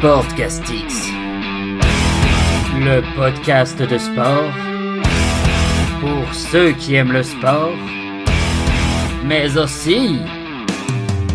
Sportcastix, 0.00 1.10
le 2.78 3.02
podcast 3.16 3.78
de 3.82 3.98
sport 3.98 4.50
pour 6.00 6.34
ceux 6.34 6.72
qui 6.72 6.94
aiment 6.94 7.12
le 7.12 7.22
sport, 7.22 7.74
mais 9.26 9.58
aussi 9.58 10.16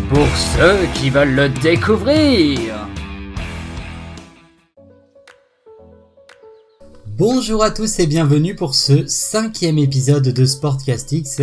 pour 0.08 0.26
ceux 0.36 0.84
qui 0.94 1.10
veulent 1.10 1.36
le 1.36 1.48
découvrir. 1.48 2.88
Bonjour 7.06 7.62
à 7.62 7.70
tous 7.70 8.00
et 8.00 8.08
bienvenue 8.08 8.56
pour 8.56 8.74
ce 8.74 9.06
cinquième 9.06 9.78
épisode 9.78 10.26
de 10.26 10.44
Sportcastix. 10.44 11.40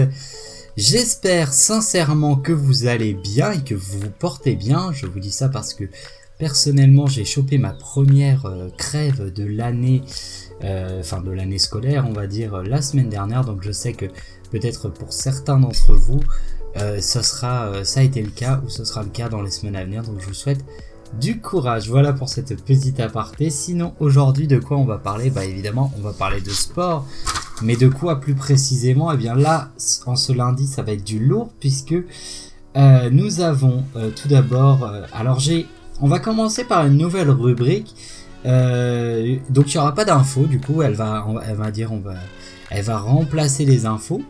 J'espère 0.75 1.53
sincèrement 1.53 2.35
que 2.35 2.51
vous 2.51 2.85
allez 2.85 3.13
bien 3.13 3.53
et 3.53 3.63
que 3.63 3.75
vous 3.75 3.99
vous 3.99 4.09
portez 4.09 4.55
bien. 4.55 4.91
Je 4.91 5.05
vous 5.05 5.19
dis 5.19 5.31
ça 5.31 5.47
parce 5.47 5.73
que 5.73 5.85
personnellement 6.43 7.07
j'ai 7.07 7.23
chopé 7.23 7.57
ma 7.57 7.71
première 7.71 8.45
euh, 8.47 8.67
crève 8.77 9.31
de 9.31 9.45
l'année, 9.45 10.01
euh, 10.65 11.01
de 11.01 11.31
l'année 11.31 11.57
scolaire 11.57 12.05
on 12.05 12.11
va 12.11 12.27
dire 12.27 12.63
la 12.63 12.81
semaine 12.81 13.07
dernière. 13.07 13.45
Donc 13.45 13.59
je 13.61 13.71
sais 13.71 13.93
que 13.93 14.07
peut-être 14.51 14.89
pour 14.89 15.13
certains 15.13 15.57
d'entre 15.57 15.93
vous 15.93 16.19
euh, 16.75 16.99
ce 16.99 17.21
sera, 17.21 17.85
ça 17.85 18.01
a 18.01 18.03
été 18.03 18.21
le 18.21 18.31
cas 18.31 18.61
ou 18.65 18.69
ce 18.69 18.83
sera 18.83 19.03
le 19.03 19.09
cas 19.09 19.29
dans 19.29 19.41
les 19.41 19.51
semaines 19.51 19.77
à 19.77 19.85
venir. 19.85 20.03
Donc 20.03 20.19
je 20.19 20.25
vous 20.25 20.33
souhaite 20.33 20.65
du 21.17 21.39
courage. 21.39 21.87
Voilà 21.87 22.11
pour 22.11 22.27
cette 22.27 22.61
petite 22.65 22.99
aparté. 22.99 23.49
Sinon, 23.49 23.93
aujourd'hui, 24.01 24.47
de 24.47 24.59
quoi 24.59 24.77
on 24.77 24.85
va 24.85 24.97
parler? 24.97 25.29
Bah 25.29 25.45
évidemment, 25.45 25.93
on 25.97 26.01
va 26.01 26.11
parler 26.11 26.41
de 26.41 26.49
sport. 26.49 27.07
Mais 27.61 27.77
de 27.77 27.87
quoi 27.87 28.19
plus 28.19 28.35
précisément? 28.35 29.13
Eh 29.13 29.17
bien 29.17 29.35
là, 29.35 29.69
en 30.07 30.17
ce 30.17 30.33
lundi, 30.33 30.67
ça 30.67 30.81
va 30.81 30.91
être 30.91 31.05
du 31.05 31.19
lourd 31.19 31.53
puisque 31.61 31.95
euh, 32.75 33.09
nous 33.11 33.39
avons 33.39 33.85
euh, 33.95 34.09
tout 34.09 34.27
d'abord... 34.27 34.83
Euh, 34.83 35.03
alors 35.13 35.39
j'ai... 35.39 35.67
On 36.03 36.07
va 36.07 36.19
commencer 36.19 36.65
par 36.65 36.85
une 36.85 36.97
nouvelle 36.97 37.29
rubrique. 37.29 37.95
donc 38.43 38.53
il 38.53 39.71
n'y 39.71 39.77
aura 39.77 39.95
pas 39.95 40.03
d'infos, 40.03 40.47
du 40.47 40.59
coup, 40.59 40.81
elle 40.81 40.95
va, 40.95 41.71
dire, 41.71 41.93
on 41.93 41.99
va, 41.99 42.15
elle 42.69 42.83
va 42.83 42.97
remplacer 42.97 43.63
les 43.63 43.85
infos. 43.85 44.21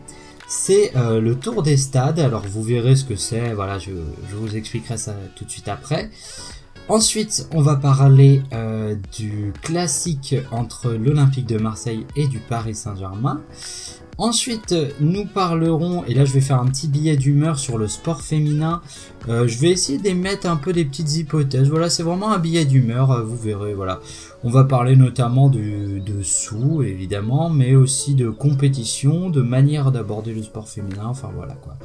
C'est 0.46 0.92
le 0.94 1.34
tour 1.34 1.64
des 1.64 1.76
stades. 1.76 2.20
Alors 2.20 2.44
vous 2.46 2.62
verrez 2.62 2.94
ce 2.94 3.04
que 3.04 3.16
c'est. 3.16 3.52
Voilà, 3.54 3.80
je, 3.80 3.90
je, 4.30 4.36
vous 4.36 4.54
expliquerai 4.56 4.96
ça 4.96 5.16
tout 5.34 5.44
de 5.44 5.50
suite 5.50 5.66
après. 5.66 6.10
Ensuite, 6.88 7.48
on 7.54 7.62
va 7.62 7.76
parler 7.76 8.42
euh, 8.52 8.94
du 9.16 9.54
classique 9.62 10.34
entre 10.50 10.92
l'Olympique 10.92 11.46
de 11.46 11.56
Marseille 11.56 12.06
et 12.14 12.28
du 12.28 12.38
Paris 12.38 12.74
Saint-Germain. 12.74 13.40
Ensuite, 14.16 14.74
nous 15.00 15.26
parlerons, 15.26 16.04
et 16.04 16.14
là 16.14 16.24
je 16.24 16.32
vais 16.32 16.40
faire 16.40 16.60
un 16.60 16.66
petit 16.66 16.86
billet 16.86 17.16
d'humeur 17.16 17.58
sur 17.58 17.78
le 17.78 17.88
sport 17.88 18.22
féminin. 18.22 18.80
Euh, 19.28 19.48
je 19.48 19.58
vais 19.58 19.70
essayer 19.70 19.98
d'émettre 19.98 20.48
un 20.48 20.56
peu 20.56 20.72
des 20.72 20.84
petites 20.84 21.16
hypothèses. 21.16 21.68
Voilà, 21.68 21.90
c'est 21.90 22.02
vraiment 22.02 22.32
un 22.32 22.38
billet 22.38 22.64
d'humeur, 22.64 23.10
euh, 23.10 23.22
vous 23.22 23.36
verrez. 23.36 23.74
Voilà, 23.74 24.00
on 24.44 24.50
va 24.50 24.64
parler 24.64 24.94
notamment 24.94 25.48
de, 25.48 25.98
de 25.98 26.22
sous, 26.22 26.82
évidemment, 26.82 27.50
mais 27.50 27.74
aussi 27.74 28.14
de 28.14 28.28
compétition, 28.28 29.30
de 29.30 29.42
manière 29.42 29.90
d'aborder 29.90 30.32
le 30.32 30.42
sport 30.42 30.68
féminin. 30.68 31.06
Enfin 31.06 31.30
voilà 31.34 31.54
quoi. 31.54 31.76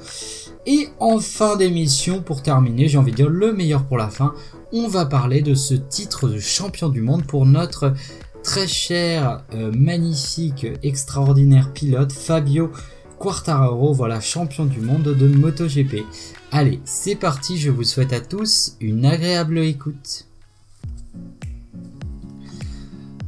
Et 0.68 0.90
en 1.00 1.20
fin 1.20 1.56
d'émission, 1.56 2.22
pour 2.22 2.44
terminer, 2.44 2.88
j'ai 2.88 2.98
envie 2.98 3.12
de 3.12 3.16
dire 3.16 3.30
le 3.30 3.54
meilleur 3.54 3.86
pour 3.86 3.98
la 3.98 4.10
fin. 4.10 4.34
On 4.72 4.88
va 4.88 5.06
parler 5.06 5.42
de 5.42 5.56
ce 5.56 5.74
titre 5.74 6.28
de 6.28 6.38
champion 6.38 6.90
du 6.90 7.02
monde 7.02 7.26
pour 7.26 7.48
notre 7.48 7.94
très 8.44 8.68
cher, 8.68 9.44
euh, 9.54 9.72
magnifique, 9.72 10.68
extraordinaire 10.84 11.72
pilote 11.74 12.12
Fabio 12.12 12.72
Quartararo, 13.18 13.94
voilà 13.94 14.22
champion 14.22 14.66
du 14.66 14.80
monde 14.80 15.04
de 15.04 15.28
MotoGP. 15.28 16.04
Allez, 16.52 16.80
c'est 16.86 17.16
parti, 17.16 17.58
je 17.58 17.70
vous 17.70 17.84
souhaite 17.84 18.14
à 18.14 18.22
tous 18.22 18.76
une 18.80 19.06
agréable 19.06 19.60
écoute. 19.60 20.26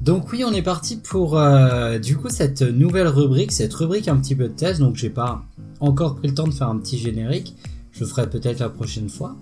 Donc 0.01 0.31
oui, 0.31 0.43
on 0.43 0.51
est 0.51 0.63
parti 0.63 0.97
pour 0.97 1.37
euh, 1.37 1.99
du 1.99 2.17
coup 2.17 2.29
cette 2.29 2.61
nouvelle 2.61 3.07
rubrique, 3.07 3.51
cette 3.51 3.73
rubrique 3.73 4.07
un 4.07 4.17
petit 4.17 4.35
peu 4.35 4.47
de 4.47 4.53
test, 4.53 4.79
donc 4.79 4.95
j'ai 4.95 5.11
pas 5.11 5.43
encore 5.79 6.15
pris 6.15 6.29
le 6.29 6.33
temps 6.33 6.47
de 6.47 6.53
faire 6.53 6.69
un 6.69 6.77
petit 6.77 6.97
générique, 6.97 7.55
je 7.91 8.05
ferai 8.05 8.29
peut-être 8.29 8.59
la 8.59 8.69
prochaine 8.69 9.09
fois. 9.09 9.35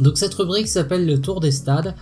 Donc 0.00 0.18
cette 0.18 0.34
rubrique 0.34 0.68
s'appelle 0.68 1.06
le 1.06 1.20
tour 1.20 1.40
des 1.40 1.52
stades. 1.52 1.94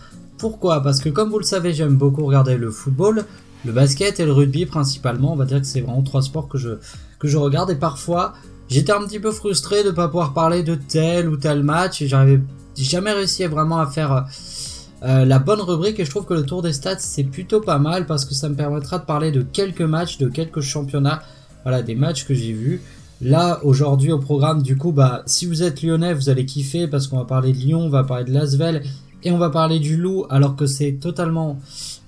Pourquoi? 0.43 0.83
Parce 0.83 0.99
que 0.99 1.09
comme 1.09 1.31
vous 1.31 1.39
le 1.39 1.45
savez, 1.45 1.73
j'aime 1.73 1.95
beaucoup 1.95 2.27
regarder 2.27 2.57
le 2.57 2.73
football, 2.73 3.27
le 3.65 3.71
basket 3.71 4.19
et 4.19 4.25
le 4.25 4.33
rugby 4.33 4.67
principalement. 4.67 5.33
On 5.33 5.37
va 5.37 5.45
dire 5.45 5.61
que 5.61 5.67
c'est 5.69 5.83
vraiment 5.83 6.03
trois 6.03 6.21
sports 6.21 6.49
que 6.49 6.59
je, 6.59 7.37
regarde. 7.37 7.71
Et 7.71 7.77
parfois, 7.77 8.33
j'étais 8.69 8.91
un 8.91 9.05
petit 9.07 9.21
peu 9.21 9.31
frustré 9.31 9.85
de 9.85 9.91
ne 9.91 9.95
pas 9.95 10.09
pouvoir 10.09 10.35
parler 10.35 10.65
de 10.65 10.75
tel 10.75 11.29
ou 11.29 11.37
tel 11.37 11.63
match. 11.63 12.03
Et 12.03 12.09
j'avais 12.09 12.41
jamais 12.77 13.13
réussi 13.13 13.45
vraiment 13.45 13.79
à 13.79 13.87
faire 13.87 14.27
euh, 15.05 15.25
la 15.25 15.39
bonne 15.39 15.61
rubrique. 15.61 16.01
Et 16.01 16.05
je 16.05 16.11
trouve 16.11 16.25
que 16.25 16.35
le 16.35 16.45
tour 16.45 16.61
des 16.61 16.73
stats, 16.73 16.99
c'est 16.99 17.23
plutôt 17.23 17.61
pas 17.61 17.79
mal 17.79 18.07
parce 18.07 18.25
que 18.25 18.35
ça 18.35 18.49
me 18.49 18.57
permettra 18.57 18.99
de 18.99 19.05
parler 19.05 19.31
de 19.31 19.43
quelques 19.43 19.81
matchs, 19.81 20.19
de 20.19 20.27
quelques 20.27 20.61
championnats. 20.61 21.23
Voilà, 21.63 21.83
des 21.83 21.95
matchs 21.95 22.27
que 22.27 22.35
j'ai 22.35 22.53
vus. 22.53 22.83
Là, 23.21 23.61
aujourd'hui, 23.63 24.11
au 24.11 24.19
programme, 24.19 24.61
du 24.61 24.77
coup, 24.77 24.91
bah, 24.91 25.23
si 25.27 25.47
vous 25.47 25.63
êtes 25.63 25.85
lyonnais, 25.85 26.15
vous 26.15 26.31
allez 26.31 26.47
kiffer 26.47 26.89
parce 26.89 27.07
qu'on 27.07 27.19
va 27.19 27.27
parler 27.27 27.53
de 27.53 27.59
Lyon, 27.59 27.83
on 27.83 27.89
va 27.89 28.03
parler 28.03 28.25
de 28.25 28.33
Lasvel 28.33 28.83
et 29.25 29.31
on 29.31 29.39
va 29.39 29.51
parler 29.51 29.79
du 29.79 29.97
loup 29.97 30.27
alors 30.31 30.57
que 30.57 30.67
c'est 30.67 30.93
totalement 30.95 31.59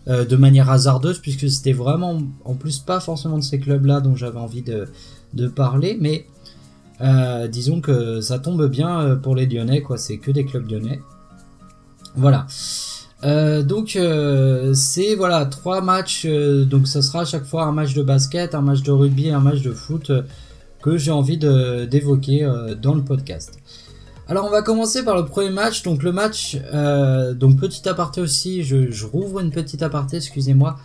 euh, 0.06 0.24
de 0.24 0.36
manière 0.36 0.70
hasardeuse 0.70 1.18
puisque 1.18 1.48
c'était 1.48 1.72
vraiment 1.72 2.20
en 2.44 2.54
plus 2.54 2.78
pas 2.78 3.00
forcément 3.00 3.38
de 3.38 3.42
ces 3.42 3.58
clubs 3.58 3.86
là 3.86 4.00
dont 4.00 4.14
j'avais 4.14 4.38
envie 4.38 4.62
de, 4.62 5.48
parler 5.48 5.96
mais 6.00 6.26
euh, 7.00 7.48
disons 7.48 7.80
que 7.80 8.20
ça 8.20 8.38
tombe 8.38 8.68
bien 8.68 9.00
euh, 9.00 9.16
pour 9.16 9.34
les 9.34 9.46
lyonnais 9.46 9.80
quoi. 9.80 9.96
C'est 9.96 10.18
que 10.18 10.30
des 10.30 10.44
clubs 10.44 10.70
lyonnais. 10.70 11.00
Voilà. 12.16 12.46
Donc 13.62 13.98
c'est 14.74 15.14
voilà 15.14 15.46
trois 15.46 15.80
matchs 15.80 16.26
donc 16.26 16.86
ça 16.86 17.00
sera 17.00 17.22
à 17.22 17.24
chaque 17.24 17.46
fois 17.46 17.64
un 17.64 17.72
match 17.72 17.94
de 17.94 18.02
basket 18.02 18.54
un 18.54 18.60
match 18.60 18.82
de 18.82 18.92
rugby 18.92 19.30
un 19.30 19.40
match 19.40 19.62
de 19.62 19.72
foot 19.72 20.12
que 20.82 20.98
j'ai 20.98 21.10
envie 21.10 21.38
d'évoquer 21.38 22.46
dans 22.82 22.94
le 22.94 23.02
podcast 23.02 23.58
alors 24.26 24.46
on 24.46 24.50
va 24.50 24.62
commencer 24.62 25.04
par 25.04 25.16
le 25.16 25.26
premier 25.26 25.50
match. 25.50 25.82
Donc 25.82 26.02
le 26.02 26.12
match, 26.12 26.56
euh, 26.72 27.34
donc 27.34 27.58
petit 27.58 27.86
aparté 27.88 28.20
aussi, 28.20 28.62
je, 28.62 29.04
rouvre 29.04 29.40
une 29.40 29.50
petite 29.50 29.82
aparté, 29.82 30.16
excusez-moi. 30.16 30.76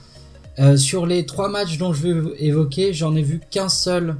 Euh, 0.59 0.75
sur 0.75 1.05
les 1.05 1.25
trois 1.25 1.47
matchs 1.47 1.77
dont 1.77 1.93
je 1.93 2.07
vais 2.07 2.35
évoquer, 2.39 2.93
j'en 2.93 3.15
ai 3.15 3.21
vu 3.21 3.39
qu'un 3.49 3.69
seul. 3.69 4.17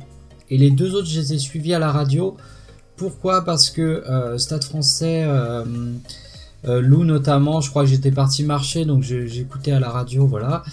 Et 0.50 0.58
les 0.58 0.72
deux 0.72 0.96
autres, 0.96 1.08
je 1.08 1.20
les 1.20 1.34
ai 1.34 1.38
suivis 1.38 1.74
à 1.74 1.80
la 1.80 1.92
radio. 1.92 2.38
Pourquoi? 2.96 3.44
Parce 3.44 3.70
que 3.70 3.82
euh, 3.82 4.38
Stade 4.38 4.64
français, 4.64 5.28
Lou 6.64 7.04
notamment, 7.04 7.62
je 7.62 7.70
crois 7.70 7.84
que 7.84 7.90
j'étais 7.90 8.12
parti 8.12 8.44
marcher, 8.44 8.86
donc 8.86 9.04
j'écoutais 9.04 9.72
à 9.72 9.80
la 9.80 9.90
radio, 9.90 10.28
voilà. 10.28 10.64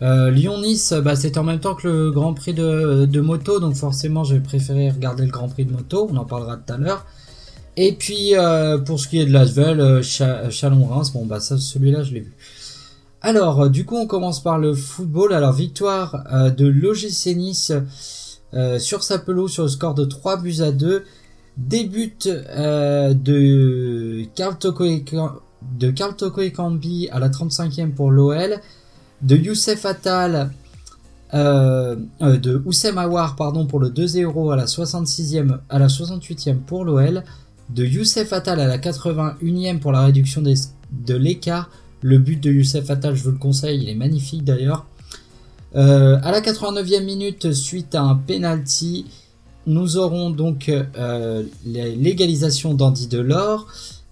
Lyon-Nice, 0.00 0.92
bah, 1.02 1.16
c'était 1.16 1.38
en 1.38 1.44
même 1.44 1.60
temps 1.60 1.74
que 1.74 1.88
le 1.88 2.10
Grand 2.10 2.34
Prix 2.34 2.54
de, 2.54 3.06
de 3.06 3.20
moto, 3.20 3.58
donc 3.58 3.74
forcément 3.74 4.22
j'ai 4.22 4.38
préféré 4.38 4.90
regarder 4.90 5.24
le 5.24 5.30
Grand 5.30 5.48
Prix 5.48 5.64
de 5.64 5.72
moto, 5.72 6.08
on 6.12 6.16
en 6.16 6.24
parlera 6.24 6.56
tout 6.56 6.72
à 6.72 6.76
l'heure. 6.76 7.06
Et 7.76 7.92
puis 7.92 8.36
euh, 8.36 8.78
pour 8.78 9.00
ce 9.00 9.08
qui 9.08 9.20
est 9.20 9.26
de 9.26 9.32
l'Asvel, 9.32 9.80
euh, 9.80 10.00
Chalon-Reims, 10.02 11.12
bon 11.12 11.26
bah 11.26 11.40
ça 11.40 11.58
celui-là 11.58 12.04
je 12.04 12.14
l'ai 12.14 12.20
vu. 12.20 12.32
Alors 13.20 13.62
euh, 13.62 13.68
du 13.68 13.84
coup 13.84 13.96
on 13.96 14.06
commence 14.06 14.42
par 14.42 14.58
le 14.58 14.74
football. 14.74 15.32
Alors 15.32 15.52
victoire 15.52 16.24
de 16.56 16.66
l'OGC 16.66 17.36
Nice 17.36 17.72
sur 18.78 19.02
sa 19.02 19.18
pelouse 19.18 19.50
sur 19.50 19.64
le 19.64 19.68
score 19.68 19.94
de 19.94 20.04
3 20.04 20.40
buts 20.40 20.60
à 20.60 20.70
2. 20.70 21.04
Début 21.56 22.12
de 22.18 24.24
Carl 24.34 24.58
Toko 24.58 24.84
et, 26.42 26.52
Cambi 26.52 27.08
à 27.10 27.20
la 27.20 27.28
35e 27.28 27.92
pour 27.92 28.10
l'OL. 28.10 28.60
De 29.22 29.36
Youssef 29.36 29.86
Attal 29.86 30.50
de 31.32 32.62
Oussem 32.66 32.98
Aouar 32.98 33.34
pardon 33.34 33.66
pour 33.66 33.80
le 33.80 33.88
2-0 33.88 34.52
à 34.52 34.56
la 34.56 34.66
66e 34.66 35.58
à 35.68 35.80
la 35.80 35.88
68e 35.88 36.58
pour 36.58 36.84
l'OL 36.84 37.24
de 37.70 37.84
Youssef 37.84 38.32
Attal 38.32 38.60
à 38.60 38.66
la 38.66 38.78
81e 38.78 39.78
pour 39.78 39.92
la 39.92 40.04
réduction 40.04 40.42
de 40.42 41.14
l'écart. 41.14 41.70
Le 42.02 42.18
but 42.18 42.40
de 42.40 42.50
Youssef 42.50 42.90
Attal, 42.90 43.16
je 43.16 43.22
vous 43.22 43.30
le 43.30 43.38
conseille, 43.38 43.82
il 43.82 43.88
est 43.88 43.94
magnifique 43.94 44.44
d'ailleurs. 44.44 44.86
Euh, 45.76 46.18
à 46.22 46.30
la 46.30 46.40
89e 46.40 47.04
minute, 47.04 47.52
suite 47.52 47.94
à 47.94 48.02
un 48.02 48.14
penalty, 48.14 49.06
nous 49.66 49.96
aurons 49.96 50.30
donc 50.30 50.68
euh, 50.68 51.42
l'égalisation 51.64 52.74
d'Andy 52.74 53.08
Delors. 53.08 53.66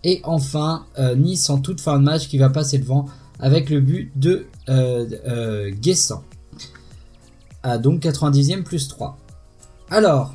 Et 0.05 0.21
enfin, 0.25 0.87
euh, 0.99 1.15
Nice 1.15 1.49
en 1.50 1.59
toute 1.59 1.81
fin 1.81 1.99
de 1.99 2.05
match 2.05 2.29
qui 2.29 2.38
va 2.38 2.49
passer 2.49 2.79
devant 2.79 3.06
avec 3.38 3.71
le 3.71 3.81
but 3.81 4.11
de 4.17 4.47
Guessant. 5.81 6.25
À 7.62 7.79
donc 7.79 8.03
90e 8.03 8.62
plus 8.65 8.88
3. 8.88 9.19
Alors, 9.91 10.35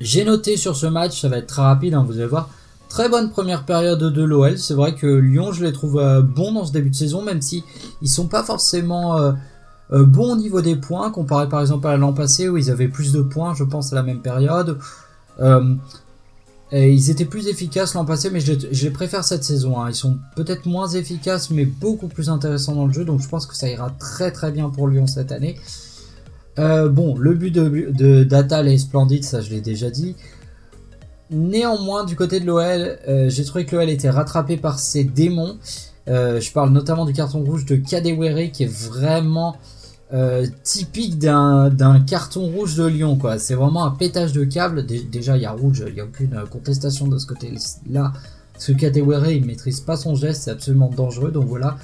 j'ai 0.00 0.24
noté 0.24 0.56
sur 0.56 0.76
ce 0.76 0.86
match, 0.86 1.20
ça 1.20 1.28
va 1.28 1.38
être 1.38 1.46
très 1.46 1.62
rapide, 1.62 1.94
hein, 1.94 2.04
vous 2.06 2.18
allez 2.18 2.26
voir. 2.26 2.48
Très 2.88 3.08
bonne 3.08 3.30
première 3.30 3.64
période 3.64 4.02
de 4.02 4.22
l'OL. 4.22 4.58
C'est 4.58 4.74
vrai 4.74 4.94
que 4.94 5.06
Lyon, 5.06 5.52
je 5.52 5.64
les 5.64 5.72
trouve 5.72 5.98
euh, 5.98 6.22
bons 6.22 6.52
dans 6.52 6.64
ce 6.64 6.72
début 6.72 6.90
de 6.90 6.94
saison, 6.94 7.22
même 7.22 7.42
si 7.42 7.62
ils 8.00 8.08
sont 8.08 8.28
pas 8.28 8.42
forcément 8.42 9.18
euh, 9.18 9.32
euh, 9.92 10.04
bons 10.04 10.32
au 10.32 10.36
niveau 10.36 10.62
des 10.62 10.76
points, 10.76 11.10
comparé 11.10 11.48
par 11.48 11.60
exemple 11.60 11.86
à 11.86 11.96
l'an 11.96 12.14
passé 12.14 12.48
où 12.48 12.56
ils 12.56 12.70
avaient 12.70 12.88
plus 12.88 13.12
de 13.12 13.20
points, 13.20 13.54
je 13.54 13.64
pense, 13.64 13.92
à 13.92 13.96
la 13.96 14.02
même 14.02 14.20
période. 14.20 14.78
ils 16.72 17.10
étaient 17.10 17.26
plus 17.26 17.48
efficaces 17.48 17.94
l'an 17.94 18.06
passé, 18.06 18.30
mais 18.30 18.40
je, 18.40 18.52
les 18.52 18.90
préfère 18.90 19.22
cette 19.22 19.44
saison. 19.44 19.80
Hein. 19.80 19.90
Ils 19.90 19.94
sont 19.94 20.16
peut-être 20.34 20.64
moins 20.64 20.88
efficaces, 20.88 21.50
mais 21.50 21.66
beaucoup 21.66 22.08
plus 22.08 22.30
intéressants 22.30 22.74
dans 22.74 22.86
le 22.86 22.92
jeu. 22.92 23.04
Donc 23.04 23.20
je 23.20 23.28
pense 23.28 23.44
que 23.44 23.54
ça 23.54 23.68
ira 23.68 23.90
très 23.98 24.30
très 24.32 24.50
bien 24.50 24.70
pour 24.70 24.88
Lyon 24.88 25.06
cette 25.06 25.32
année. 25.32 25.56
Euh, 26.58 26.88
bon, 26.88 27.16
le 27.16 27.34
but 27.34 27.50
de, 27.50 27.90
de 27.92 28.24
d'Atal 28.24 28.68
est 28.68 28.78
splendide, 28.78 29.24
ça 29.24 29.40
je 29.40 29.50
l'ai 29.50 29.60
déjà 29.60 29.90
dit. 29.90 30.16
Néanmoins, 31.30 32.04
du 32.04 32.16
côté 32.16 32.40
de 32.40 32.46
l'OL, 32.46 32.98
euh, 33.06 33.28
j'ai 33.28 33.44
trouvé 33.44 33.66
que 33.66 33.76
l'OL 33.76 33.88
était 33.88 34.10
rattrapé 34.10 34.56
par 34.56 34.78
ses 34.78 35.04
démons. 35.04 35.58
Euh, 36.08 36.40
je 36.40 36.50
parle 36.52 36.70
notamment 36.70 37.04
du 37.04 37.12
carton 37.12 37.44
rouge 37.44 37.66
de 37.66 37.76
Kadewere 37.76 38.50
qui 38.50 38.64
est 38.64 38.72
vraiment 38.72 39.56
typique 40.64 41.18
d'un, 41.18 42.00
carton 42.06 42.46
rouge 42.46 42.76
de 42.76 42.86
Lyon. 42.86 43.18
C'est 43.36 43.54
vraiment 43.54 43.84
un 43.84 43.90
pétage 43.90 44.32
de 44.32 44.42
câble. 44.42 44.86
déjà, 44.86 45.36
il 45.36 45.42
y 45.42 45.46
a 45.46 45.52
rouge, 45.52 45.84
il 45.86 45.92
n'y 45.92 46.00
a 46.00 46.04
aucune 46.04 46.44
contestation 46.50 47.06
de 47.08 47.18
ce 47.18 47.26
côté-là. 47.26 48.12
Parce 48.54 48.66
que 48.72 49.30
il 49.30 49.44
maîtrise 49.44 49.80
pas 49.80 49.98
son 49.98 50.14
geste, 50.14 50.44
c'est 50.44 50.50
absolument 50.50 50.88
dangereux. 50.88 51.30
Donc 51.30 51.44
voilà. 51.44 51.76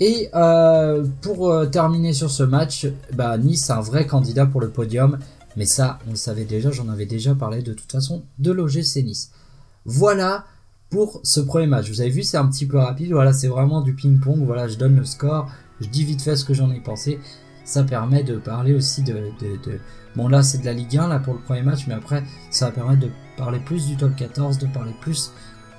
Et 0.00 0.28
euh, 0.34 1.04
pour 1.22 1.50
euh, 1.50 1.66
terminer 1.66 2.12
sur 2.12 2.30
ce 2.30 2.42
match, 2.42 2.86
bah, 3.12 3.38
Nice 3.38 3.70
un 3.70 3.80
vrai 3.80 4.06
candidat 4.06 4.46
pour 4.46 4.60
le 4.60 4.70
podium. 4.70 5.18
Mais 5.56 5.66
ça, 5.66 6.00
on 6.08 6.10
le 6.10 6.16
savait 6.16 6.44
déjà, 6.44 6.72
j'en 6.72 6.88
avais 6.88 7.06
déjà 7.06 7.34
parlé 7.34 7.62
de 7.62 7.72
toute 7.72 7.90
façon 7.90 8.24
de 8.40 8.50
l'OGC 8.50 9.04
Nice. 9.04 9.30
Voilà 9.84 10.46
pour 10.90 11.20
ce 11.22 11.40
premier 11.40 11.66
match. 11.66 11.88
Vous 11.88 12.00
avez 12.00 12.10
vu, 12.10 12.22
c'est 12.22 12.36
un 12.36 12.46
petit 12.46 12.66
peu 12.66 12.78
rapide. 12.78 13.12
Voilà, 13.12 13.32
c'est 13.32 13.48
vraiment 13.48 13.80
du 13.80 13.94
ping-pong. 13.94 14.44
Voilà, 14.44 14.66
je 14.66 14.76
donne 14.76 14.96
le 14.96 15.04
score. 15.04 15.48
Je 15.80 15.88
dis 15.88 16.04
vite 16.04 16.22
fait 16.22 16.36
ce 16.36 16.44
que 16.44 16.54
j'en 16.54 16.70
ai 16.72 16.80
pensé. 16.80 17.20
Ça 17.64 17.84
permet 17.84 18.22
de 18.24 18.36
parler 18.36 18.74
aussi 18.74 19.02
de... 19.02 19.30
Bon 20.16 20.28
là, 20.28 20.42
c'est 20.42 20.58
de 20.58 20.64
la 20.64 20.72
Ligue 20.72 20.96
1 20.96 21.08
là 21.08 21.18
pour 21.18 21.34
le 21.34 21.40
premier 21.40 21.62
match. 21.62 21.86
Mais 21.86 21.94
après, 21.94 22.24
ça 22.50 22.66
va 22.66 22.72
permettre 22.72 23.00
de 23.00 23.10
parler 23.36 23.60
plus 23.60 23.86
du 23.86 23.96
top 23.96 24.14
14, 24.16 24.58
de 24.58 24.66
parler 24.66 24.94
plus 25.00 25.32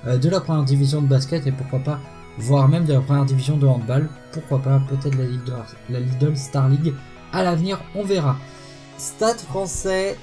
euh, 0.06 0.18
de 0.18 0.30
la 0.30 0.40
première 0.40 0.64
division 0.64 1.02
de 1.02 1.08
basket 1.08 1.48
et 1.48 1.52
pourquoi 1.52 1.80
pas 1.80 2.00
voire 2.38 2.68
même 2.68 2.86
de 2.86 2.94
la 2.94 3.02
première 3.02 3.26
division 3.26 3.58
de 3.58 3.68
handball. 3.68 4.10
Pourquoi 4.32 4.60
pas, 4.60 4.82
peut-être 4.90 5.16
la, 5.18 5.26
Ligue 5.26 5.42
la 5.90 6.00
Lidl 6.00 6.36
Star 6.36 6.70
League. 6.70 6.94
À 7.32 7.44
l'avenir, 7.44 7.84
on 7.96 8.04
verra. 8.04 8.38
Stade 8.98 9.40
français 9.40 10.18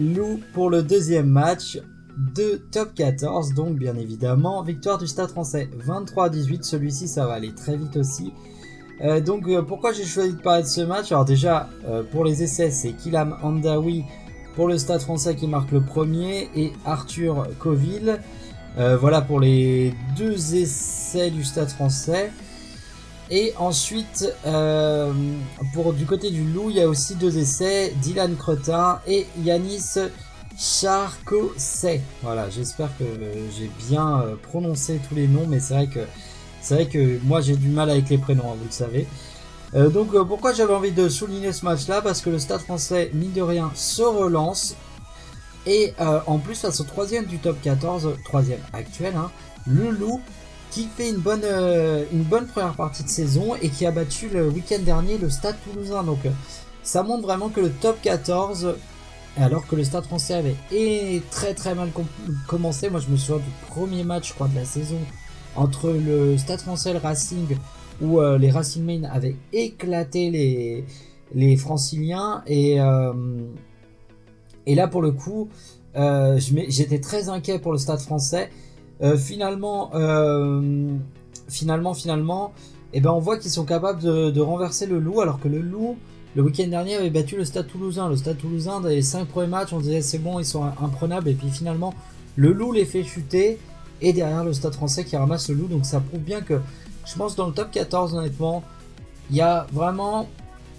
Loup 0.00 0.40
pour 0.52 0.70
le 0.70 0.82
deuxième 0.82 1.28
match 1.28 1.78
de 2.16 2.60
top 2.70 2.94
14, 2.94 3.54
donc 3.54 3.76
bien 3.76 3.96
évidemment, 3.96 4.62
victoire 4.62 4.98
du 4.98 5.06
Stade 5.06 5.30
français 5.30 5.68
23 5.76 6.30
18. 6.30 6.64
Celui-ci, 6.64 7.08
ça 7.08 7.26
va 7.26 7.34
aller 7.34 7.54
très 7.54 7.76
vite 7.76 7.96
aussi. 7.96 8.32
Euh, 9.02 9.20
donc, 9.20 9.46
euh, 9.48 9.62
pourquoi 9.62 9.92
j'ai 9.92 10.04
choisi 10.04 10.34
de 10.34 10.40
parler 10.40 10.62
de 10.62 10.68
ce 10.68 10.80
match? 10.80 11.10
Alors, 11.12 11.24
déjà, 11.24 11.68
euh, 11.86 12.02
pour 12.02 12.24
les 12.24 12.42
essais, 12.42 12.70
c'est 12.70 12.92
Kilam 12.92 13.36
Andawi 13.42 14.04
pour 14.54 14.68
le 14.68 14.78
Stade 14.78 15.00
français 15.00 15.34
qui 15.34 15.48
marque 15.48 15.72
le 15.72 15.80
premier 15.80 16.48
et 16.54 16.72
Arthur 16.84 17.48
Coville 17.58 18.20
euh, 18.76 18.96
voilà 18.96 19.20
pour 19.20 19.38
les 19.38 19.94
deux 20.16 20.56
essais 20.56 21.30
du 21.30 21.44
Stade 21.44 21.70
français. 21.70 22.32
Et 23.30 23.54
ensuite, 23.56 24.32
euh, 24.46 25.12
pour 25.72 25.94
du 25.94 26.04
côté 26.04 26.30
du 26.30 26.44
Loup, 26.44 26.70
il 26.70 26.76
y 26.76 26.82
a 26.82 26.88
aussi 26.88 27.14
deux 27.14 27.38
essais, 27.38 27.94
Dylan 28.02 28.36
Cretin 28.36 29.00
et 29.06 29.26
Yanis 29.42 29.94
Charcosset. 30.58 32.02
Voilà, 32.22 32.50
j'espère 32.50 32.90
que 32.98 33.04
j'ai 33.56 33.70
bien 33.88 34.20
euh, 34.20 34.34
prononcé 34.36 35.00
tous 35.08 35.14
les 35.14 35.26
noms, 35.26 35.46
mais 35.48 35.60
c'est 35.60 35.74
vrai 35.74 35.86
que 35.86 36.00
c'est 36.60 36.74
vrai 36.74 36.86
que 36.86 37.18
moi 37.24 37.40
j'ai 37.40 37.56
du 37.56 37.68
mal 37.68 37.90
avec 37.90 38.08
les 38.08 38.18
prénoms, 38.18 38.52
hein, 38.52 38.56
vous 38.58 38.66
le 38.66 38.70
savez. 38.70 39.06
donc 39.90 40.10
pourquoi 40.26 40.52
j'avais 40.52 40.74
envie 40.74 40.92
de 40.92 41.08
souligner 41.08 41.52
ce 41.52 41.64
match-là? 41.64 42.02
Parce 42.02 42.20
que 42.20 42.30
le 42.30 42.38
Stade 42.38 42.60
français, 42.60 43.10
mine 43.14 43.32
de 43.32 43.42
rien, 43.42 43.70
se 43.74 44.02
relance. 44.02 44.76
Et 45.66 45.94
euh, 46.00 46.20
en 46.26 46.38
plus, 46.38 46.60
face 46.60 46.80
au 46.80 46.84
troisième 46.84 47.24
du 47.24 47.38
top 47.38 47.60
14, 47.62 48.16
troisième 48.24 48.60
actuel, 48.72 49.14
hein, 49.16 49.30
le 49.66 49.90
Loup, 49.90 50.20
qui 50.70 50.88
fait 50.94 51.08
une 51.08 51.18
bonne, 51.18 51.44
euh, 51.44 52.04
une 52.12 52.22
bonne 52.22 52.46
première 52.46 52.74
partie 52.74 53.04
de 53.04 53.08
saison 53.08 53.54
et 53.62 53.70
qui 53.70 53.86
a 53.86 53.90
battu 53.90 54.28
le 54.28 54.48
week-end 54.48 54.80
dernier 54.80 55.18
le 55.18 55.30
Stade 55.30 55.56
Toulousain. 55.64 56.02
Donc, 56.02 56.26
euh, 56.26 56.30
ça 56.82 57.02
montre 57.02 57.22
vraiment 57.22 57.48
que 57.48 57.60
le 57.60 57.70
top 57.70 58.00
14, 58.02 58.74
alors 59.38 59.66
que 59.66 59.76
le 59.76 59.84
Stade 59.84 60.04
français 60.04 60.34
avait 60.34 61.22
très 61.30 61.54
très 61.54 61.74
mal 61.74 61.90
commencé, 62.46 62.90
moi 62.90 63.00
je 63.00 63.08
me 63.08 63.16
souviens 63.16 63.42
du 63.42 63.50
premier 63.68 64.04
match, 64.04 64.28
je 64.28 64.34
crois, 64.34 64.48
de 64.48 64.54
la 64.54 64.66
saison 64.66 64.98
entre 65.56 65.90
le 65.90 66.36
Stade 66.36 66.60
français 66.60 66.90
et 66.90 66.92
le 66.92 66.98
Racing, 66.98 67.56
où 68.02 68.20
les 68.20 68.50
Racing 68.50 68.84
Main 68.84 69.08
avaient 69.10 69.36
éclaté 69.52 70.30
les, 70.30 70.84
les 71.34 71.56
franciliens. 71.56 72.42
Et 72.46 72.78
et 74.66 74.74
là, 74.74 74.88
pour 74.88 75.02
le 75.02 75.12
coup, 75.12 75.48
euh, 75.96 76.38
j'étais 76.68 77.00
très 77.00 77.28
inquiet 77.28 77.58
pour 77.58 77.72
le 77.72 77.78
stade 77.78 78.00
français. 78.00 78.50
Euh, 79.02 79.16
finalement, 79.16 79.90
euh, 79.94 80.96
finalement, 81.48 81.94
finalement, 81.94 82.52
eh 82.92 83.00
ben, 83.00 83.10
on 83.10 83.18
voit 83.18 83.38
qu'ils 83.38 83.50
sont 83.50 83.64
capables 83.64 84.00
de, 84.00 84.40
renverser 84.40 84.86
le 84.86 84.98
loup, 84.98 85.20
alors 85.20 85.40
que 85.40 85.48
le 85.48 85.58
loup, 85.58 85.96
le 86.36 86.42
week-end 86.42 86.66
dernier, 86.66 86.94
avait 86.94 87.10
battu 87.10 87.36
le 87.36 87.44
stade 87.44 87.66
toulousain. 87.66 88.08
Le 88.08 88.16
stade 88.16 88.38
toulousain, 88.38 88.80
dans 88.80 88.88
les 88.88 89.02
5 89.02 89.26
premiers 89.26 89.48
matchs, 89.48 89.72
on 89.72 89.80
disait 89.80 90.00
c'est 90.00 90.18
bon, 90.18 90.38
ils 90.38 90.44
sont 90.44 90.64
imprenables. 90.64 91.28
Et 91.28 91.34
puis 91.34 91.50
finalement, 91.50 91.94
le 92.36 92.52
loup 92.52 92.72
les 92.72 92.84
fait 92.84 93.04
chuter. 93.04 93.58
Et 94.00 94.12
derrière, 94.12 94.44
le 94.44 94.52
stade 94.52 94.74
français 94.74 95.04
qui 95.04 95.16
ramasse 95.16 95.48
le 95.48 95.54
loup. 95.54 95.66
Donc 95.66 95.86
ça 95.86 96.00
prouve 96.00 96.20
bien 96.20 96.40
que, 96.40 96.60
je 97.06 97.14
pense, 97.14 97.36
dans 97.36 97.46
le 97.46 97.52
top 97.52 97.70
14, 97.70 98.14
honnêtement, 98.14 98.62
il 99.30 99.36
y 99.36 99.40
a 99.40 99.66
vraiment 99.72 100.28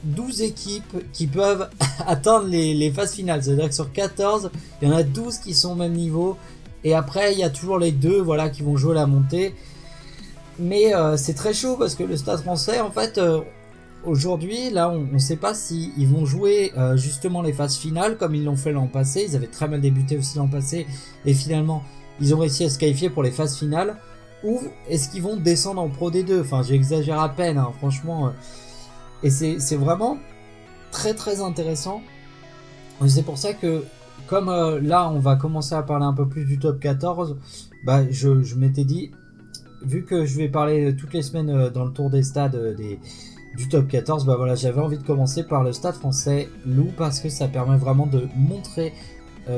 12 0.05 0.41
équipes 0.41 0.97
qui 1.11 1.27
peuvent 1.27 1.69
atteindre 2.07 2.47
les, 2.47 2.91
phases 2.91 3.13
finales. 3.13 3.43
C'est-à-dire 3.43 3.69
que 3.69 3.75
sur 3.75 3.91
14, 3.91 4.51
il 4.81 4.87
y 4.87 4.91
en 4.91 4.95
a 4.95 5.03
12 5.03 5.39
qui 5.39 5.53
sont 5.53 5.71
au 5.71 5.75
même 5.75 5.93
niveau. 5.93 6.37
Et 6.83 6.93
après, 6.93 7.33
il 7.33 7.39
y 7.39 7.43
a 7.43 7.49
toujours 7.49 7.79
les 7.79 7.91
deux 7.91 8.21
voilà, 8.21 8.49
qui 8.49 8.61
vont 8.61 8.77
jouer 8.77 8.95
la 8.95 9.07
montée. 9.07 9.53
Mais 10.59 10.95
euh, 10.95 11.17
c'est 11.17 11.33
très 11.33 11.53
chaud 11.53 11.75
parce 11.77 11.95
que 11.95 12.03
le 12.03 12.15
Stade 12.15 12.41
français, 12.41 12.79
en 12.79 12.91
fait, 12.91 13.17
euh, 13.17 13.41
aujourd'hui, 14.05 14.69
là, 14.69 14.89
on 14.89 14.99
ne 14.99 15.17
sait 15.17 15.35
pas 15.35 15.53
s'ils 15.53 16.07
vont 16.07 16.25
jouer 16.25 16.71
euh, 16.77 16.95
justement 16.95 17.41
les 17.41 17.51
phases 17.51 17.75
finales 17.75 18.17
comme 18.17 18.35
ils 18.35 18.45
l'ont 18.45 18.55
fait 18.55 18.71
l'an 18.71 18.87
passé. 18.87 19.25
Ils 19.27 19.35
avaient 19.35 19.47
très 19.47 19.67
mal 19.67 19.81
débuté 19.81 20.17
aussi 20.17 20.37
l'an 20.37 20.47
passé. 20.47 20.85
Et 21.25 21.33
finalement, 21.33 21.83
ils 22.21 22.33
ont 22.33 22.39
réussi 22.39 22.63
à 22.63 22.69
se 22.69 22.77
qualifier 22.77 23.09
pour 23.09 23.23
les 23.23 23.31
phases 23.31 23.57
finales. 23.57 23.97
Ou 24.43 24.61
est-ce 24.87 25.09
qu'ils 25.09 25.23
vont 25.23 25.37
descendre 25.37 25.81
en 25.81 25.89
Pro 25.89 26.11
D2 26.11 26.41
Enfin, 26.41 26.61
j'exagère 26.61 27.19
à 27.19 27.29
peine, 27.29 27.57
hein, 27.57 27.71
franchement. 27.79 28.31
Et 29.23 29.29
c'est 29.29 29.75
vraiment 29.75 30.17
très 30.91 31.13
très 31.13 31.41
intéressant. 31.41 32.01
C'est 33.07 33.23
pour 33.23 33.37
ça 33.37 33.53
que, 33.53 33.83
comme 34.27 34.49
euh, 34.49 34.79
là 34.79 35.09
on 35.09 35.19
va 35.19 35.35
commencer 35.35 35.75
à 35.75 35.83
parler 35.83 36.05
un 36.05 36.13
peu 36.13 36.27
plus 36.27 36.45
du 36.45 36.57
top 36.57 36.79
14, 36.79 37.37
bah, 37.85 38.09
je, 38.09 38.55
m'étais 38.55 38.85
dit, 38.85 39.11
vu 39.83 40.05
que 40.05 40.25
je 40.25 40.37
vais 40.37 40.47
parler 40.47 40.95
toutes 40.95 41.13
les 41.13 41.21
semaines 41.21 41.49
euh, 41.49 41.69
dans 41.69 41.85
le 41.85 41.91
tour 41.91 42.09
des 42.09 42.23
stades 42.23 42.55
euh, 42.55 42.73
des, 42.73 42.99
du 43.57 43.67
top 43.67 43.87
14, 43.89 44.25
bah 44.25 44.35
voilà, 44.37 44.55
j'avais 44.55 44.79
envie 44.79 44.97
de 44.97 45.03
commencer 45.03 45.43
par 45.43 45.63
le 45.63 45.73
stade 45.73 45.95
français 45.95 46.49
Loup 46.65 46.91
parce 46.97 47.19
que 47.19 47.29
ça 47.29 47.47
permet 47.47 47.77
vraiment 47.77 48.05
de 48.05 48.27
montrer, 48.35 48.93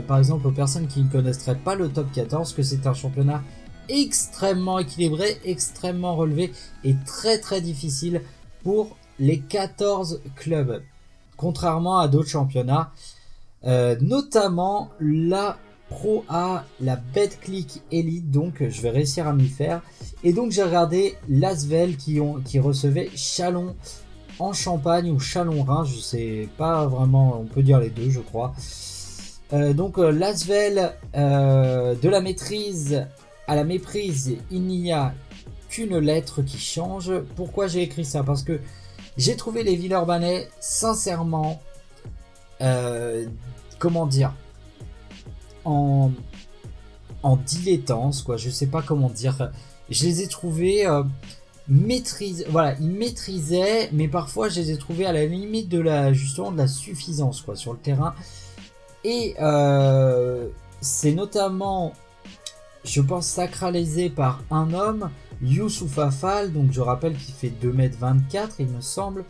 par 0.07 0.19
exemple, 0.19 0.45
aux 0.45 0.51
personnes 0.51 0.85
qui 0.85 1.01
ne 1.01 1.09
connaisseraient 1.09 1.55
pas 1.55 1.73
le 1.73 1.89
top 1.89 2.11
14, 2.11 2.53
que 2.53 2.61
c'est 2.61 2.85
un 2.85 2.93
championnat 2.93 3.41
extrêmement 3.89 4.79
équilibré, 4.79 5.37
extrêmement 5.45 6.15
relevé 6.15 6.51
et 6.83 6.95
très 7.05 7.39
très 7.39 7.61
difficile 7.61 8.21
pour 8.63 8.97
les 9.19 9.39
14 9.39 10.21
clubs, 10.36 10.81
contrairement 11.36 12.00
à 12.00 12.07
d'autres 12.07 12.29
championnats, 12.29 12.91
euh, 13.65 13.95
notamment 14.01 14.89
la 15.00 15.57
Pro 15.89 16.25
A, 16.27 16.65
la 16.81 16.97
Betclic 16.97 17.81
Elite, 17.91 18.29
donc 18.29 18.63
je 18.67 18.81
vais 18.81 18.89
réussir 18.89 19.25
à 19.27 19.33
m'y 19.33 19.47
faire. 19.47 19.81
Et 20.24 20.33
donc 20.33 20.51
j'ai 20.51 20.63
regardé 20.63 21.15
Lasvel 21.29 21.95
qui, 21.95 22.19
recevait 22.59 23.09
Chalon 23.15 23.75
en 24.39 24.53
Champagne 24.53 25.09
ou 25.09 25.19
Chalon-Rhin, 25.19 25.86
je 25.86 26.00
sais 26.00 26.50
pas 26.57 26.86
vraiment, 26.88 27.39
on 27.39 27.45
peut 27.45 27.63
dire 27.63 27.79
les 27.79 27.89
deux 27.89 28.09
je 28.09 28.19
crois. 28.19 28.53
Euh, 29.53 29.74
donc 29.74 29.97
euh, 29.97 30.12
Lasvel, 30.12 30.93
de 31.13 32.09
la 32.09 32.21
maîtrise 32.21 33.07
à 33.47 33.55
la 33.55 33.63
méprise, 33.63 34.36
il 34.51 34.62
n'y 34.63 34.91
a 34.91 35.13
qu'une 35.69 35.97
lettre 35.97 36.41
qui 36.41 36.59
change. 36.59 37.12
Pourquoi 37.36 37.67
j'ai 37.67 37.81
écrit 37.81 38.05
ça? 38.05 38.24
Parce 38.24 38.43
que 38.43 38.59
j'ai 39.17 39.36
trouvé 39.36 39.63
les 39.63 39.75
Villeurbanais, 39.75 40.47
sincèrement, 40.59 41.62
euh, 42.62 43.25
comment 43.79 44.05
dire, 44.05 44.33
en, 45.65 46.12
en 47.24 47.36
dilettance, 47.38 48.21
quoi. 48.21 48.38
Je 48.38 48.50
sais 48.50 48.67
pas 48.67 48.81
comment 48.81 49.09
dire. 49.09 49.51
Je 49.89 50.05
les 50.05 50.21
ai 50.21 50.27
trouvés 50.27 50.86
euh, 50.86 51.03
maîtrisés. 51.67 52.45
Voilà, 52.50 52.75
ils 52.79 52.91
maîtrisaient, 52.91 53.89
mais 53.91 54.07
parfois 54.07 54.50
je 54.50 54.59
les 54.62 54.71
ai 54.71 54.77
trouvés 54.77 55.05
à 55.05 55.12
la 55.13 55.25
limite 55.25 55.69
de 55.69 55.79
la 55.79 56.13
justement 56.13 56.51
de 56.51 56.57
la 56.57 56.67
suffisance, 56.67 57.41
quoi, 57.41 57.55
sur 57.55 57.74
le 57.74 57.79
terrain. 57.79 58.13
Et 59.03 59.36
euh, 59.39 60.47
c'est 60.81 61.13
notamment, 61.13 61.93
je 62.83 63.01
pense, 63.01 63.25
sacralisé 63.25 64.09
par 64.09 64.43
un 64.51 64.74
homme 64.74 65.09
Youssouf 65.41 65.98
Afal, 66.00 66.51
donc 66.51 66.72
je 66.72 66.82
rappelle 66.82 67.15
qu'il 67.15 67.34
fait 67.34 67.51
2m24 67.63 68.50
il 68.60 68.67
me 68.67 68.82
semble, 68.82 69.25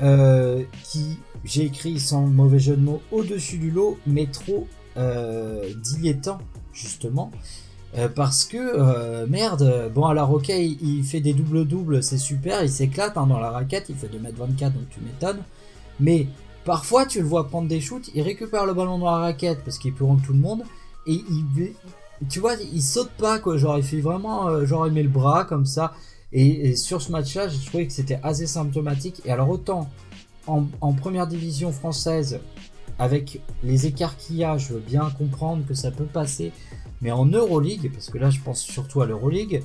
euh, 0.00 0.62
qui, 0.84 1.18
j'ai 1.44 1.64
écrit 1.64 1.98
sans 1.98 2.26
mauvais 2.26 2.58
jeu 2.58 2.76
de 2.76 2.82
mots, 2.82 3.02
au-dessus 3.12 3.58
du 3.58 3.70
lot, 3.70 3.98
mais 4.06 4.26
trop 4.26 4.66
euh, 4.96 5.72
dilettant, 5.82 6.38
justement. 6.72 7.30
parce 8.14 8.44
que 8.44 9.26
merde, 9.26 9.90
bon 9.94 10.04
alors 10.04 10.30
ok 10.32 10.48
il, 10.48 11.02
fait 11.04 11.20
des 11.20 11.32
doubles 11.32 11.64
doubles 11.66 12.02
c'est 12.02 12.18
super, 12.18 12.62
il 12.62 12.70
s'éclate 12.70 13.16
hein, 13.16 13.26
dans 13.26 13.40
la 13.40 13.50
raquette, 13.50 13.86
il 13.88 13.96
fait 13.96 14.08
2m24 14.08 14.72
donc 14.72 14.88
tu 14.90 15.00
m'étonnes. 15.00 15.42
Mais 16.00 16.26
parfois 16.64 17.06
tu 17.06 17.20
le 17.20 17.26
vois 17.26 17.48
prendre 17.48 17.68
des 17.68 17.80
shoots, 17.80 18.10
il 18.14 18.22
récupère 18.22 18.66
le 18.66 18.74
ballon 18.74 18.98
dans 18.98 19.10
la 19.10 19.18
raquette 19.18 19.64
parce 19.64 19.78
qu'il 19.78 19.90
est 19.90 19.94
plus 19.94 20.04
grand 20.04 20.16
tout 20.16 20.32
le 20.32 20.38
monde 20.38 20.62
et 21.08 21.24
il, 21.30 21.44
tu 22.28 22.40
vois, 22.40 22.54
il 22.54 22.82
saute 22.82 23.10
pas 23.10 23.38
quoi, 23.38 23.56
genre 23.56 23.78
il 23.78 23.84
fait 23.84 24.00
vraiment, 24.00 24.64
genre 24.64 24.86
il 24.86 24.92
met 24.92 25.02
le 25.02 25.08
bras 25.08 25.44
comme 25.44 25.66
ça. 25.66 25.92
Et, 26.32 26.76
sur 26.76 27.00
ce 27.00 27.10
match-là, 27.10 27.48
j'ai 27.48 27.64
trouvé 27.64 27.86
que 27.86 27.92
c'était 27.92 28.20
assez 28.22 28.46
symptomatique. 28.46 29.22
Et 29.24 29.30
alors 29.30 29.48
autant 29.48 29.88
en, 30.46 30.92
première 30.94 31.26
division 31.26 31.72
française, 31.72 32.40
avec 32.98 33.40
les 33.62 33.86
écarts 33.86 34.16
qu'il 34.16 34.36
y 34.36 34.44
a, 34.44 34.58
je 34.58 34.74
veux 34.74 34.80
bien 34.80 35.10
comprendre 35.16 35.64
que 35.66 35.74
ça 35.74 35.90
peut 35.90 36.06
passer. 36.06 36.52
Mais 37.00 37.12
en 37.12 37.26
Euroleague, 37.26 37.90
parce 37.92 38.10
que 38.10 38.18
là 38.18 38.30
je 38.30 38.40
pense 38.40 38.60
surtout 38.60 39.02
à 39.02 39.06
l'Euroleague, 39.06 39.62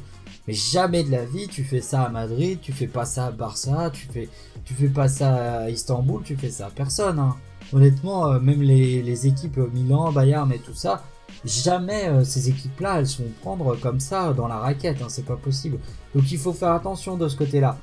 mais 0.48 0.54
jamais 0.54 1.04
de 1.04 1.10
la 1.10 1.26
vie 1.26 1.48
tu 1.48 1.64
fais 1.64 1.82
ça 1.82 2.04
à 2.04 2.10
Madrid, 2.10 2.60
tu 2.62 2.74
fais 2.74 2.88
pas 2.88 3.06
ça 3.06 3.28
à 3.28 3.32
Barça, 3.32 3.90
tu 3.92 4.08
fais, 4.08 4.30
tu 4.66 4.74
fais 4.74 4.90
pas 4.90 5.08
ça 5.08 5.62
à 5.64 5.70
Istanbul, 5.70 6.22
tu 6.24 6.36
fais 6.36 6.52
ça 6.52 6.68
à 6.68 6.70
personne. 6.70 7.18
Hein. 7.18 7.36
Honnêtement, 7.72 8.32
euh, 8.32 8.40
même 8.40 8.62
les, 8.62 9.28
équipes 9.28 9.58
Milan, 9.74 10.12
Bayern 10.12 10.52
et 10.52 10.60
tout 10.60 10.76
ça, 10.76 11.04
jamais 11.46 12.08
euh, 12.08 12.24
ces 12.24 12.50
équipes-là, 12.50 13.00
elles 13.00 13.08
sont 13.08 13.24
prendre 13.42 13.76
comme 13.76 14.00
ça 14.00 14.34
dans 14.34 14.48
la 14.48 14.58
raquette, 14.58 15.02
hein, 15.02 15.08
c'est 15.10 15.26
pas 15.26 15.36
possible. 15.36 15.78
Donc 16.16 16.32
il 16.32 16.38
faut 16.38 16.54
faire 16.54 16.72
attention 16.72 17.18
de 17.18 17.28
ce 17.28 17.36
côté-là. 17.36 17.78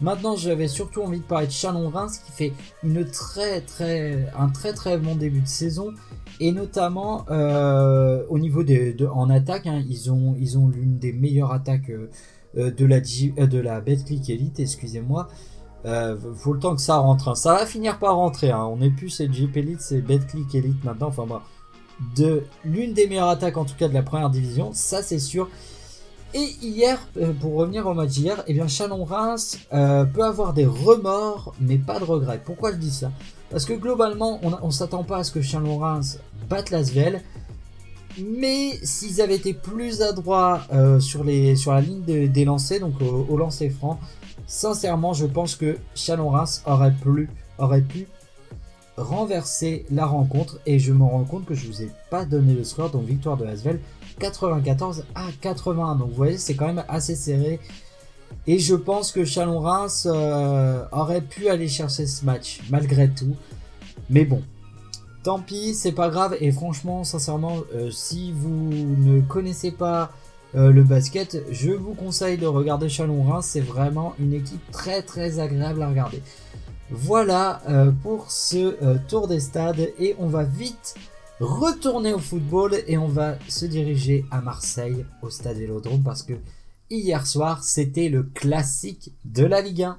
Maintenant, 0.00 0.36
j'avais 0.36 0.68
surtout 0.68 1.02
envie 1.02 1.20
de 1.20 1.24
parler 1.24 1.46
de 1.46 1.52
Chalon-Reims 1.52 2.18
qui 2.18 2.32
fait 2.32 2.52
une 2.82 3.04
très 3.04 3.60
très 3.60 4.28
un 4.36 4.48
très 4.48 4.72
très 4.72 4.98
bon 4.98 5.14
début 5.14 5.40
de 5.40 5.46
saison 5.46 5.92
et 6.40 6.50
notamment 6.52 7.24
euh, 7.30 8.24
au 8.28 8.38
niveau 8.38 8.64
de, 8.64 9.06
en 9.06 9.30
attaque, 9.30 9.66
hein, 9.66 9.82
ils 9.88 10.10
ont 10.10 10.34
ils 10.38 10.58
ont 10.58 10.68
l'une 10.68 10.98
des 10.98 11.12
meilleures 11.12 11.52
attaques 11.52 11.90
euh, 11.90 12.70
de 12.70 12.86
la 12.86 13.00
de 13.00 13.58
la 13.58 13.80
Betclic 13.80 14.28
Elite, 14.30 14.60
excusez-moi. 14.60 15.28
faut 15.84 16.52
le 16.52 16.60
temps 16.60 16.74
que 16.74 16.82
ça 16.82 16.96
rentre. 16.96 17.28
Hein. 17.28 17.34
Ça 17.34 17.54
va 17.54 17.66
finir 17.66 17.98
par 17.98 18.16
rentrer. 18.16 18.52
On 18.52 18.76
n'est 18.76 18.90
plus 18.90 19.10
c'est 19.10 19.32
Jeep 19.32 19.56
Elite, 19.56 19.80
c'est 19.80 20.00
Betclic 20.00 20.54
Elite 20.54 20.82
maintenant. 20.84 21.08
Enfin 21.08 21.26
de 22.16 22.44
l'une 22.64 22.92
des 22.92 23.06
meilleures 23.06 23.28
attaques 23.28 23.56
en 23.56 23.64
tout 23.64 23.74
cas 23.76 23.88
de 23.88 23.94
la 23.94 24.02
première 24.02 24.30
division, 24.30 24.70
ça 24.72 25.02
c'est 25.02 25.18
sûr. 25.18 25.48
Et 26.34 26.56
hier, 26.60 26.98
euh, 27.16 27.32
pour 27.32 27.54
revenir 27.54 27.86
au 27.86 27.94
match 27.94 28.10
d'hier, 28.10 28.42
eh 28.48 28.54
bien 28.54 28.66
Chalon-Reims 28.66 29.60
euh, 29.72 30.04
peut 30.04 30.24
avoir 30.24 30.52
des 30.52 30.66
remords, 30.66 31.54
mais 31.60 31.78
pas 31.78 32.00
de 32.00 32.04
regrets. 32.04 32.40
Pourquoi 32.44 32.72
je 32.72 32.78
dis 32.78 32.90
ça? 32.90 33.12
Parce 33.50 33.64
que 33.64 33.72
globalement, 33.72 34.40
on 34.42 34.66
ne 34.66 34.72
s'attend 34.72 35.04
pas 35.04 35.18
à 35.18 35.24
ce 35.24 35.30
que 35.30 35.40
Chalon-Reims 35.40 36.18
batte 36.48 36.70
Lasvel. 36.70 37.22
Mais 38.18 38.78
s'ils 38.82 39.20
avaient 39.20 39.36
été 39.36 39.54
plus 39.54 40.02
adroits 40.02 40.62
euh, 40.72 40.98
sur, 40.98 41.22
la 41.22 41.80
ligne 41.80 42.02
des 42.04 42.44
lancers, 42.44 42.80
donc 42.80 43.00
au, 43.00 43.26
au 43.28 43.36
lancer 43.36 43.70
franc, 43.70 44.00
sincèrement, 44.48 45.12
je 45.12 45.26
pense 45.26 45.54
que 45.54 45.76
Chalon-Reims 45.94 46.62
aurait, 46.66 46.94
aurait 47.58 47.82
pu 47.82 48.08
renverser 48.96 49.86
la 49.90 50.06
rencontre 50.06 50.58
et 50.66 50.78
je 50.78 50.92
me 50.92 51.02
rends 51.02 51.24
compte 51.24 51.44
que 51.44 51.54
je 51.54 51.66
vous 51.66 51.82
ai 51.82 51.90
pas 52.10 52.24
donné 52.24 52.54
le 52.54 52.64
score 52.64 52.90
donc 52.90 53.04
victoire 53.04 53.36
de 53.36 53.44
Asvel 53.44 53.80
94 54.20 55.04
à 55.14 55.26
80 55.40 55.96
donc 55.96 56.10
vous 56.10 56.14
voyez 56.14 56.38
c'est 56.38 56.54
quand 56.54 56.66
même 56.66 56.84
assez 56.88 57.16
serré. 57.16 57.60
Et 58.46 58.58
je 58.58 58.74
pense 58.74 59.10
que 59.10 59.24
Chalon-Reims 59.24 60.06
euh, 60.10 60.84
aurait 60.92 61.22
pu 61.22 61.48
aller 61.48 61.68
chercher 61.68 62.06
ce 62.06 62.24
match 62.24 62.60
malgré 62.70 63.08
tout. 63.08 63.36
Mais 64.10 64.24
bon 64.24 64.42
tant 65.24 65.40
pis 65.40 65.74
c'est 65.74 65.92
pas 65.92 66.08
grave. 66.08 66.36
Et 66.40 66.52
franchement 66.52 67.02
sincèrement 67.02 67.58
euh, 67.74 67.90
si 67.90 68.32
vous 68.32 68.70
ne 68.98 69.20
connaissez 69.22 69.72
pas 69.72 70.12
euh, 70.54 70.70
le 70.70 70.84
basket 70.84 71.42
je 71.50 71.72
vous 71.72 71.94
conseille 71.94 72.38
de 72.38 72.46
regarder 72.46 72.88
Chalon-Reims 72.88 73.46
c'est 73.48 73.60
vraiment 73.60 74.14
une 74.20 74.34
équipe 74.34 74.70
très 74.70 75.02
très 75.02 75.40
agréable 75.40 75.82
à 75.82 75.88
regarder 75.88 76.22
voilà 76.94 77.60
euh, 77.68 77.90
pour 77.90 78.30
ce 78.30 78.80
euh, 78.82 78.98
tour 79.08 79.26
des 79.26 79.40
stades 79.40 79.92
et 79.98 80.14
on 80.20 80.28
va 80.28 80.44
vite 80.44 80.94
retourner 81.40 82.12
au 82.12 82.20
football 82.20 82.76
et 82.86 82.96
on 82.96 83.08
va 83.08 83.36
se 83.48 83.66
diriger 83.66 84.24
à 84.30 84.40
Marseille 84.40 85.04
au 85.20 85.28
stade 85.28 85.56
Vélodrome 85.56 86.04
parce 86.04 86.22
que 86.22 86.34
hier 86.90 87.26
soir 87.26 87.64
c'était 87.64 88.08
le 88.08 88.22
classique 88.22 89.12
de 89.24 89.44
la 89.44 89.60
Ligue 89.60 89.82
1. 89.82 89.98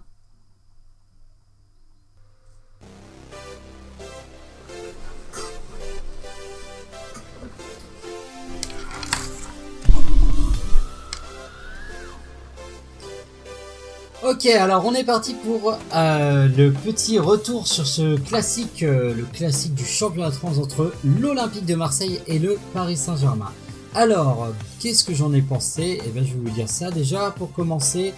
Ok, 14.27 14.48
alors 14.48 14.84
on 14.88 14.96
est 14.96 15.03
parti 15.03 15.36
pour 15.36 15.77
euh, 15.94 16.48
le 16.58 16.72
petit 16.72 17.20
retour 17.20 17.67
sur 17.67 17.86
ce 17.86 18.17
classique, 18.17 18.82
euh, 18.82 19.13
le 19.13 19.24
classique 19.24 19.75
du 19.75 19.86
championnat 19.86 20.32
de 20.32 20.34
France 20.34 20.58
entre 20.58 20.94
l'Olympique 21.03 21.67
de 21.67 21.75
Marseille 21.75 22.20
et 22.25 22.39
le 22.39 22.58
Paris 22.74 22.98
Saint-Germain. 22.98 23.51
Alors, 23.94 24.48
qu'est-ce 24.79 25.03
que 25.03 25.13
j'en 25.13 25.32
ai 25.32 25.44
pensé? 25.44 26.01
Eh 26.03 26.10
bien, 26.10 26.24
je 26.24 26.29
vais 26.29 26.39
vous 26.39 26.50
dire 26.50 26.67
ça 26.67 26.89
déjà 26.89 27.36
pour 27.38 27.53
commencer. 27.53 28.15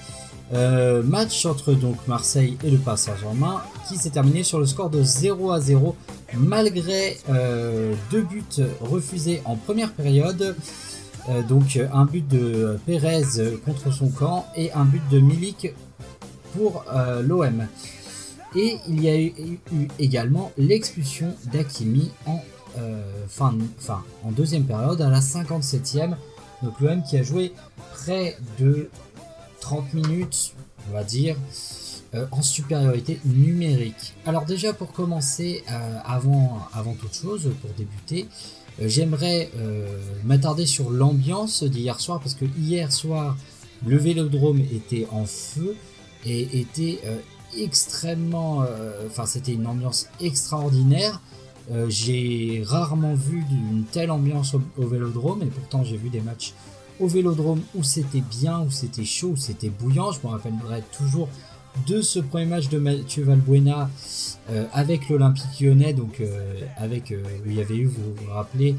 Euh, 0.54 1.04
match 1.04 1.46
entre 1.46 1.74
donc 1.74 1.98
Marseille 2.08 2.58
et 2.64 2.70
le 2.70 2.78
Paris 2.78 3.00
Saint-Germain 3.00 3.62
qui 3.90 3.98
s'est 3.98 4.12
terminé 4.12 4.44
sur 4.44 4.60
le 4.60 4.66
score 4.66 4.90
de 4.90 5.04
0 5.04 5.52
à 5.52 5.60
0 5.60 5.94
malgré 6.38 7.18
deux 8.12 8.22
buts 8.22 8.64
refusés 8.80 9.42
en 9.44 9.58
première 9.58 9.92
période. 9.92 10.56
donc 11.50 11.78
un 11.92 12.06
but 12.06 12.26
de 12.26 12.80
Pérez 12.86 13.58
contre 13.66 13.92
son 13.92 14.08
camp 14.08 14.46
et 14.56 14.72
un 14.72 14.86
but 14.86 15.02
de 15.12 15.20
Milik 15.20 15.74
pour 16.54 16.84
euh, 16.94 17.22
l'OM. 17.22 17.68
Et 18.56 18.78
il 18.88 19.04
y 19.04 19.10
a 19.10 19.20
eu, 19.20 19.60
également 20.00 20.52
l'expulsion 20.58 21.36
d'Akimi 21.52 22.12
en, 22.26 22.42
euh, 22.78 23.02
fin, 23.28 23.56
en 24.24 24.32
deuxième 24.32 24.64
période 24.64 25.02
à 25.02 25.10
la 25.10 25.20
57e. 25.20 26.16
Donc 26.64 26.80
l'OM 26.80 27.04
qui 27.04 27.18
a 27.18 27.24
joué 27.24 27.54
près 27.94 28.38
de 28.60 28.90
30 29.60 29.94
minutes, 29.94 30.54
on 30.90 30.94
va 30.94 31.04
dire, 31.04 31.36
euh, 32.16 32.26
en 32.32 32.42
supériorité 32.42 33.20
numérique. 33.26 34.16
Alors 34.26 34.46
déjà 34.46 34.74
pour 34.74 34.92
commencer, 34.92 35.64
avant, 36.06 36.60
avant 36.74 36.94
toute 36.94 37.14
chose, 37.14 37.52
pour 37.62 37.70
débuter, 37.78 38.28
j'aimerais 38.80 39.52
m'attarder 40.24 40.66
sur 40.66 40.90
l'ambiance 40.90 41.64
d'hier 41.64 42.00
soir 42.00 42.20
parce 42.22 42.34
que 42.34 42.46
hier 42.58 42.92
soir, 42.92 43.36
le 43.86 43.98
vélodrome 43.98 44.60
était 44.60 45.06
en 45.12 45.26
feu 45.26 45.76
et 46.26 46.60
était 46.60 47.00
euh, 47.06 47.18
extrêmement. 47.58 48.64
Euh, 48.64 49.08
enfin, 49.08 49.26
c'était 49.26 49.54
une 49.54 49.68
ambiance 49.68 50.08
extraordinaire. 50.20 51.22
Euh, 51.72 51.88
j'ai 51.90 52.64
rarement 52.66 53.14
vu 53.14 53.44
une 53.52 53.84
telle 53.84 54.12
ambiance 54.12 54.56
au, 54.78 54.88
vélodrome, 54.88 55.44
et 55.44 55.48
pourtant 55.48 55.84
j'ai 55.84 55.98
vu 55.98 56.10
des 56.10 56.22
matchs 56.22 56.54
au 57.00 57.08
vélodrome 57.08 57.62
où 57.76 57.84
c'était 57.84 58.22
bien, 58.22 58.62
où 58.62 58.72
c'était 58.72 59.06
chaud, 59.06 59.30
où 59.30 59.38
c'était 59.38 59.70
bouillant. 59.70 60.12
Je 60.12 60.20
me 60.24 60.32
rappellerai 60.32 60.84
toujours 60.98 61.28
de 61.86 62.02
ce 62.02 62.20
premier 62.20 62.46
match 62.46 62.70
de 62.70 62.78
Mathieu 62.78 63.24
Valbuena 63.24 63.90
avec 64.72 65.10
l'Olympique 65.10 65.60
lyonnais, 65.60 65.94
donc 65.94 66.22
avec 66.78 67.14
il 67.46 67.54
y 67.54 67.60
avait 67.60 67.76
eu, 67.76 67.86
vous 67.86 68.14
vous 68.16 68.32
rappelez, 68.32 68.76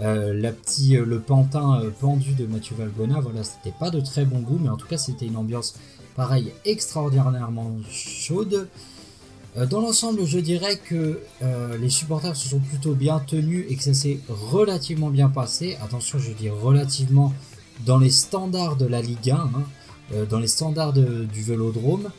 la 0.00 0.52
petit, 0.52 0.96
le 0.96 1.20
pantin 1.20 1.82
pendu 2.00 2.32
de 2.32 2.46
Mathieu 2.46 2.74
Valbuena. 2.76 3.20
Voilà, 3.20 3.44
c'était 3.44 3.76
pas 3.78 3.90
de 3.90 4.00
très 4.00 4.24
bon 4.24 4.40
goût, 4.40 4.58
mais 4.60 4.70
en 4.70 4.76
tout 4.76 4.86
cas 4.86 4.96
c'était 4.96 5.26
une 5.26 5.36
ambiance 5.36 5.74
pareil, 6.16 6.52
extraordinairement 6.64 7.76
chaude. 7.90 8.68
Euh, 9.56 9.66
dans 9.66 9.80
l'ensemble, 9.80 10.24
je 10.24 10.38
dirais 10.38 10.76
que 10.76 11.20
euh, 11.42 11.76
les 11.76 11.90
supporters 11.90 12.36
se 12.36 12.48
sont 12.48 12.58
plutôt 12.58 12.94
bien 12.94 13.18
tenus 13.18 13.66
et 13.68 13.76
que 13.76 13.82
ça 13.82 13.94
s'est 13.94 14.18
relativement 14.28 15.10
bien 15.10 15.28
passé. 15.28 15.76
Attention, 15.82 16.18
je 16.18 16.32
dis 16.32 16.48
relativement 16.48 17.34
dans 17.84 17.98
les 17.98 18.10
standards 18.10 18.76
de 18.76 18.86
la 18.86 19.02
Ligue 19.02 19.30
1, 19.30 19.34
hein, 19.34 19.50
euh, 20.14 20.24
dans 20.24 20.38
les 20.38 20.48
standards 20.48 20.94
du 20.94 21.42
vélodrome. 21.42 22.10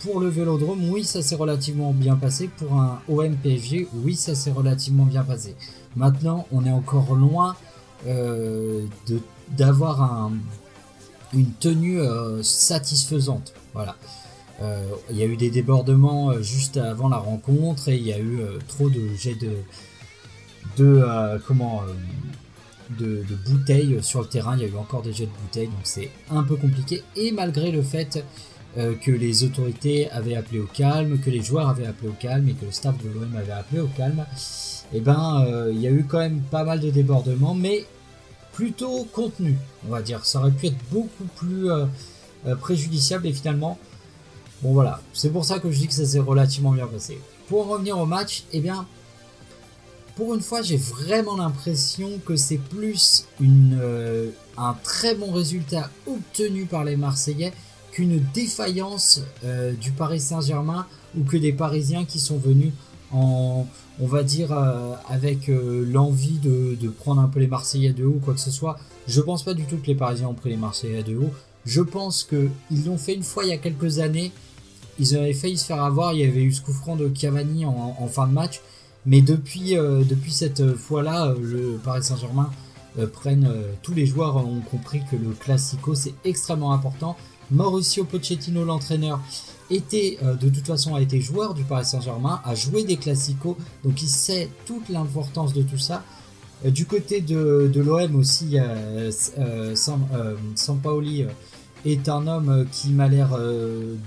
Pour 0.00 0.20
le 0.20 0.28
vélodrome, 0.28 0.90
oui, 0.90 1.04
ça 1.04 1.22
s'est 1.22 1.36
relativement 1.36 1.92
bien 1.92 2.16
passé. 2.16 2.48
Pour 2.48 2.74
un 2.74 3.00
OMPG, 3.08 3.88
oui, 3.94 4.16
ça 4.16 4.34
s'est 4.34 4.50
relativement 4.50 5.04
bien 5.04 5.22
passé. 5.22 5.54
Maintenant, 5.94 6.46
on 6.52 6.64
est 6.64 6.70
encore 6.70 7.14
loin 7.14 7.56
d'avoir 9.56 10.02
un 10.02 10.32
une 11.32 11.52
tenue 11.52 12.00
euh, 12.00 12.42
satisfaisante. 12.42 13.52
Euh, 14.62 14.88
il 15.10 15.16
y 15.16 15.22
a 15.22 15.26
eu 15.26 15.36
des 15.36 15.50
débordements 15.50 16.30
euh, 16.30 16.40
juste 16.40 16.78
avant 16.78 17.08
la 17.08 17.18
rencontre 17.18 17.88
et 17.88 17.96
il 17.96 18.06
y 18.06 18.12
a 18.12 18.18
eu 18.18 18.40
trop 18.68 18.88
de 18.88 19.08
jets 19.14 19.34
de, 19.34 19.52
de 20.78 21.04
comment 21.46 21.82
de, 22.98 23.22
bouteilles 23.46 23.98
sur 24.02 24.20
le 24.22 24.26
terrain. 24.26 24.56
Il 24.56 24.62
y 24.62 24.64
a 24.64 24.68
eu 24.68 24.76
encore 24.76 25.02
des 25.02 25.12
jets 25.12 25.26
de 25.26 25.42
bouteilles, 25.42 25.68
donc 25.68 25.84
c'est 25.84 26.10
un 26.30 26.42
peu 26.42 26.56
compliqué. 26.56 27.02
Et 27.16 27.32
malgré 27.32 27.70
le 27.70 27.82
fait 27.82 28.24
que 28.76 29.10
les 29.10 29.44
autorités 29.44 30.10
avaient 30.10 30.36
appelé 30.36 30.60
au 30.60 30.66
calme, 30.66 31.18
que 31.18 31.30
les 31.30 31.42
joueurs 31.42 31.68
avaient 31.68 31.86
appelé 31.86 32.08
au 32.08 32.16
calme 32.20 32.48
et 32.48 32.52
que 32.52 32.66
le 32.66 32.72
staff 32.72 32.94
de 33.02 33.08
l'OM 33.08 33.34
avait 33.36 33.52
appelé 33.52 33.80
au 33.80 33.86
calme, 33.88 34.24
eh 34.92 35.00
ben 35.00 35.46
il 35.72 35.80
y 35.80 35.86
a 35.86 35.90
eu 35.90 36.04
quand 36.04 36.18
même 36.18 36.40
pas 36.42 36.62
mal 36.62 36.80
de 36.80 36.90
débordements, 36.90 37.54
mais 37.54 37.86
plutôt 38.52 39.04
contenu, 39.04 39.56
on 39.86 39.90
va 39.90 40.02
dire. 40.02 40.24
Ça 40.26 40.40
aurait 40.40 40.50
pu 40.50 40.66
être 40.66 40.76
beaucoup 40.90 41.24
plus 41.36 41.68
préjudiciable 42.60 43.26
et 43.26 43.32
finalement, 43.32 43.78
bon 44.62 44.72
voilà, 44.72 45.00
c'est 45.14 45.30
pour 45.30 45.44
ça 45.44 45.58
que 45.58 45.70
je 45.70 45.78
dis 45.78 45.86
que 45.88 45.94
ça 45.94 46.04
s'est 46.04 46.18
relativement 46.18 46.72
bien 46.72 46.86
passé. 46.86 47.18
Pour 47.48 47.66
en 47.66 47.70
revenir 47.70 47.98
au 47.98 48.06
match, 48.06 48.44
eh 48.52 48.60
bien, 48.60 48.86
pour 50.16 50.34
une 50.34 50.40
fois, 50.40 50.62
j'ai 50.62 50.78
vraiment 50.78 51.36
l'impression 51.36 52.18
que 52.24 52.36
c'est 52.36 52.56
plus 52.56 53.26
euh, 53.42 54.30
un 54.56 54.74
très 54.82 55.14
bon 55.14 55.30
résultat 55.30 55.90
obtenu 56.06 56.64
par 56.64 56.84
les 56.84 56.96
Marseillais 56.96 57.52
qu'une 57.96 58.22
défaillance 58.34 59.22
euh, 59.44 59.72
du 59.72 59.90
Paris 59.90 60.20
Saint-Germain 60.20 60.86
ou 61.18 61.24
que 61.24 61.36
des 61.36 61.52
Parisiens 61.52 62.04
qui 62.04 62.20
sont 62.20 62.36
venus 62.36 62.72
en, 63.10 63.66
on 64.00 64.06
va 64.06 64.22
dire, 64.22 64.52
euh, 64.52 64.94
avec 65.08 65.48
l'envie 65.48 66.38
de, 66.38 66.88
prendre 66.88 67.20
un 67.20 67.28
peu 67.28 67.40
les 67.40 67.46
Marseillais 67.46 67.92
de 67.92 68.04
haut 68.04 68.20
quoi 68.22 68.34
que 68.34 68.40
ce 68.40 68.50
soit. 68.50 68.78
Je 69.08 69.20
pense 69.20 69.42
pas 69.42 69.54
du 69.54 69.64
tout 69.64 69.78
que 69.78 69.86
les 69.86 69.94
Parisiens 69.94 70.28
ont 70.28 70.34
pris 70.34 70.50
les 70.50 70.56
Marseillais 70.56 71.02
de 71.02 71.16
haut. 71.16 71.30
Je 71.64 71.80
pense 71.80 72.22
qu'ils 72.22 72.84
l'ont 72.84 72.98
fait 72.98 73.14
une 73.14 73.22
fois 73.22 73.44
il 73.44 73.50
y 73.50 73.52
a 73.52 73.58
quelques 73.58 73.98
années. 73.98 74.30
Ils 74.98 75.16
avaient 75.16 75.32
failli 75.32 75.56
se 75.56 75.64
faire 75.64 75.82
avoir. 75.82 76.12
Il 76.12 76.20
y 76.20 76.24
avait 76.24 76.42
eu 76.42 76.52
ce 76.52 76.60
coup 76.60 76.72
franc 76.72 76.96
de 76.96 77.08
Cavani 77.08 77.64
en 77.66 78.06
fin 78.08 78.26
de 78.26 78.32
match. 78.32 78.60
Mais 79.06 79.22
depuis, 79.22 79.76
euh, 79.76 80.02
depuis 80.02 80.32
cette 80.32 80.74
fois-là, 80.74 81.28
euh, 81.28 81.36
le 81.40 81.78
Paris 81.82 82.02
Saint-Germain 82.02 82.50
euh, 82.98 83.06
prennent, 83.06 83.48
tous 83.82 83.94
les 83.94 84.04
joueurs 84.04 84.36
ont 84.36 84.60
compris 84.60 85.00
que 85.10 85.16
le 85.16 85.30
Classico 85.30 85.94
c'est 85.94 86.14
extrêmement 86.24 86.72
important. 86.72 87.16
Mauricio 87.50 88.04
Pochettino, 88.04 88.64
l'entraîneur, 88.64 89.20
était 89.70 90.18
de 90.22 90.48
toute 90.48 90.66
façon 90.66 90.94
a 90.94 91.00
été 91.00 91.20
joueur 91.20 91.54
du 91.54 91.64
Paris 91.64 91.84
Saint-Germain, 91.84 92.40
a 92.44 92.54
joué 92.54 92.84
des 92.84 92.96
Classicos, 92.96 93.56
donc 93.84 94.00
il 94.00 94.08
sait 94.08 94.48
toute 94.64 94.88
l'importance 94.88 95.52
de 95.54 95.62
tout 95.62 95.78
ça. 95.78 96.04
du 96.64 96.86
côté 96.86 97.20
de, 97.20 97.72
l'OM 97.74 98.14
aussi, 98.14 98.58
Sampaoli 100.54 101.24
est 101.84 102.08
un 102.08 102.26
homme 102.28 102.66
qui 102.70 102.90
m'a 102.90 103.08
l'air 103.08 103.36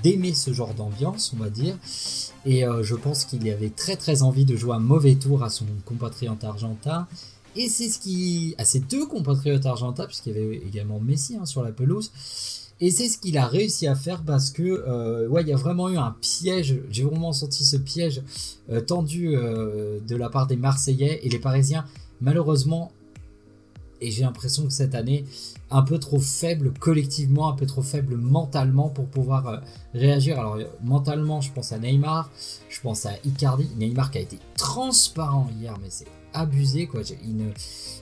d'aimer 0.02 0.34
ce 0.34 0.54
genre 0.54 0.74
d'ambiance, 0.74 1.34
on 1.36 1.44
va 1.44 1.50
dire. 1.50 1.76
Et 2.46 2.66
euh, 2.66 2.84
je 2.84 2.96
pense 2.96 3.26
qu'il 3.26 3.50
avait 3.50 3.70
très 3.70 3.96
très 3.96 4.24
envie 4.24 4.46
de 4.46 4.56
jouer 4.56 4.76
un 4.76 4.80
mauvais 4.80 5.16
tour 5.16 5.44
à 5.44 5.50
son 5.50 5.66
compatriote 5.86 6.44
argentin. 6.44 7.08
Et 7.56 7.68
c'est 7.68 7.90
ce 7.90 8.00
qui. 8.00 8.56
à 8.58 8.66
ses 8.66 8.80
deux 8.80 9.06
compatriotes 9.06 9.66
argentins, 9.66 10.06
puisqu'il 10.06 10.34
y 10.34 10.40
avait 10.40 10.58
également 10.58 11.00
Messi 11.00 11.36
hein, 11.36 11.46
sur 11.46 11.64
la 11.64 11.72
pelouse. 11.72 12.12
Et 12.82 12.92
c'est 12.92 13.10
ce 13.10 13.18
qu'il 13.18 13.38
a 13.38 13.46
réussi 13.46 13.88
à 13.88 13.96
faire 13.96 14.24
parce 14.24 14.52
que, 14.52 14.64
euh, 14.64 15.28
ouais, 15.28 15.42
il 15.42 15.50
y 15.50 15.54
a 15.54 15.58
vraiment 15.58 15.90
eu 15.90 15.98
un 15.98 16.16
piège. 16.22 16.80
J'ai 16.90 17.04
vraiment 17.04 17.34
senti 17.34 17.66
ce 17.66 17.76
piège 17.76 18.22
euh, 18.70 18.80
tendu 18.80 19.32
de 19.32 20.16
la 20.16 20.30
part 20.30 20.48
des 20.48 20.56
Marseillais 20.56 21.20
et 21.24 21.30
les 21.30 21.40
Parisiens. 21.40 21.86
Malheureusement, 22.22 22.92
et 24.02 24.12
j'ai 24.12 24.24
l'impression 24.24 24.66
que 24.66 24.74
cette 24.74 24.96
année, 24.96 25.26
un 25.72 25.82
peu 25.82 26.00
trop 26.00 26.20
faible 26.20 26.74
collectivement, 26.80 27.50
un 27.50 27.54
peu 27.54 27.66
trop 27.66 27.82
faible 27.82 28.16
mentalement 28.16 28.90
pour 28.90 29.06
pouvoir 29.06 29.48
euh, 29.48 29.58
réagir. 29.94 30.40
Alors 30.40 30.58
mentalement, 30.84 31.42
je 31.42 31.52
pense 31.52 31.72
à 31.72 31.80
Neymar, 31.80 32.32
je 32.70 32.80
pense 32.82 33.06
à 33.06 33.12
Icardi. 33.26 33.68
Neymar 33.78 34.12
qui 34.12 34.18
a 34.20 34.22
été 34.22 34.40
transparent 34.58 35.50
hier, 35.60 35.78
mais 35.82 35.90
c'est 35.90 36.08
abusé 36.34 36.88
quoi. 36.88 37.02
Il, 37.26 37.54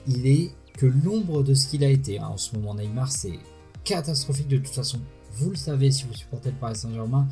il 0.06 0.26
est 0.26 0.50
que 0.76 0.86
l'ombre 0.86 1.42
de 1.42 1.54
ce 1.54 1.66
qu'il 1.66 1.82
a 1.84 1.88
été 1.88 2.18
hein. 2.18 2.28
en 2.32 2.36
ce 2.36 2.54
moment. 2.54 2.74
Neymar, 2.74 3.10
c'est 3.10 3.38
catastrophique 3.88 4.48
de 4.48 4.58
toute 4.58 4.74
façon. 4.74 5.00
Vous 5.32 5.50
le 5.50 5.56
savez 5.56 5.90
si 5.90 6.04
vous 6.04 6.12
supportez 6.12 6.50
le 6.50 6.56
Paris 6.56 6.76
Saint-Germain 6.76 7.26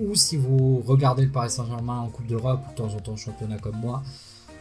ou 0.00 0.14
si 0.14 0.36
vous 0.36 0.82
regardez 0.86 1.24
le 1.24 1.30
Paris 1.30 1.50
Saint-Germain 1.50 2.00
en 2.00 2.08
Coupe 2.08 2.26
d'Europe 2.26 2.60
ou 2.66 2.70
de 2.70 2.76
temps 2.76 2.94
en 2.94 3.00
temps 3.00 3.16
championnat 3.16 3.58
comme 3.58 3.76
moi. 3.76 4.02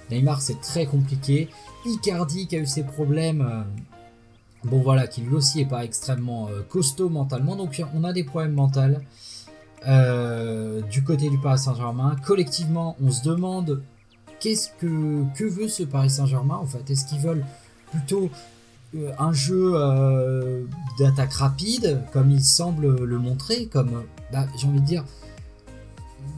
Neymar, 0.09 0.41
c'est 0.41 0.59
très 0.59 0.85
compliqué. 0.85 1.49
Icardi 1.85 2.47
qui 2.47 2.57
a 2.57 2.59
eu 2.59 2.65
ses 2.65 2.83
problèmes. 2.83 3.41
Euh, 3.41 4.67
bon 4.67 4.81
voilà, 4.81 5.07
qui 5.07 5.21
lui 5.21 5.33
aussi 5.33 5.61
est 5.61 5.65
pas 5.65 5.85
extrêmement 5.85 6.49
euh, 6.49 6.63
costaud 6.67 7.07
mentalement. 7.07 7.55
Donc 7.55 7.81
on 7.95 8.03
a 8.03 8.11
des 8.11 8.25
problèmes 8.25 8.53
mentaux. 8.53 8.81
Euh, 9.87 10.81
du 10.81 11.03
côté 11.03 11.29
du 11.29 11.39
Paris 11.39 11.59
Saint-Germain. 11.59 12.17
Collectivement, 12.25 12.97
on 13.01 13.09
se 13.09 13.23
demande 13.23 13.81
qu'est-ce 14.39 14.69
que, 14.77 15.23
que 15.33 15.45
veut 15.45 15.69
ce 15.69 15.83
Paris 15.83 16.09
Saint-Germain 16.09 16.57
en 16.57 16.67
fait? 16.67 16.89
Est-ce 16.89 17.05
qu'ils 17.05 17.21
veulent 17.21 17.45
plutôt 17.89 18.29
un 19.19 19.33
jeu 19.33 19.73
d'attaque 20.99 21.33
rapide, 21.33 22.01
comme 22.11 22.31
il 22.31 22.43
semble 22.43 23.03
le 23.03 23.19
montrer, 23.19 23.67
comme 23.67 24.03
bah, 24.31 24.47
j'ai 24.57 24.67
envie 24.67 24.81
de 24.81 24.85
dire, 24.85 25.03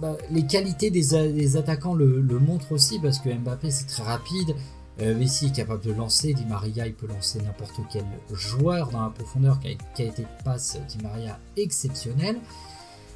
bah, 0.02 0.18
les 0.32 0.46
qualités 0.46 0.90
des, 0.92 1.58
attaquants 1.58 1.94
le, 1.94 2.22
montrent 2.40 2.72
aussi 2.72 3.00
parce 3.00 3.20
que 3.20 3.30
Mbappé 3.30 3.72
c'est 3.72 3.86
très 3.86 4.04
rapide, 4.04 4.56
euh, 5.02 5.18
Messi 5.18 5.48
est 5.48 5.56
capable 5.56 5.84
de 5.84 5.92
lancer, 5.92 6.34
Di 6.34 6.46
Maria 6.46 6.86
il 6.88 6.94
peut 6.94 7.08
lancer 7.08 7.42
n'importe 7.42 7.80
quel 7.92 8.06
joueur 8.32 8.90
dans 8.90 9.02
la 9.02 9.10
profondeur 9.10 9.60
qui 9.60 10.04
été 10.04 10.26
passe 10.44 10.78
Di 10.90 10.98
Maria 11.02 11.40
exceptionnel. 11.58 12.38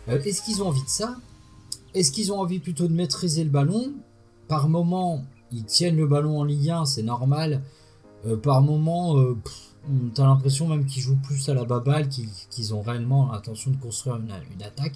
Euh, 0.07 0.21
est-ce 0.23 0.41
qu'ils 0.41 0.63
ont 0.63 0.69
envie 0.69 0.83
de 0.83 0.89
ça? 0.89 1.17
Est-ce 1.93 2.11
qu'ils 2.11 2.31
ont 2.31 2.39
envie 2.39 2.59
plutôt 2.59 2.87
de 2.87 2.93
maîtriser 2.93 3.43
le 3.43 3.49
ballon? 3.49 3.93
Par 4.47 4.69
moment 4.69 5.25
ils 5.51 5.65
tiennent 5.65 5.97
le 5.97 6.07
ballon 6.07 6.39
en 6.39 6.43
Ligue 6.43 6.69
1, 6.69 6.85
c'est 6.85 7.03
normal. 7.03 7.61
Euh, 8.25 8.37
par 8.37 8.61
moment 8.61 9.15
on 9.89 10.21
a 10.21 10.25
l'impression 10.25 10.67
même 10.67 10.85
qu'ils 10.85 11.01
jouent 11.01 11.19
plus 11.23 11.47
à 11.49 11.53
la 11.53 11.63
baballe 11.63 12.09
qu'ils 12.09 12.73
ont 12.73 12.81
réellement 12.81 13.31
l'intention 13.31 13.71
de 13.71 13.77
construire 13.77 14.17
une 14.17 14.63
attaque. 14.63 14.95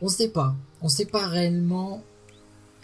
On 0.00 0.08
sait 0.08 0.30
pas. 0.30 0.54
On 0.80 0.88
sait 0.88 1.06
pas 1.06 1.28
réellement 1.28 2.02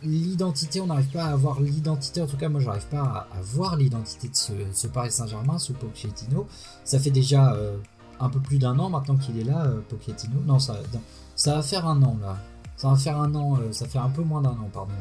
l'identité. 0.03 0.81
On 0.81 0.87
n'arrive 0.87 1.11
pas 1.11 1.25
à 1.25 1.33
avoir 1.33 1.61
l'identité. 1.61 2.21
En 2.23 2.27
tout 2.27 2.37
cas, 2.37 2.49
moi, 2.49 2.61
j'arrive 2.61 2.87
pas 2.87 3.27
à, 3.33 3.41
voir 3.43 3.77
l'identité 3.77 4.29
de 4.29 4.35
ce, 4.73 4.87
Paris 4.87 5.11
Saint-Germain 5.11 5.59
sous 5.59 5.75
Pochettino. 5.75 6.47
Ça 6.85 6.99
fait 6.99 7.11
déjà 7.11 7.55
euh, 7.55 7.77
un 8.21 8.29
peu 8.29 8.41
plus 8.41 8.59
d'un 8.59 8.79
an 8.79 8.91
maintenant 8.91 9.17
qu'il 9.17 9.39
est 9.39 9.45
là, 9.45 9.65
euh, 9.65 9.81
Pochettino. 9.89 10.41
Non, 10.47 10.59
ça, 10.59 10.77
ça 11.35 11.57
va 11.57 11.63
faire 11.63 11.87
un 11.87 12.03
an 12.03 12.17
là. 12.21 12.39
Ça 12.77 12.89
va 12.91 12.97
faire 12.97 13.21
un 13.21 13.35
an. 13.35 13.57
Euh, 13.57 13.73
ça 13.73 13.89
fait 13.89 13.99
un 13.99 14.11
peu 14.11 14.23
moins 14.23 14.43
d'un 14.43 14.51
an, 14.51 14.71
pardon, 14.73 14.93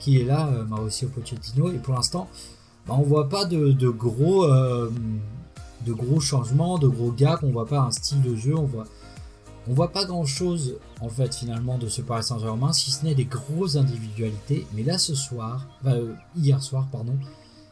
qu'il 0.00 0.16
est 0.16 0.24
là, 0.24 0.48
Mauricio 0.68 1.08
Pochettino. 1.08 1.70
Et 1.70 1.78
pour 1.78 1.94
l'instant, 1.94 2.28
bah, 2.86 2.94
on 2.98 3.02
voit 3.02 3.28
pas 3.28 3.44
de, 3.44 3.90
gros, 3.90 4.46
de 4.46 5.92
gros 5.92 6.20
changements, 6.20 6.78
de 6.78 6.88
gros 6.88 7.12
gaps. 7.12 7.42
On 7.42 7.50
voit 7.50 7.66
pas 7.66 7.80
un 7.80 7.90
style 7.90 8.22
de 8.22 8.34
jeu. 8.36 8.56
On 8.56 8.64
voit 8.64 8.86
voit 9.74 9.92
pas 9.92 10.04
grand 10.04 10.24
chose 10.24 10.78
en 11.00 11.08
fait 11.08 11.34
finalement 11.34 11.78
de 11.78 11.88
ce 11.88 12.02
Paris 12.02 12.24
Saint-Germain, 12.24 12.72
si 12.72 12.90
ce 12.90 13.04
n'est 13.04 13.14
des 13.14 13.24
grosses 13.24 13.76
individualités. 13.76 14.66
Mais 14.74 14.82
là 14.82 14.98
ce 14.98 15.14
soir, 15.14 15.66
euh, 15.86 16.14
hier 16.36 16.62
soir 16.62 16.88
pardon, 16.90 17.16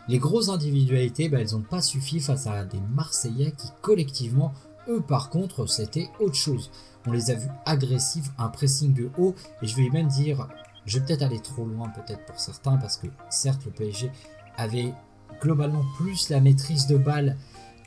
les 0.09 0.19
grosses 0.19 0.49
individualités, 0.49 1.29
bah, 1.29 1.39
elles 1.41 1.53
n'ont 1.53 1.61
pas 1.61 1.83
suffi 1.83 2.21
face 2.21 2.47
à 2.47 2.65
des 2.65 2.81
Marseillais 2.95 3.53
qui 3.53 3.69
collectivement, 3.83 4.55
eux 4.89 5.01
par 5.01 5.31
contre, 5.31 5.67
c'était 5.67 6.09
autre 6.21 6.35
chose. 6.35 6.71
On 7.07 7.13
les 7.13 7.31
a 7.31 7.35
vus 7.35 7.51
agressifs, 7.67 8.31
un 8.39 8.49
pressing 8.49 8.93
de 8.95 9.11
haut, 9.19 9.35
et 9.63 9.67
je 9.67 9.77
vais 9.77 9.89
même 9.91 10.09
dire, 10.09 10.49
je 10.87 10.99
vais 10.99 11.05
peut-être 11.05 11.23
aller 11.23 11.41
trop 11.41 11.65
loin 11.65 11.89
peut-être 11.91 12.25
pour 12.27 12.39
certains, 12.39 12.77
parce 12.77 12.97
que 12.97 13.07
certes 13.29 13.65
le 13.67 13.71
PSG 13.71 14.11
avait 14.59 14.93
globalement 15.41 15.85
plus 15.97 16.29
la 16.29 16.41
maîtrise 16.41 16.87
de 16.87 16.99
balle 16.99 17.37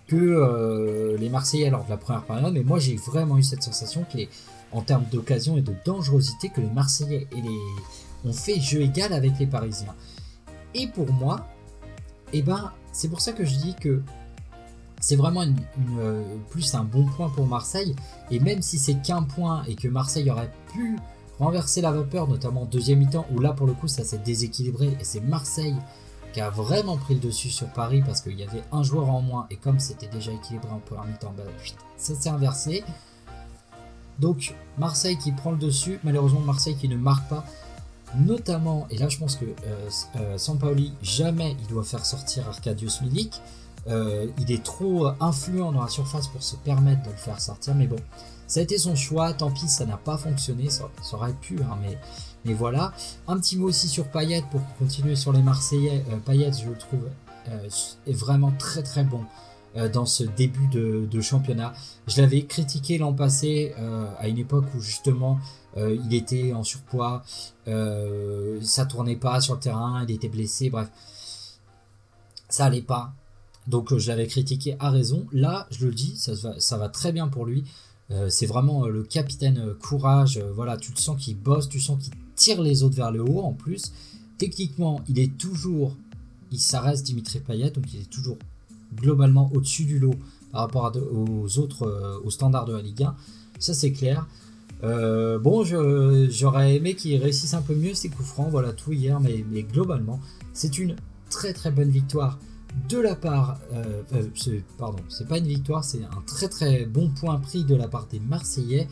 que 0.07 0.15
euh, 0.15 1.17
les 1.17 1.29
Marseillais 1.29 1.69
lors 1.69 1.85
de 1.85 1.89
la 1.89 1.97
première 1.97 2.23
période, 2.23 2.53
mais 2.53 2.63
moi 2.63 2.79
j'ai 2.79 2.95
vraiment 2.95 3.37
eu 3.37 3.43
cette 3.43 3.63
sensation 3.63 4.05
que 4.11 4.19
en 4.71 4.81
termes 4.81 5.05
d'occasion 5.11 5.57
et 5.57 5.61
de 5.61 5.73
dangerosité, 5.85 6.49
que 6.49 6.61
les 6.61 6.69
Marseillais 6.69 7.27
et 7.31 7.41
les, 7.41 8.29
ont 8.29 8.33
fait 8.33 8.59
jeu 8.59 8.81
égal 8.81 9.13
avec 9.13 9.37
les 9.37 9.47
Parisiens. 9.47 9.93
Et 10.73 10.87
pour 10.87 11.11
moi, 11.11 11.47
eh 12.33 12.41
ben, 12.41 12.71
c'est 12.93 13.09
pour 13.09 13.19
ça 13.19 13.33
que 13.33 13.43
je 13.43 13.55
dis 13.55 13.75
que 13.75 14.01
c'est 15.01 15.15
vraiment 15.15 15.43
une, 15.43 15.57
euh, 15.99 16.23
plus 16.49 16.73
un 16.75 16.83
bon 16.83 17.05
point 17.05 17.29
pour 17.29 17.47
Marseille. 17.47 17.95
Et 18.29 18.39
même 18.39 18.61
si 18.61 18.77
c'est 18.77 19.01
qu'un 19.01 19.23
point 19.23 19.63
et 19.67 19.75
que 19.75 19.87
Marseille 19.87 20.29
aurait 20.29 20.51
pu 20.73 20.97
renverser 21.39 21.81
la 21.81 21.91
vapeur, 21.91 22.27
notamment 22.27 22.65
deuxième 22.65 22.99
mi-temps, 22.99 23.25
où 23.33 23.39
là 23.39 23.51
pour 23.51 23.65
le 23.65 23.73
coup 23.73 23.87
ça 23.87 24.03
s'est 24.03 24.19
déséquilibré 24.19 24.95
et 24.99 25.03
c'est 25.03 25.21
Marseille 25.21 25.75
qui 26.33 26.41
a 26.41 26.49
vraiment 26.49 26.97
pris 26.97 27.15
le 27.15 27.19
dessus 27.19 27.49
sur 27.49 27.67
Paris 27.67 28.01
parce 28.05 28.21
qu'il 28.21 28.39
y 28.39 28.43
avait 28.43 28.63
un 28.71 28.83
joueur 28.83 29.09
en 29.09 29.21
moins 29.21 29.47
et 29.49 29.57
comme 29.57 29.79
c'était 29.79 30.07
déjà 30.07 30.31
équilibré 30.31 30.71
en 30.71 30.79
première 30.79 31.05
mi-temps, 31.05 31.33
bah, 31.37 31.43
ça 31.97 32.15
s'est 32.15 32.29
inversé. 32.29 32.83
Donc 34.19 34.55
Marseille 34.77 35.17
qui 35.17 35.31
prend 35.31 35.51
le 35.51 35.57
dessus, 35.57 35.99
malheureusement 36.03 36.41
Marseille 36.41 36.75
qui 36.75 36.87
ne 36.87 36.95
marque 36.95 37.27
pas, 37.27 37.45
notamment, 38.15 38.87
et 38.89 38.97
là 38.97 39.09
je 39.09 39.17
pense 39.17 39.35
que 39.35 39.45
euh, 39.45 39.89
euh 40.17 40.77
jamais 41.01 41.55
il 41.59 41.67
doit 41.67 41.83
faire 41.83 42.05
sortir 42.05 42.47
Arcadius 42.47 43.01
Milik. 43.01 43.41
Euh, 43.87 44.27
il 44.37 44.51
est 44.51 44.63
trop 44.63 45.07
influent 45.19 45.71
dans 45.71 45.81
la 45.81 45.87
surface 45.87 46.27
pour 46.27 46.43
se 46.43 46.55
permettre 46.55 47.01
de 47.01 47.09
le 47.09 47.15
faire 47.15 47.41
sortir, 47.41 47.73
mais 47.73 47.87
bon, 47.87 47.97
ça 48.45 48.59
a 48.59 48.63
été 48.63 48.77
son 48.77 48.95
choix, 48.95 49.33
tant 49.33 49.49
pis 49.49 49.67
ça 49.67 49.85
n'a 49.85 49.97
pas 49.97 50.17
fonctionné, 50.17 50.69
ça, 50.69 50.83
aurait 51.13 51.33
pu, 51.33 51.57
hein, 51.63 51.77
mais 51.81 51.97
mais 52.45 52.53
voilà. 52.53 52.93
Un 53.27 53.37
petit 53.39 53.57
mot 53.57 53.67
aussi 53.67 53.87
sur 53.87 54.07
Payet 54.07 54.43
pour 54.51 54.61
continuer 54.79 55.15
sur 55.15 55.31
les 55.31 55.41
Marseillais. 55.41 56.03
Euh, 56.11 56.17
Payet, 56.17 56.51
je 56.51 56.69
le 56.69 56.75
trouve, 56.75 57.07
euh, 57.49 57.69
est 58.07 58.13
vraiment 58.13 58.51
très 58.57 58.83
très 58.83 59.03
bon. 59.03 59.23
dans 59.93 60.05
ce 60.05 60.25
début 60.25 60.67
de, 60.67 61.21
championnat. 61.21 61.71
Je 62.05 62.21
l'avais 62.21 62.43
critiqué 62.43 62.97
l'an 62.97 63.13
passé 63.13 63.73
à 64.19 64.27
une 64.27 64.37
époque 64.37 64.65
où 64.75 64.81
justement 64.81 65.39
il 65.77 66.13
était 66.13 66.51
en 66.51 66.61
surpoids, 66.61 67.23
ça 67.65 68.85
tournait 68.85 69.15
pas 69.15 69.39
sur 69.39 69.53
le 69.53 69.61
terrain, 69.61 70.03
il 70.05 70.13
était 70.13 70.27
blessé, 70.27 70.69
bref. 70.69 70.89
Ça 72.49 72.65
allait 72.65 72.81
pas. 72.81 73.13
Donc 73.67 73.97
je 73.97 74.09
l'avais 74.09 74.27
critiqué 74.27 74.75
à 74.79 74.89
raison. 74.89 75.25
Là, 75.31 75.67
je 75.71 75.85
le 75.85 75.93
dis, 75.93 76.17
ça 76.17 76.33
va, 76.33 76.59
ça 76.59 76.77
va 76.77 76.89
très 76.89 77.13
bien 77.13 77.29
pour 77.29 77.45
lui. 77.45 77.63
c'est 78.27 78.47
vraiment 78.47 78.87
le 78.87 79.03
capitaine 79.03 79.73
courage. 79.75 80.37
voilà, 80.53 80.75
tu 80.75 80.91
le 80.91 80.97
sens 80.97 81.15
qu'il 81.17 81.37
bosse, 81.37 81.69
tu 81.69 81.79
sens 81.79 81.97
qu'il 82.03 82.11
tire 82.35 82.61
les 82.61 82.83
autres 82.83 82.95
vers 82.95 83.11
le 83.11 83.21
haut 83.21 83.41
en 83.41 83.53
plus. 83.53 83.91
Techniquement, 84.37 85.01
il 85.07 85.19
est 85.19 85.37
toujours, 85.37 85.95
il 86.51 86.59
ça 86.59 86.81
reste 86.81 87.05
Dimitri 87.05 87.39
Payet, 87.39 87.71
donc 87.71 87.93
il 87.93 88.01
est 88.01 88.09
toujours 88.09 88.37
globalement 88.95 89.49
au-dessus 89.53 89.85
du 89.85 89.99
lot 89.99 90.15
par 90.51 90.61
rapport 90.61 90.91
aux 91.11 91.59
autres, 91.59 91.83
euh, 91.83 92.19
aux 92.23 92.29
standards 92.29 92.65
de 92.65 92.73
la 92.73 92.81
Ligue 92.81 93.03
1. 93.03 93.15
Ça 93.59 93.73
c'est 93.73 93.91
clair. 93.91 94.27
Euh, 94.83 95.37
bon, 95.37 95.63
j'aurais 95.63 96.75
aimé 96.75 96.95
qu'il 96.95 97.15
réussisse 97.21 97.53
un 97.53 97.61
peu 97.61 97.75
mieux 97.75 97.93
ses 97.93 98.09
coups 98.09 98.27
francs, 98.27 98.49
voilà 98.49 98.73
tout 98.73 98.91
hier, 98.91 99.19
mais, 99.19 99.45
mais 99.51 99.61
globalement, 99.63 100.19
c'est 100.53 100.79
une 100.79 100.95
très 101.29 101.53
très 101.53 101.71
bonne 101.71 101.89
victoire 101.89 102.39
de 102.89 102.97
la 102.97 103.15
part, 103.15 103.59
euh, 103.73 104.01
pardon, 104.77 104.99
c'est 105.09 105.27
pas 105.27 105.37
une 105.37 105.47
victoire, 105.47 105.83
c'est 105.83 106.03
un 106.03 106.21
très 106.25 106.47
très 106.47 106.85
bon 106.85 107.09
point 107.09 107.37
pris 107.37 107.63
de 107.63 107.75
la 107.75 107.87
part 107.87 108.07
des 108.07 108.19
Marseillais. 108.19 108.87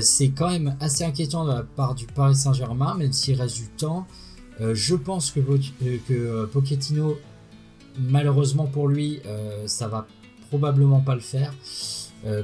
C'est 0.00 0.30
quand 0.30 0.50
même 0.50 0.76
assez 0.80 1.04
inquiétant 1.04 1.44
de 1.44 1.52
la 1.52 1.62
part 1.62 1.94
du 1.94 2.06
Paris 2.06 2.36
Saint-Germain, 2.36 2.94
même 2.94 3.12
s'il 3.12 3.40
reste 3.40 3.56
du 3.56 3.68
temps. 3.68 4.06
Euh, 4.60 4.74
je 4.74 4.94
pense 4.94 5.30
que, 5.30 5.40
euh, 5.40 5.58
que 6.08 6.14
euh, 6.14 6.46
Pochettino, 6.46 7.18
malheureusement 7.98 8.66
pour 8.66 8.88
lui, 8.88 9.20
ça 9.66 9.88
va 9.88 10.06
probablement 10.48 11.00
pas 11.00 11.14
le 11.14 11.20
faire. 11.20 11.54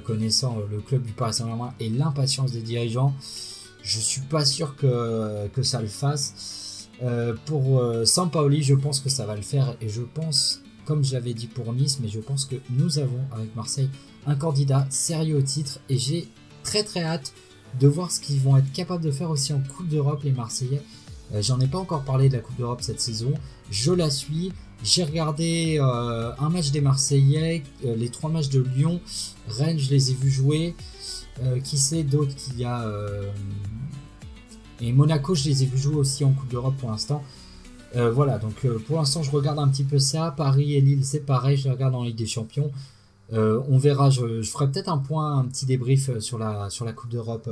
connaissant 0.04 0.58
le 0.70 0.80
club 0.80 1.02
du 1.02 1.12
Paris 1.12 1.34
Saint-Germain 1.34 1.74
et 1.80 1.90
l'impatience 1.90 2.52
des 2.52 2.62
dirigeants, 2.62 3.14
je 3.82 3.98
suis 3.98 4.22
pas 4.22 4.44
sûr 4.44 4.76
que, 4.76 5.48
que 5.48 5.62
ça 5.62 5.80
le 5.80 5.88
fasse. 5.88 6.88
pour 7.44 7.82
Sampaoli, 8.04 8.62
je 8.62 8.74
pense 8.74 9.00
que 9.00 9.10
ça 9.10 9.26
va 9.26 9.36
le 9.36 9.42
faire 9.42 9.76
et 9.82 9.88
je 9.90 10.00
pense, 10.00 10.62
comme 10.86 11.04
j'avais 11.04 11.34
dit 11.34 11.48
pour 11.48 11.72
Nice, 11.74 11.98
mais 12.00 12.08
je 12.08 12.20
pense 12.20 12.46
que 12.46 12.56
nous 12.70 12.98
avons 12.98 13.24
avec 13.32 13.54
Marseille 13.54 13.90
un 14.26 14.36
candidat 14.36 14.86
sérieux 14.88 15.36
au 15.36 15.42
titre 15.42 15.80
et 15.90 15.98
j'ai 15.98 16.28
très 16.62 16.82
très 16.82 17.02
hâte 17.02 17.32
de 17.80 17.88
voir 17.88 18.10
ce 18.10 18.20
qu'ils 18.20 18.40
vont 18.40 18.56
être 18.56 18.70
capables 18.72 19.02
de 19.02 19.10
faire 19.10 19.30
aussi 19.30 19.52
en 19.52 19.60
Coupe 19.60 19.88
d'Europe 19.88 20.22
les 20.24 20.32
Marseillais. 20.32 20.82
Euh, 21.34 21.42
j'en 21.42 21.58
ai 21.60 21.66
pas 21.66 21.78
encore 21.78 22.02
parlé 22.02 22.28
de 22.28 22.34
la 22.34 22.40
Coupe 22.40 22.56
d'Europe 22.56 22.82
cette 22.82 23.00
saison. 23.00 23.32
Je 23.70 23.92
la 23.92 24.10
suis. 24.10 24.52
J'ai 24.82 25.04
regardé 25.04 25.78
euh, 25.80 26.32
un 26.38 26.48
match 26.48 26.70
des 26.70 26.80
Marseillais, 26.80 27.62
euh, 27.86 27.94
les 27.94 28.08
trois 28.08 28.30
matchs 28.30 28.48
de 28.48 28.60
Lyon. 28.60 29.00
Rennes, 29.48 29.78
je 29.78 29.90
les 29.90 30.10
ai 30.10 30.14
vus 30.14 30.30
jouer. 30.30 30.74
qui 31.64 31.78
sait 31.78 32.04
d'autres 32.04 32.34
qu'il 32.36 32.58
y 32.58 32.64
a 32.64 32.86
Et 34.80 34.92
Monaco, 34.92 35.34
je 35.34 35.44
les 35.48 35.62
ai 35.62 35.66
vus 35.66 35.78
jouer 35.78 35.96
aussi 35.96 36.24
en 36.24 36.32
Coupe 36.32 36.50
d'Europe 36.50 36.74
pour 36.78 36.90
l'instant. 36.90 37.22
voilà, 37.94 38.38
donc 38.38 38.66
pour 38.86 38.98
l'instant, 38.98 39.22
je 39.22 39.30
regarde 39.30 39.58
un 39.58 39.68
petit 39.68 39.84
peu 39.84 39.98
ça. 39.98 40.34
Paris 40.36 40.74
et 40.74 40.80
Lille, 40.80 41.04
c'est 41.04 41.24
pareil, 41.24 41.56
je 41.56 41.68
regarde 41.70 41.94
en 41.94 42.04
Ligue 42.04 42.16
des 42.16 42.26
Champions. 42.26 42.70
On 43.30 43.78
verra, 43.78 44.10
je, 44.10 44.42
ferai 44.42 44.70
peut-être 44.70 44.88
un 44.88 44.98
point, 44.98 45.38
un 45.38 45.44
petit 45.44 45.66
débrief 45.66 46.18
sur 46.18 46.38
la, 46.38 46.68
sur 46.70 46.84
la 46.84 46.92
Coupe 46.92 47.10
d'Europe 47.10 47.48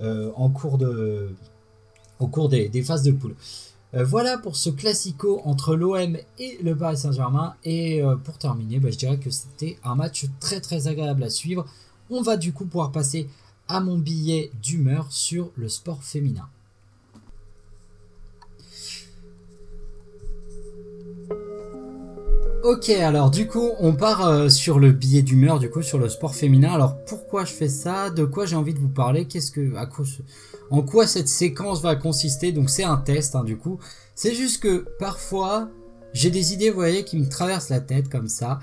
en 0.00 0.50
cours 0.50 0.78
de, 0.78 1.30
au 2.18 2.26
cours 2.26 2.48
des, 2.48 2.82
phases 2.82 3.02
de 3.02 3.12
poule. 3.12 3.34
Euh, 3.94 4.04
voilà 4.04 4.38
pour 4.38 4.56
ce 4.56 4.70
classico 4.70 5.40
entre 5.44 5.76
l'OM 5.76 6.16
et 6.38 6.58
le 6.62 6.76
Paris 6.76 6.96
Saint-Germain. 6.96 7.54
Et 7.64 8.02
euh, 8.02 8.16
pour 8.16 8.38
terminer, 8.38 8.80
bah, 8.80 8.90
je 8.90 8.98
dirais 8.98 9.18
que 9.18 9.30
c'était 9.30 9.78
un 9.84 9.94
match 9.94 10.26
très 10.40 10.60
très 10.60 10.88
agréable 10.88 11.22
à 11.22 11.30
suivre. 11.30 11.66
On 12.10 12.22
va 12.22 12.36
du 12.36 12.52
coup 12.52 12.66
pouvoir 12.66 12.92
passer 12.92 13.28
à 13.68 13.80
mon 13.80 13.98
billet 13.98 14.50
d'humeur 14.62 15.06
sur 15.10 15.50
le 15.56 15.68
sport 15.68 16.02
féminin. 16.02 16.48
Ok, 22.66 22.88
alors 22.90 23.30
du 23.30 23.46
coup, 23.46 23.70
on 23.78 23.94
part 23.94 24.26
euh, 24.26 24.48
sur 24.48 24.80
le 24.80 24.90
billet 24.90 25.22
d'humeur, 25.22 25.60
du 25.60 25.70
coup, 25.70 25.82
sur 25.82 25.98
le 25.98 26.08
sport 26.08 26.34
féminin. 26.34 26.72
Alors 26.72 26.96
pourquoi 27.04 27.44
je 27.44 27.52
fais 27.52 27.68
ça? 27.68 28.10
De 28.10 28.24
quoi 28.24 28.44
j'ai 28.44 28.56
envie 28.56 28.74
de 28.74 28.80
vous 28.80 28.88
parler? 28.88 29.26
Qu'est-ce 29.26 29.52
que, 29.52 29.72
en 30.70 30.82
quoi 30.82 31.06
cette 31.06 31.28
séquence 31.28 31.80
va 31.80 31.94
consister? 31.94 32.50
Donc 32.50 32.68
c'est 32.68 32.82
un 32.82 32.96
test, 32.96 33.36
hein, 33.36 33.44
du 33.44 33.56
coup. 33.56 33.78
C'est 34.16 34.34
juste 34.34 34.64
que 34.64 34.84
parfois, 34.98 35.68
j'ai 36.12 36.30
des 36.30 36.54
idées, 36.54 36.70
vous 36.70 36.74
voyez, 36.78 37.04
qui 37.04 37.16
me 37.18 37.28
traversent 37.28 37.68
la 37.68 37.78
tête 37.78 38.08
comme 38.08 38.26
ça. 38.26 38.58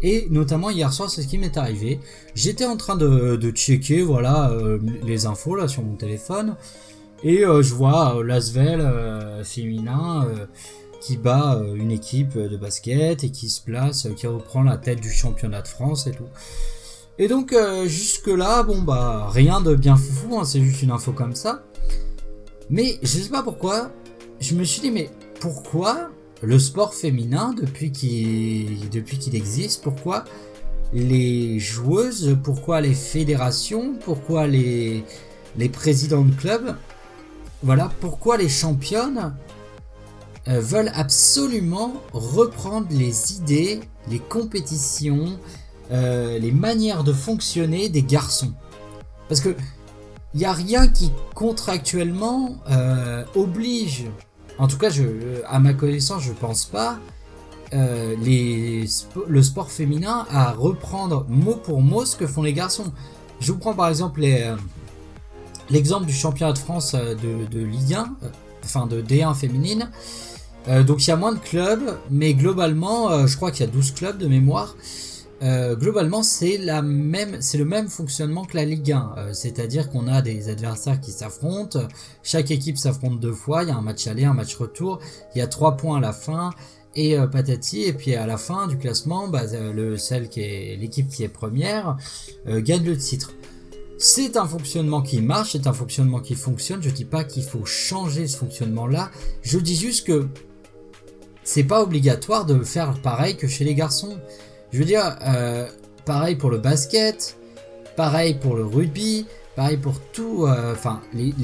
Et 0.00 0.26
notamment 0.30 0.70
hier 0.70 0.90
soir, 0.90 1.10
c'est 1.10 1.20
ce 1.20 1.28
qui 1.28 1.36
m'est 1.36 1.58
arrivé. 1.58 2.00
J'étais 2.34 2.64
en 2.64 2.78
train 2.78 2.96
de, 2.96 3.50
checker, 3.50 4.00
voilà, 4.00 4.52
euh, 4.52 4.78
les 5.04 5.26
infos 5.26 5.54
là 5.54 5.68
sur 5.68 5.82
mon 5.82 5.96
téléphone, 5.96 6.56
et 7.22 7.44
euh, 7.44 7.60
je 7.60 7.74
vois 7.74 8.22
Lasvel 8.24 9.42
féminin 9.44 10.26
qui 11.04 11.18
bat 11.18 11.56
euh, 11.56 11.74
une 11.74 11.90
équipe 11.90 12.38
de 12.38 12.56
basket 12.56 13.24
et 13.24 13.30
qui 13.30 13.50
se 13.50 13.60
place, 13.60 14.06
euh, 14.06 14.14
qui 14.14 14.26
reprend 14.26 14.62
la 14.62 14.78
tête 14.78 15.00
du 15.00 15.10
championnat 15.10 15.60
de 15.60 15.68
France 15.68 16.06
et 16.06 16.12
tout. 16.12 16.28
Et 17.18 17.28
donc 17.28 17.52
euh, 17.52 17.86
jusque 17.86 18.28
là, 18.28 18.62
bon 18.62 18.80
bah 18.80 19.28
rien 19.30 19.60
de 19.60 19.74
bien 19.74 19.96
foufou, 19.96 20.38
hein, 20.38 20.44
c'est 20.44 20.62
juste 20.62 20.82
une 20.82 20.90
info 20.90 21.12
comme 21.12 21.34
ça. 21.34 21.62
Mais 22.70 22.98
je 23.02 23.18
sais 23.18 23.28
pas 23.28 23.42
pourquoi, 23.42 23.90
je 24.40 24.54
me 24.54 24.64
suis 24.64 24.80
dit 24.80 24.90
mais 24.90 25.10
pourquoi 25.40 26.10
le 26.42 26.58
sport 26.58 26.94
féminin 26.94 27.54
depuis 27.54 27.92
qu'il 27.92 29.34
existe, 29.34 29.82
pourquoi 29.82 30.24
les 30.94 31.58
joueuses, 31.58 32.38
pourquoi 32.42 32.80
les 32.80 32.94
fédérations, 32.94 33.94
pourquoi 34.04 34.46
les 34.46 35.04
les 35.56 35.68
présidents 35.68 36.24
de 36.24 36.34
clubs, 36.34 36.74
voilà 37.62 37.92
pourquoi 38.00 38.38
les 38.38 38.48
championnes 38.48 39.34
euh, 40.46 40.60
veulent 40.60 40.92
absolument 40.94 41.94
reprendre 42.12 42.88
les 42.90 43.32
idées, 43.32 43.80
les 44.10 44.18
compétitions, 44.18 45.38
euh, 45.90 46.38
les 46.38 46.52
manières 46.52 47.02
de 47.02 47.14
fonctionner 47.14 47.88
des 47.88 48.02
garçons. 48.02 48.52
Parce 49.28 49.40
que 49.40 49.56
il 50.34 50.40
n'y 50.40 50.44
a 50.44 50.52
rien 50.52 50.86
qui 50.88 51.12
contractuellement 51.34 52.56
euh, 52.68 53.24
oblige, 53.36 54.04
en 54.58 54.66
tout 54.66 54.76
cas 54.76 54.90
à 55.48 55.60
ma 55.60 55.72
connaissance 55.72 56.22
je 56.22 56.32
pense 56.32 56.66
pas, 56.66 56.98
le 57.72 59.42
sport 59.42 59.70
féminin 59.70 60.26
à 60.30 60.52
reprendre 60.52 61.24
mot 61.28 61.54
pour 61.54 61.80
mot 61.80 62.04
ce 62.04 62.16
que 62.16 62.26
font 62.26 62.42
les 62.42 62.52
garçons. 62.52 62.92
Je 63.40 63.52
vous 63.52 63.58
prends 63.58 63.74
par 63.74 63.88
exemple 63.88 64.22
l'exemple 65.70 66.06
du 66.06 66.12
championnat 66.12 66.52
de 66.52 66.58
France 66.58 66.94
de 66.94 67.58
Ligue 67.60 67.94
1, 67.94 68.16
enfin 68.62 68.86
de 68.86 69.00
D1 69.00 69.34
féminine. 69.34 69.90
Euh, 70.68 70.82
donc 70.82 71.06
il 71.06 71.10
y 71.10 71.12
a 71.12 71.16
moins 71.16 71.32
de 71.32 71.38
clubs, 71.38 71.98
mais 72.10 72.34
globalement, 72.34 73.10
euh, 73.10 73.26
je 73.26 73.36
crois 73.36 73.50
qu'il 73.50 73.66
y 73.66 73.68
a 73.68 73.72
12 73.72 73.92
clubs 73.92 74.18
de 74.18 74.26
mémoire. 74.26 74.76
Euh, 75.42 75.76
globalement, 75.76 76.22
c'est 76.22 76.56
le 76.56 77.64
même 77.64 77.88
fonctionnement 77.88 78.44
que 78.44 78.56
la 78.56 78.64
Ligue 78.64 78.92
1, 78.92 79.34
c'est-à-dire 79.34 79.90
qu'on 79.90 80.06
a 80.06 80.22
des 80.22 80.48
adversaires 80.48 81.00
qui 81.00 81.10
s'affrontent. 81.10 81.80
Chaque 82.22 82.50
équipe 82.50 82.78
s'affronte 82.78 83.20
deux 83.20 83.32
fois. 83.32 83.62
Il 83.62 83.68
y 83.68 83.72
a 83.72 83.76
un 83.76 83.82
match 83.82 84.06
aller, 84.06 84.24
un 84.24 84.32
match 84.32 84.54
retour. 84.56 85.00
Il 85.34 85.38
y 85.38 85.42
a 85.42 85.46
trois 85.46 85.76
points 85.76 85.98
à 85.98 86.00
la 86.00 86.14
fin 86.14 86.50
et 86.94 87.16
patati. 87.30 87.82
Et 87.82 87.92
puis 87.92 88.14
à 88.14 88.26
la 88.26 88.38
fin 88.38 88.68
du 88.68 88.78
classement, 88.78 89.28
bah, 89.28 89.42
le 89.52 89.98
celle 89.98 90.30
l'équipe 90.34 91.08
qui 91.08 91.24
est 91.24 91.28
première 91.28 91.98
gagne 92.46 92.84
le 92.84 92.96
titre. 92.96 93.32
C'est 93.98 94.36
un 94.36 94.46
fonctionnement 94.46 95.02
qui 95.02 95.20
marche, 95.20 95.52
c'est 95.52 95.66
un 95.66 95.72
fonctionnement 95.72 96.20
qui 96.20 96.36
fonctionne. 96.36 96.82
Je 96.82 96.90
dis 96.90 97.04
pas 97.04 97.22
qu'il 97.22 97.42
faut 97.42 97.66
changer 97.66 98.26
ce 98.28 98.38
fonctionnement-là. 98.38 99.10
Je 99.42 99.58
dis 99.58 99.76
juste 99.76 100.06
que 100.06 100.26
c'est 101.44 101.64
pas 101.64 101.82
obligatoire 101.82 102.46
de 102.46 102.64
faire 102.64 102.94
pareil 103.02 103.36
que 103.36 103.46
chez 103.46 103.64
les 103.64 103.74
garçons. 103.74 104.18
Je 104.72 104.78
veux 104.78 104.84
dire, 104.84 105.16
euh, 105.22 105.68
pareil 106.04 106.36
pour 106.36 106.50
le 106.50 106.58
basket, 106.58 107.36
pareil 107.96 108.34
pour 108.34 108.56
le 108.56 108.64
rugby, 108.64 109.26
pareil 109.54 109.76
pour 109.76 110.00
tout. 110.12 110.46
Euh, 110.46 110.72
enfin, 110.72 111.00
les, 111.12 111.34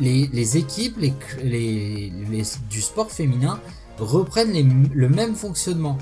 les, 0.00 0.26
les, 0.32 0.56
équipes 0.56 0.96
les, 0.98 1.12
les, 1.42 2.42
du 2.70 2.80
sport 2.80 3.10
féminin 3.10 3.60
reprennent 3.98 4.88
le 4.94 5.08
même 5.08 5.34
fonctionnement. 5.34 5.98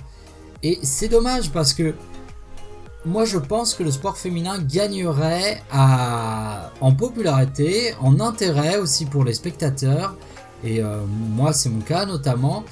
Et 0.62 0.78
c'est 0.82 1.08
dommage 1.08 1.50
parce 1.50 1.72
que 1.72 1.94
moi 3.06 3.24
je 3.24 3.38
pense 3.38 3.74
que 3.74 3.82
le 3.82 3.90
sport 3.90 4.18
féminin 4.18 4.58
gagnerait 4.58 5.62
en 5.72 6.92
popularité, 6.92 7.94
en 8.00 8.20
intérêt 8.20 8.76
aussi 8.76 9.06
pour 9.06 9.24
les 9.24 9.34
spectateurs 9.34 10.14
et 10.64 10.82
euh, 10.82 11.04
moi, 11.06 11.52
c'est 11.52 11.68
mon 11.68 11.80
cas 11.80 12.06
notamment, 12.06 12.64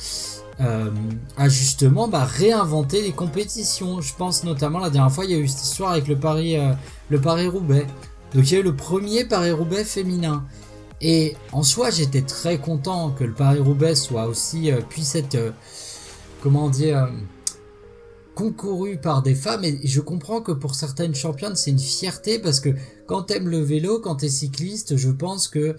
euh, 0.61 0.91
à 1.37 1.49
justement 1.49 2.09
bah, 2.09 2.25
réinventer 2.25 3.03
les 3.03 3.13
compétitions. 3.13 4.01
Je 4.01 4.15
pense 4.15 4.45
notamment 4.45 4.79
la 4.79 4.91
dernière 4.91 5.13
fois, 5.13 5.25
il 5.25 5.31
y 5.31 5.35
a 5.35 5.39
eu 5.39 5.49
cette 5.49 5.65
histoire 5.65 5.93
avec 5.93 6.09
le 6.09 6.17
Paris, 6.17 6.57
euh, 6.57 6.73
le 7.09 7.21
Paris 7.21 7.49
Roubaix. 7.49 7.87
Donc 8.35 8.51
il 8.51 8.55
y 8.55 8.57
a 8.57 8.61
eu 8.61 8.65
le 8.65 8.77
premier 8.77 9.25
Paris 9.25 9.53
Roubaix 9.53 9.85
féminin. 9.85 10.45
Et 11.01 11.37
en 11.53 11.63
soi, 11.63 11.91
j'étais 11.91 12.23
très 12.23 12.59
content 12.59 13.11
que 13.11 13.25
le 13.25 13.33
Paris 13.33 13.61
Roubaix 13.61 13.95
soit 13.95 14.27
aussi 14.27 14.73
puisse 14.89 15.15
être, 15.15 15.55
comment 16.43 16.69
dire, 16.69 17.09
concouru 18.35 18.99
par 18.99 19.23
des 19.23 19.37
femmes 19.37 19.65
et 19.65 19.79
je 19.85 20.01
comprends 20.01 20.41
que 20.41 20.51
pour 20.51 20.75
certaines 20.75 21.15
championnes 21.15 21.57
c'est 21.57 21.71
une 21.71 21.79
fierté 21.79 22.39
parce 22.39 22.59
que 22.61 22.71
quand 23.07 23.23
t'aimes 23.23 23.49
le 23.49 23.59
vélo, 23.59 24.01
quand 24.01 24.17
t'es 24.17 24.29
cycliste, 24.29 24.97
je 24.97 25.11
pense 25.11 25.47
que 25.47 25.77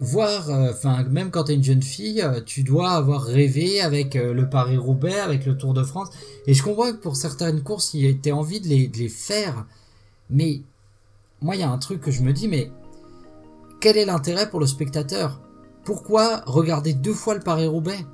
euh, 0.00 0.04
voir, 0.04 0.50
euh, 0.50 0.70
enfin 0.72 1.04
même 1.04 1.30
quand 1.30 1.44
t'es 1.44 1.54
une 1.54 1.64
jeune 1.64 1.82
fille, 1.82 2.22
euh, 2.22 2.40
tu 2.44 2.62
dois 2.62 2.90
avoir 2.92 3.22
rêvé 3.22 3.80
avec 3.80 4.14
le 4.14 4.48
Paris-Roubaix, 4.48 5.20
avec 5.20 5.46
le 5.46 5.56
Tour 5.56 5.74
de 5.74 5.82
France. 5.82 6.08
Et 6.46 6.54
je 6.54 6.62
comprends 6.62 6.92
que 6.92 6.96
pour 6.96 7.16
certaines 7.16 7.62
courses 7.62 7.94
il 7.94 8.06
était 8.06 8.32
envie 8.32 8.60
de 8.60 8.68
les, 8.68 8.88
de 8.88 8.98
les 8.98 9.08
faire, 9.08 9.66
mais 10.30 10.62
moi 11.40 11.56
il 11.56 11.60
y 11.60 11.64
a 11.64 11.70
un 11.70 11.78
truc 11.78 12.00
que 12.00 12.10
je 12.10 12.22
me 12.22 12.32
dis 12.32 12.48
mais 12.48 12.70
quel 13.80 13.96
est 13.96 14.04
l'intérêt 14.04 14.50
pour 14.50 14.60
le 14.60 14.66
spectateur? 14.66 15.40
Pourquoi 15.84 16.42
regarder 16.46 16.92
deux 16.92 17.14
fois 17.14 17.34
le 17.34 17.40
Paris-Roubaix? 17.40 18.04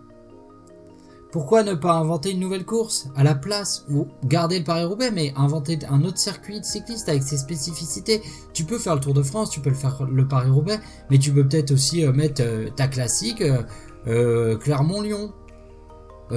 Pourquoi 1.36 1.62
ne 1.62 1.74
pas 1.74 1.92
inventer 1.92 2.30
une 2.30 2.40
nouvelle 2.40 2.64
course 2.64 3.10
à 3.14 3.22
la 3.22 3.34
place 3.34 3.84
ou 3.90 4.06
garder 4.24 4.58
le 4.58 4.64
Paris-Roubaix 4.64 5.10
mais 5.10 5.34
inventer 5.36 5.78
un 5.90 6.02
autre 6.02 6.16
circuit 6.16 6.60
de 6.60 6.64
cycliste 6.64 7.10
avec 7.10 7.22
ses 7.22 7.36
spécificités? 7.36 8.22
Tu 8.54 8.64
peux 8.64 8.78
faire 8.78 8.94
le 8.94 9.02
Tour 9.02 9.12
de 9.12 9.22
France, 9.22 9.50
tu 9.50 9.60
peux 9.60 9.68
le 9.68 9.76
faire 9.76 10.06
le 10.10 10.26
Paris-Roubaix, 10.26 10.80
mais 11.10 11.18
tu 11.18 11.32
peux 11.32 11.46
peut-être 11.46 11.72
aussi 11.72 12.06
euh, 12.06 12.12
mettre 12.14 12.40
euh, 12.42 12.70
ta 12.74 12.88
classique 12.88 13.44
euh, 14.06 14.56
Clermont-Lyon. 14.56 15.34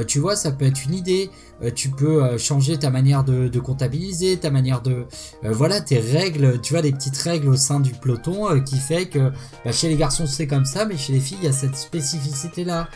tu 0.06 0.20
vois, 0.20 0.36
ça 0.36 0.52
peut 0.52 0.66
être 0.66 0.84
une 0.84 0.96
idée. 0.96 1.30
tu 1.76 1.92
peux 1.92 2.38
changer 2.38 2.78
ta 2.78 2.90
manière 2.90 3.24
de, 3.24 3.58
comptabiliser, 3.60 4.36
ta 4.36 4.52
manière 4.52 4.82
de... 4.82 5.06
voilà, 5.44 5.80
tes 5.80 6.00
règles, 6.00 6.60
tu 6.60 6.74
vois, 6.74 6.82
des 6.82 6.92
petites 6.92 7.18
règles 7.20 7.48
au 7.48 7.56
sein 7.56 7.80
du 7.80 7.94
peloton 7.94 8.62
qui 8.64 8.76
fait 8.76 9.06
que 9.06 9.32
bah, 9.64 9.72
chez 9.72 9.88
les 9.88 9.96
garçons 9.96 10.28
c'est 10.28 10.46
comme 10.46 10.66
ça, 10.66 10.84
mais 10.84 10.98
chez 10.98 11.14
les 11.14 11.22
filles 11.22 11.38
il 11.42 11.46
y 11.46 11.50
a 11.50 11.54
cette 11.54 11.78
spécificité-là. 11.78 12.90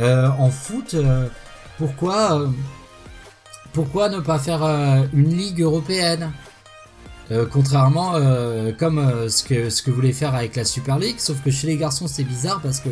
En 0.00 0.48
foot, 0.48 0.96
pourquoi, 1.78 2.40
euh, 2.40 2.48
pourquoi 3.72 4.08
ne 4.08 4.20
pas 4.20 4.38
faire 4.38 4.62
une 5.12 5.36
ligue 5.36 5.62
européenne? 5.62 6.32
Contrairement 7.50 8.12
comme 8.78 9.30
ce 9.30 9.42
que 9.42 9.70
ce 9.70 9.82
que 9.82 9.90
voulait 9.90 10.12
faire 10.12 10.34
avec 10.34 10.54
la 10.54 10.66
Super 10.66 10.98
League, 10.98 11.14
sauf 11.16 11.42
que 11.42 11.50
chez 11.50 11.66
les 11.66 11.78
garçons 11.78 12.06
c'est 12.06 12.24
bizarre 12.24 12.60
parce 12.60 12.80
que 12.80 12.90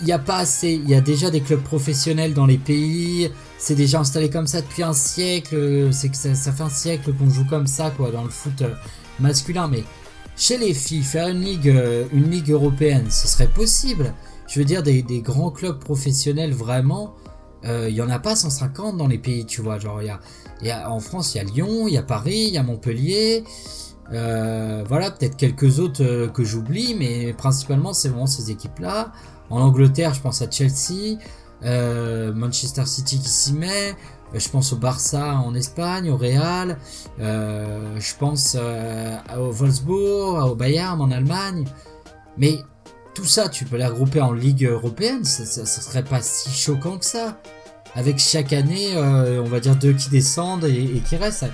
il 0.00 0.04
n'y 0.04 0.12
a 0.12 0.18
pas 0.18 0.36
assez, 0.36 0.72
il 0.72 0.90
y 0.90 0.94
a 0.94 1.00
déjà 1.00 1.30
des 1.30 1.40
clubs 1.40 1.62
professionnels 1.62 2.34
dans 2.34 2.44
les 2.44 2.58
pays, 2.58 3.30
c'est 3.56 3.76
déjà 3.76 4.00
installé 4.00 4.28
comme 4.28 4.46
ça 4.46 4.60
depuis 4.60 4.82
un 4.82 4.92
siècle, 4.92 5.88
c'est 5.92 6.10
que 6.10 6.16
ça, 6.16 6.34
ça, 6.34 6.52
fait 6.52 6.62
un 6.62 6.68
siècle 6.68 7.14
qu'on 7.14 7.30
joue 7.30 7.46
comme 7.46 7.66
ça 7.66 7.90
quoi 7.96 8.10
dans 8.10 8.24
le 8.24 8.28
foot 8.30 8.64
masculin, 9.18 9.66
mais 9.66 9.84
chez 10.36 10.58
les 10.58 10.74
filles 10.74 11.04
faire 11.04 11.28
une 11.28 11.40
ligue 11.40 11.74
une 12.12 12.30
ligue 12.30 12.50
européenne, 12.50 13.06
ce 13.10 13.28
serait 13.28 13.48
possible? 13.48 14.12
Je 14.52 14.58
veux 14.58 14.66
dire, 14.66 14.82
des, 14.82 15.02
grands 15.22 15.50
clubs 15.50 15.78
professionnels 15.78 16.52
vraiment, 16.52 17.14
euh, 17.64 17.88
il 17.88 17.94
y 17.94 18.02
en 18.02 18.10
a 18.10 18.18
pas 18.18 18.36
150 18.36 18.96
dans 18.96 19.06
les 19.06 19.18
pays, 19.18 19.46
tu 19.46 19.62
vois. 19.62 19.78
Genre, 19.78 20.02
y 20.02 20.70
a, 20.70 20.90
en 20.90 21.00
France, 21.00 21.34
il 21.34 21.38
y 21.38 21.40
a 21.40 21.44
Lyon, 21.44 21.88
il 21.88 21.94
y 21.94 21.98
a 21.98 22.02
Paris, 22.02 22.44
il 22.48 22.54
y 22.54 22.58
a 22.58 22.62
Montpellier. 22.62 23.44
Euh, 24.12 24.84
voilà, 24.88 25.10
peut-être 25.10 25.36
quelques 25.36 25.78
autres 25.78 26.02
euh, 26.04 26.28
que 26.28 26.44
j'oublie, 26.44 26.94
mais 26.98 27.32
principalement, 27.32 27.92
c'est 27.92 28.08
vraiment 28.08 28.26
ces 28.26 28.50
équipes-là. 28.50 29.12
En 29.50 29.60
Angleterre, 29.60 30.14
je 30.14 30.20
pense 30.20 30.42
à 30.42 30.50
Chelsea, 30.50 31.18
Manchester 31.62 32.86
City 32.86 33.18
qui 33.18 33.28
s'y 33.28 33.52
met. 33.52 33.94
Je 34.34 34.48
pense 34.48 34.72
au 34.72 34.76
Barça 34.76 35.36
en 35.36 35.54
Espagne, 35.54 36.10
au 36.10 36.16
Real. 36.16 36.78
je 37.18 38.18
pense 38.18 38.56
au 38.56 39.50
Wolfsburg, 39.52 40.50
au 40.50 40.54
Bayern 40.54 41.00
en 41.00 41.10
Allemagne. 41.10 41.66
Mais 42.38 42.58
tout 43.14 43.24
ça, 43.24 43.48
tu 43.48 43.64
peux 43.64 43.76
les 43.76 43.86
regrouper 43.86 44.20
en 44.20 44.32
Ligue 44.32 44.64
européenne, 44.64 45.24
ça, 45.24 45.44
ça, 45.44 45.66
serait 45.66 46.04
pas 46.04 46.22
si 46.22 46.50
choquant 46.50 46.98
que 46.98 47.04
ça. 47.04 47.38
Avec 47.94 48.18
chaque 48.18 48.54
année, 48.54 48.96
euh, 48.96 49.42
on 49.42 49.48
va 49.48 49.60
dire 49.60 49.76
deux 49.76 49.92
qui 49.92 50.08
descendent 50.08 50.64
et, 50.64 51.02
qui 51.06 51.16
restent. 51.16 51.46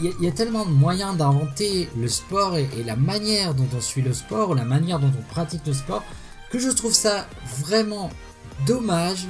Il 0.00 0.12
y, 0.20 0.28
a 0.28 0.32
tellement 0.32 0.64
de 0.64 0.70
moyens 0.70 1.16
d'inventer 1.16 1.88
le 1.96 2.08
sport 2.08 2.56
et, 2.56 2.68
la 2.84 2.96
manière 2.96 3.54
dont 3.54 3.66
on 3.76 3.80
suit 3.80 4.02
le 4.02 4.12
sport, 4.12 4.54
la 4.54 4.64
manière 4.64 4.98
dont 4.98 5.10
on 5.16 5.32
pratique 5.32 5.66
le 5.66 5.72
sport, 5.72 6.02
que 6.50 6.58
je 6.58 6.68
trouve 6.68 6.92
ça 6.92 7.26
vraiment 7.58 8.10
dommage 8.66 9.26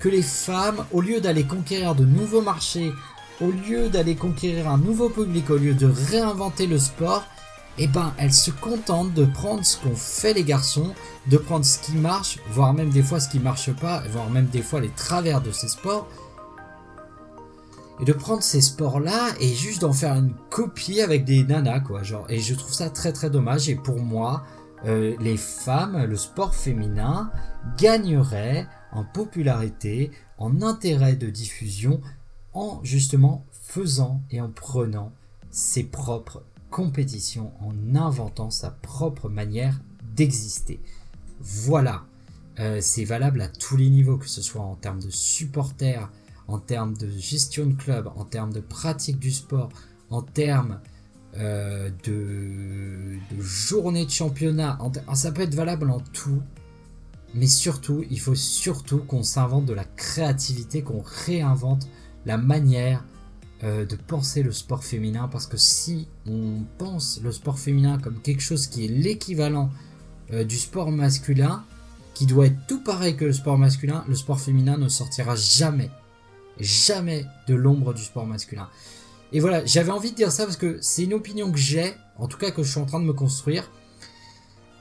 que 0.00 0.08
les 0.08 0.22
femmes, 0.22 0.84
au 0.90 1.00
lieu 1.00 1.20
d'aller 1.20 1.44
conquérir 1.44 1.94
de 1.94 2.04
nouveaux 2.04 2.42
marchés, 2.42 2.92
au 3.40 3.50
lieu 3.50 3.88
d'aller 3.88 4.14
conquérir 4.14 4.68
un 4.68 4.78
nouveau 4.78 5.08
public, 5.08 5.50
au 5.50 5.56
lieu 5.56 5.74
de 5.74 5.86
réinventer 5.86 6.66
le 6.66 6.78
sport, 6.78 7.26
eh 7.78 7.88
ben, 7.88 8.12
elles 8.18 8.32
se 8.32 8.50
contentent 8.50 9.14
de 9.14 9.24
prendre 9.24 9.64
ce 9.64 9.78
qu'ont 9.78 9.96
fait 9.96 10.32
les 10.32 10.44
garçons, 10.44 10.94
de 11.28 11.36
prendre 11.36 11.64
ce 11.64 11.78
qui 11.80 11.92
marche, 11.92 12.38
voire 12.50 12.72
même 12.72 12.90
des 12.90 13.02
fois 13.02 13.20
ce 13.20 13.28
qui 13.28 13.40
marche 13.40 13.72
pas, 13.72 14.02
voire 14.10 14.30
même 14.30 14.46
des 14.46 14.62
fois 14.62 14.80
les 14.80 14.90
travers 14.90 15.40
de 15.40 15.50
ces 15.50 15.68
sports, 15.68 16.08
et 18.00 18.04
de 18.04 18.12
prendre 18.12 18.42
ces 18.42 18.60
sports-là 18.60 19.30
et 19.40 19.48
juste 19.54 19.82
d'en 19.82 19.92
faire 19.92 20.14
une 20.14 20.34
copie 20.50 21.00
avec 21.00 21.24
des 21.24 21.44
nanas, 21.44 21.80
quoi, 21.80 22.02
genre. 22.02 22.26
Et 22.28 22.40
je 22.40 22.54
trouve 22.54 22.72
ça 22.72 22.90
très 22.90 23.12
très 23.12 23.30
dommage. 23.30 23.68
Et 23.68 23.76
pour 23.76 24.00
moi, 24.00 24.44
euh, 24.84 25.14
les 25.20 25.36
femmes, 25.36 26.04
le 26.04 26.16
sport 26.16 26.54
féminin 26.54 27.30
gagnerait 27.78 28.66
en 28.92 29.04
popularité, 29.04 30.10
en 30.38 30.60
intérêt 30.62 31.14
de 31.14 31.30
diffusion, 31.30 32.00
en 32.52 32.80
justement 32.82 33.44
faisant 33.62 34.22
et 34.30 34.40
en 34.40 34.50
prenant 34.50 35.12
ses 35.50 35.84
propres 35.84 36.42
compétition 36.74 37.52
en 37.60 37.94
inventant 37.94 38.50
sa 38.50 38.72
propre 38.72 39.28
manière 39.28 39.80
d'exister. 40.16 40.80
Voilà, 41.40 42.02
euh, 42.58 42.80
c'est 42.80 43.04
valable 43.04 43.42
à 43.42 43.48
tous 43.48 43.76
les 43.76 43.88
niveaux, 43.88 44.16
que 44.16 44.28
ce 44.28 44.42
soit 44.42 44.62
en 44.62 44.74
termes 44.74 45.00
de 45.00 45.08
supporters, 45.08 46.10
en 46.48 46.58
termes 46.58 46.96
de 46.96 47.08
gestion 47.08 47.66
de 47.66 47.74
club, 47.74 48.10
en 48.16 48.24
termes 48.24 48.52
de 48.52 48.58
pratique 48.58 49.20
du 49.20 49.30
sport, 49.30 49.68
en 50.10 50.22
termes 50.22 50.80
euh, 51.36 51.90
de, 52.02 53.18
de 53.32 53.40
journée 53.40 54.04
de 54.04 54.10
championnat. 54.10 54.76
ça 55.14 55.30
peut 55.30 55.42
être 55.42 55.54
valable 55.54 55.88
en 55.92 56.00
tout. 56.00 56.42
Mais 57.34 57.46
surtout, 57.46 58.04
il 58.10 58.18
faut 58.18 58.34
surtout 58.34 58.98
qu'on 58.98 59.22
s'invente 59.22 59.66
de 59.66 59.74
la 59.74 59.84
créativité, 59.84 60.82
qu'on 60.82 61.04
réinvente 61.04 61.86
la 62.26 62.36
manière 62.36 63.04
euh, 63.64 63.86
de 63.86 63.96
penser 63.96 64.42
le 64.42 64.52
sport 64.52 64.84
féminin 64.84 65.26
parce 65.26 65.46
que 65.46 65.56
si 65.56 66.06
on 66.26 66.64
pense 66.76 67.20
le 67.22 67.32
sport 67.32 67.58
féminin 67.58 67.98
comme 67.98 68.20
quelque 68.20 68.42
chose 68.42 68.66
qui 68.66 68.84
est 68.84 68.88
l'équivalent 68.88 69.70
euh, 70.32 70.44
du 70.44 70.58
sport 70.58 70.90
masculin, 70.90 71.64
qui 72.12 72.26
doit 72.26 72.46
être 72.46 72.66
tout 72.68 72.82
pareil 72.82 73.16
que 73.16 73.24
le 73.24 73.32
sport 73.32 73.56
masculin, 73.56 74.04
le 74.06 74.14
sport 74.16 74.38
féminin 74.38 74.76
ne 74.76 74.88
sortira 74.88 75.34
jamais, 75.34 75.90
jamais 76.60 77.24
de 77.48 77.54
l'ombre 77.54 77.94
du 77.94 78.02
sport 78.02 78.26
masculin. 78.26 78.68
Et 79.32 79.40
voilà, 79.40 79.64
j'avais 79.64 79.92
envie 79.92 80.10
de 80.10 80.16
dire 80.16 80.30
ça 80.30 80.44
parce 80.44 80.58
que 80.58 80.78
c'est 80.82 81.04
une 81.04 81.14
opinion 81.14 81.50
que 81.50 81.58
j'ai, 81.58 81.94
en 82.18 82.28
tout 82.28 82.36
cas 82.36 82.50
que 82.50 82.62
je 82.62 82.70
suis 82.70 82.80
en 82.80 82.86
train 82.86 83.00
de 83.00 83.06
me 83.06 83.14
construire. 83.14 83.70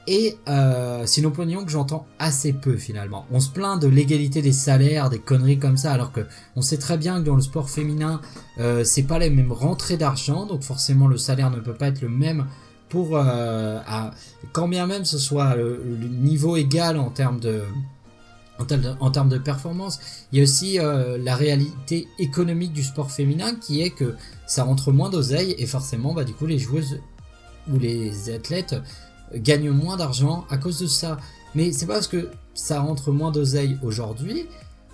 Et 0.06 0.38
euh, 0.50 1.04
c'est 1.06 1.22
une 1.22 1.28
opinion 1.28 1.63
que 1.63 1.72
j'entends 1.72 2.06
assez 2.20 2.52
peu 2.52 2.76
finalement. 2.76 3.26
On 3.32 3.39
se 3.39 3.50
plaint 3.50 3.82
de 3.82 3.88
l'égalité 3.88 4.42
des 4.42 4.52
salaires, 4.52 5.10
des 5.10 5.20
conneries 5.20 5.60
comme 5.60 5.78
ça, 5.78 5.94
alors 5.94 6.12
que 6.12 6.22
on 6.56 6.62
sait 6.62 6.78
très 6.78 6.98
bien 6.98 7.22
que 7.22 7.26
dans 7.26 7.36
le 7.36 7.42
sport 7.42 7.70
féminin, 7.70 8.20
euh, 8.60 8.84
c'est 8.84 9.04
pas 9.04 9.18
les 9.18 9.30
mêmes 9.30 9.54
rentrées 9.54 9.96
d'argent, 9.96 10.46
donc 10.46 10.63
forcément 10.63 11.08
le 11.08 11.18
salaire 11.18 11.52
ne 11.52 11.60
peut 11.60 11.74
pas 11.74 11.88
être 11.88 12.02
le 12.02 12.10
même 12.10 12.48
pour 12.94 13.18
euh, 13.18 13.80
quand 14.52 14.68
bien 14.68 14.86
même 14.86 15.04
ce 15.04 15.18
soit 15.18 15.56
le, 15.56 15.82
niveau 16.12 16.58
égal 16.58 17.00
en 17.00 17.10
termes 17.10 17.39
de 17.39 17.63
en 18.60 19.10
termes 19.10 19.30
de, 19.30 19.39
performance, 19.39 20.00
il 20.32 20.38
y 20.38 20.42
a 20.42 20.44
aussi 20.44 20.80
euh, 20.80 21.18
la 21.18 21.36
réalité 21.36 22.08
économique 22.20 22.72
du 22.72 22.84
sport 22.84 23.12
féminin 23.12 23.56
qui 23.56 23.82
est 23.82 23.89
que 23.89 24.16
ça 24.46 24.63
rentre 24.63 24.92
moins 24.92 25.10
d'oseille 25.10 25.56
et 25.58 25.66
forcément 25.66 26.13
bah 26.13 26.24
du 26.24 26.34
coup 26.34 26.46
les 26.46 26.60
joueuses 26.60 27.00
ou 27.74 27.80
les 27.80 28.30
athlètes 28.30 28.76
gagnent 29.36 29.72
moins 29.72 29.98
d'argent 29.98 30.46
à 30.50 30.58
cause 30.58 30.80
de 30.80 30.88
ça. 30.88 31.17
Mais 31.56 31.72
c'est 31.72 31.86
pas 31.86 31.93
parce 31.93 32.08
que 32.08 32.30
ça 32.54 32.80
rentre 32.82 33.12
moins 33.12 33.32
d'oseille 33.32 33.78
aujourd'hui 33.84 34.48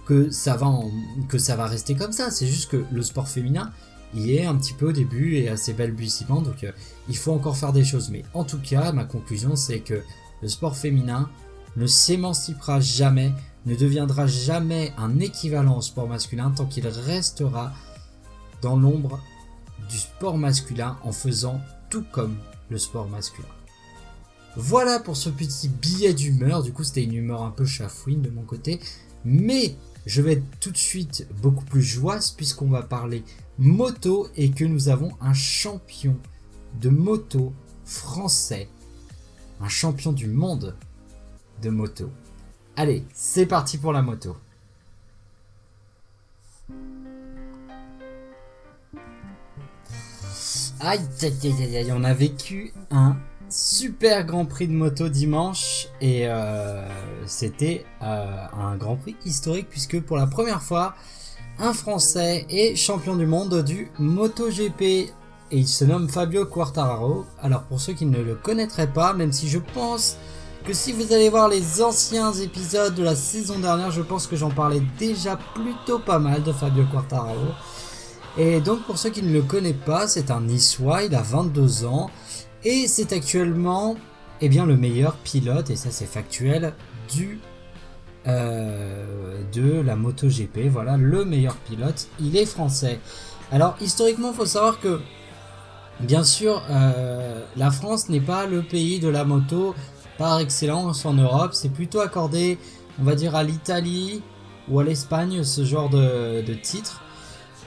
que 0.09 0.31
ça 0.31 0.55
va 0.57 1.67
rester 1.67 1.95
comme 1.95 2.11
ça. 2.11 2.31
C'est 2.31 2.47
juste 2.47 2.71
que 2.71 2.83
le 2.91 3.03
sport 3.03 3.27
féminin 3.27 3.71
y 4.15 4.35
est 4.35 4.45
un 4.45 4.55
petit 4.55 4.73
peu 4.73 4.89
au 4.89 4.91
début 4.91 5.35
et 5.35 5.49
assez 5.49 5.73
balbutiement, 5.73 6.41
donc 6.41 6.63
euh, 6.63 6.71
il 7.09 7.15
faut 7.15 7.31
encore 7.31 7.57
faire 7.57 7.73
des 7.73 7.83
choses. 7.83 8.09
Mais 8.09 8.23
en 8.33 8.43
tout 8.43 8.59
cas, 8.59 8.91
ma 8.91 9.05
conclusion 9.05 9.55
c'est 9.55 9.79
que 9.79 10.01
le 10.41 10.47
sport 10.47 10.75
féminin 10.75 11.29
ne 11.75 11.85
s'émancipera 11.85 12.79
jamais, 12.79 13.31
ne 13.67 13.75
deviendra 13.75 14.25
jamais 14.25 14.93
un 14.97 15.19
équivalent 15.19 15.77
au 15.77 15.81
sport 15.81 16.07
masculin 16.07 16.51
tant 16.55 16.65
qu'il 16.65 16.87
restera 16.87 17.71
dans 18.61 18.75
l'ombre 18.75 19.19
du 19.89 19.97
sport 19.97 20.37
masculin 20.37 20.97
en 21.03 21.11
faisant 21.11 21.61
tout 21.89 22.05
comme 22.11 22.35
le 22.69 22.77
sport 22.79 23.07
masculin. 23.07 23.58
Voilà 24.61 24.99
pour 24.99 25.15
ce 25.15 25.29
petit 25.29 25.69
billet 25.69 26.13
d'humeur. 26.13 26.63
Du 26.63 26.73
coup, 26.73 26.83
c'était 26.83 27.05
une 27.05 27.13
humeur 27.13 27.43
un 27.43 27.49
peu 27.49 27.65
chafouine 27.65 28.21
de 28.21 28.29
mon 28.29 28.41
côté. 28.41 28.81
Mais 29.23 29.77
je 30.05 30.21
vais 30.21 30.33
être 30.33 30.43
tout 30.59 30.71
de 30.71 30.77
suite 30.77 31.25
beaucoup 31.41 31.63
plus 31.63 31.81
joyeuse 31.81 32.31
puisqu'on 32.31 32.67
va 32.67 32.81
parler 32.81 33.23
moto 33.57 34.27
et 34.35 34.51
que 34.51 34.65
nous 34.65 34.89
avons 34.89 35.13
un 35.21 35.33
champion 35.33 36.17
de 36.81 36.89
moto 36.89 37.53
français. 37.85 38.67
Un 39.61 39.69
champion 39.69 40.11
du 40.11 40.27
monde 40.27 40.75
de 41.61 41.69
moto. 41.69 42.11
Allez, 42.75 43.05
c'est 43.13 43.45
parti 43.45 43.77
pour 43.77 43.93
la 43.93 44.01
moto. 44.01 44.35
Aïe, 50.81 50.99
aïe, 51.21 51.33
aïe, 51.43 51.77
aïe, 51.77 51.91
on 51.93 52.03
a 52.03 52.13
vécu 52.13 52.73
un 52.91 53.17
super 53.49 54.25
Grand 54.25 54.45
Prix 54.45 54.67
de 54.67 54.73
moto 54.73 55.09
dimanche 55.09 55.87
et 56.01 56.27
euh, 56.27 56.87
c'était 57.25 57.85
euh, 58.01 58.45
un 58.53 58.75
Grand 58.75 58.95
Prix 58.95 59.15
historique 59.25 59.67
puisque 59.69 59.99
pour 60.01 60.17
la 60.17 60.27
première 60.27 60.61
fois, 60.61 60.95
un 61.57 61.73
Français 61.73 62.45
est 62.49 62.75
champion 62.75 63.15
du 63.15 63.25
monde 63.25 63.63
du 63.63 63.91
MotoGP 63.99 64.81
et 64.81 65.11
il 65.51 65.67
se 65.67 65.83
nomme 65.83 66.09
Fabio 66.09 66.45
Quartararo. 66.45 67.25
Alors 67.41 67.63
pour 67.63 67.81
ceux 67.81 67.93
qui 67.93 68.05
ne 68.05 68.21
le 68.21 68.35
connaîtraient 68.35 68.91
pas, 68.91 69.13
même 69.13 69.31
si 69.31 69.49
je 69.49 69.59
pense 69.59 70.17
que 70.65 70.73
si 70.73 70.91
vous 70.91 71.13
allez 71.13 71.29
voir 71.29 71.49
les 71.49 71.81
anciens 71.81 72.31
épisodes 72.33 72.93
de 72.93 73.03
la 73.03 73.15
saison 73.15 73.59
dernière, 73.59 73.91
je 73.91 74.01
pense 74.01 74.27
que 74.27 74.35
j'en 74.35 74.51
parlais 74.51 74.81
déjà 74.99 75.37
plutôt 75.55 75.99
pas 75.99 76.19
mal 76.19 76.43
de 76.43 76.51
Fabio 76.51 76.85
Quartararo. 76.91 77.53
Et 78.37 78.61
donc 78.61 78.83
pour 78.83 78.97
ceux 78.97 79.09
qui 79.09 79.23
ne 79.23 79.33
le 79.33 79.41
connaissent 79.41 79.73
pas, 79.85 80.07
c'est 80.07 80.29
un 80.29 80.41
Niçois, 80.41 81.03
il 81.03 81.15
a 81.15 81.21
22 81.21 81.85
ans 81.85 82.11
et 82.63 82.87
c'est 82.87 83.13
actuellement 83.13 83.95
eh 84.41 84.47
le 84.47 84.77
meilleur 84.77 85.15
pilote, 85.17 85.69
et 85.69 85.75
ça 85.75 85.91
c'est 85.91 86.05
factuel, 86.05 86.73
du 87.13 87.39
euh, 88.27 89.41
de 89.53 89.81
la 89.81 89.95
MotoGP. 89.95 90.67
Voilà, 90.69 90.97
le 90.97 91.25
meilleur 91.25 91.55
pilote, 91.55 92.07
il 92.19 92.37
est 92.37 92.45
français. 92.45 92.99
Alors 93.51 93.75
historiquement, 93.81 94.31
il 94.31 94.35
faut 94.35 94.45
savoir 94.45 94.79
que 94.79 94.99
bien 95.99 96.23
sûr, 96.23 96.61
euh, 96.69 97.43
la 97.57 97.71
France 97.71 98.09
n'est 98.09 98.21
pas 98.21 98.45
le 98.45 98.61
pays 98.61 98.99
de 98.99 99.09
la 99.09 99.23
moto 99.23 99.75
par 100.17 100.39
excellence 100.39 101.05
en 101.05 101.13
Europe. 101.13 101.53
C'est 101.53 101.69
plutôt 101.69 102.01
accordé, 102.01 102.57
on 102.99 103.03
va 103.03 103.15
dire, 103.15 103.35
à 103.35 103.43
l'Italie 103.43 104.21
ou 104.69 104.79
à 104.79 104.83
l'Espagne, 104.83 105.43
ce 105.43 105.65
genre 105.65 105.89
de, 105.89 106.41
de 106.41 106.53
titre. 106.53 107.01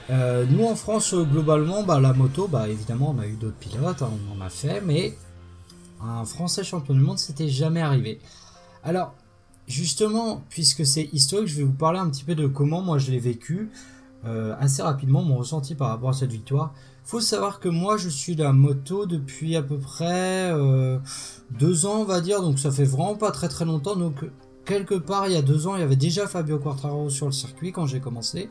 Euh, 0.09 0.45
nous 0.49 0.65
en 0.65 0.75
France, 0.75 1.13
globalement, 1.13 1.83
bah, 1.83 1.99
la 1.99 2.13
moto, 2.13 2.47
bah, 2.47 2.67
évidemment, 2.67 3.15
on 3.17 3.21
a 3.21 3.27
eu 3.27 3.33
d'autres 3.33 3.57
pilotes, 3.57 4.01
hein, 4.01 4.09
on 4.31 4.37
en 4.37 4.45
a 4.45 4.49
fait, 4.49 4.81
mais 4.81 5.17
un 6.01 6.25
Français 6.25 6.63
champion 6.63 6.93
du 6.93 6.99
monde, 6.99 7.17
c'était 7.17 7.47
jamais 7.47 7.81
arrivé. 7.81 8.19
Alors, 8.83 9.13
justement, 9.67 10.43
puisque 10.49 10.85
c'est 10.85 11.09
historique, 11.13 11.47
je 11.47 11.57
vais 11.57 11.63
vous 11.63 11.71
parler 11.71 11.99
un 11.99 12.09
petit 12.09 12.25
peu 12.25 12.35
de 12.35 12.47
comment 12.47 12.81
moi 12.81 12.97
je 12.97 13.11
l'ai 13.11 13.19
vécu, 13.19 13.69
euh, 14.25 14.55
assez 14.59 14.81
rapidement, 14.81 15.21
mon 15.21 15.37
ressenti 15.37 15.75
par 15.75 15.89
rapport 15.89 16.09
à 16.09 16.13
cette 16.13 16.31
victoire. 16.31 16.73
Faut 17.05 17.21
savoir 17.21 17.59
que 17.59 17.69
moi, 17.69 17.97
je 17.97 18.09
suis 18.09 18.35
la 18.35 18.53
moto 18.53 19.05
depuis 19.05 19.55
à 19.55 19.61
peu 19.61 19.77
près 19.77 20.51
euh, 20.51 20.99
deux 21.51 21.85
ans, 21.85 21.99
on 21.99 22.05
va 22.05 22.21
dire, 22.21 22.41
donc 22.41 22.59
ça 22.59 22.71
fait 22.71 22.85
vraiment 22.85 23.15
pas 23.15 23.31
très 23.31 23.49
très 23.49 23.65
longtemps. 23.65 23.95
Donc, 23.95 24.25
quelque 24.65 24.95
part, 24.95 25.27
il 25.27 25.33
y 25.33 25.37
a 25.37 25.41
deux 25.41 25.67
ans, 25.67 25.75
il 25.75 25.79
y 25.79 25.83
avait 25.83 25.95
déjà 25.95 26.27
Fabio 26.27 26.59
Quartararo 26.59 27.09
sur 27.09 27.25
le 27.25 27.31
circuit 27.31 27.71
quand 27.71 27.85
j'ai 27.85 27.99
commencé. 27.99 28.49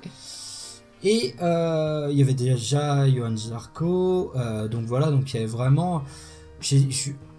Et 1.05 1.35
euh, 1.43 2.09
il 2.11 2.19
y 2.19 2.23
avait 2.23 2.35
déjà 2.35 3.09
Johan 3.09 3.37
Zarco, 3.37 4.33
euh, 4.37 4.69
donc 4.69 4.85
voilà, 4.85 5.11
donc 5.11 5.33
il 5.33 5.37
y 5.37 5.39
avait 5.39 5.47
vraiment. 5.47 6.05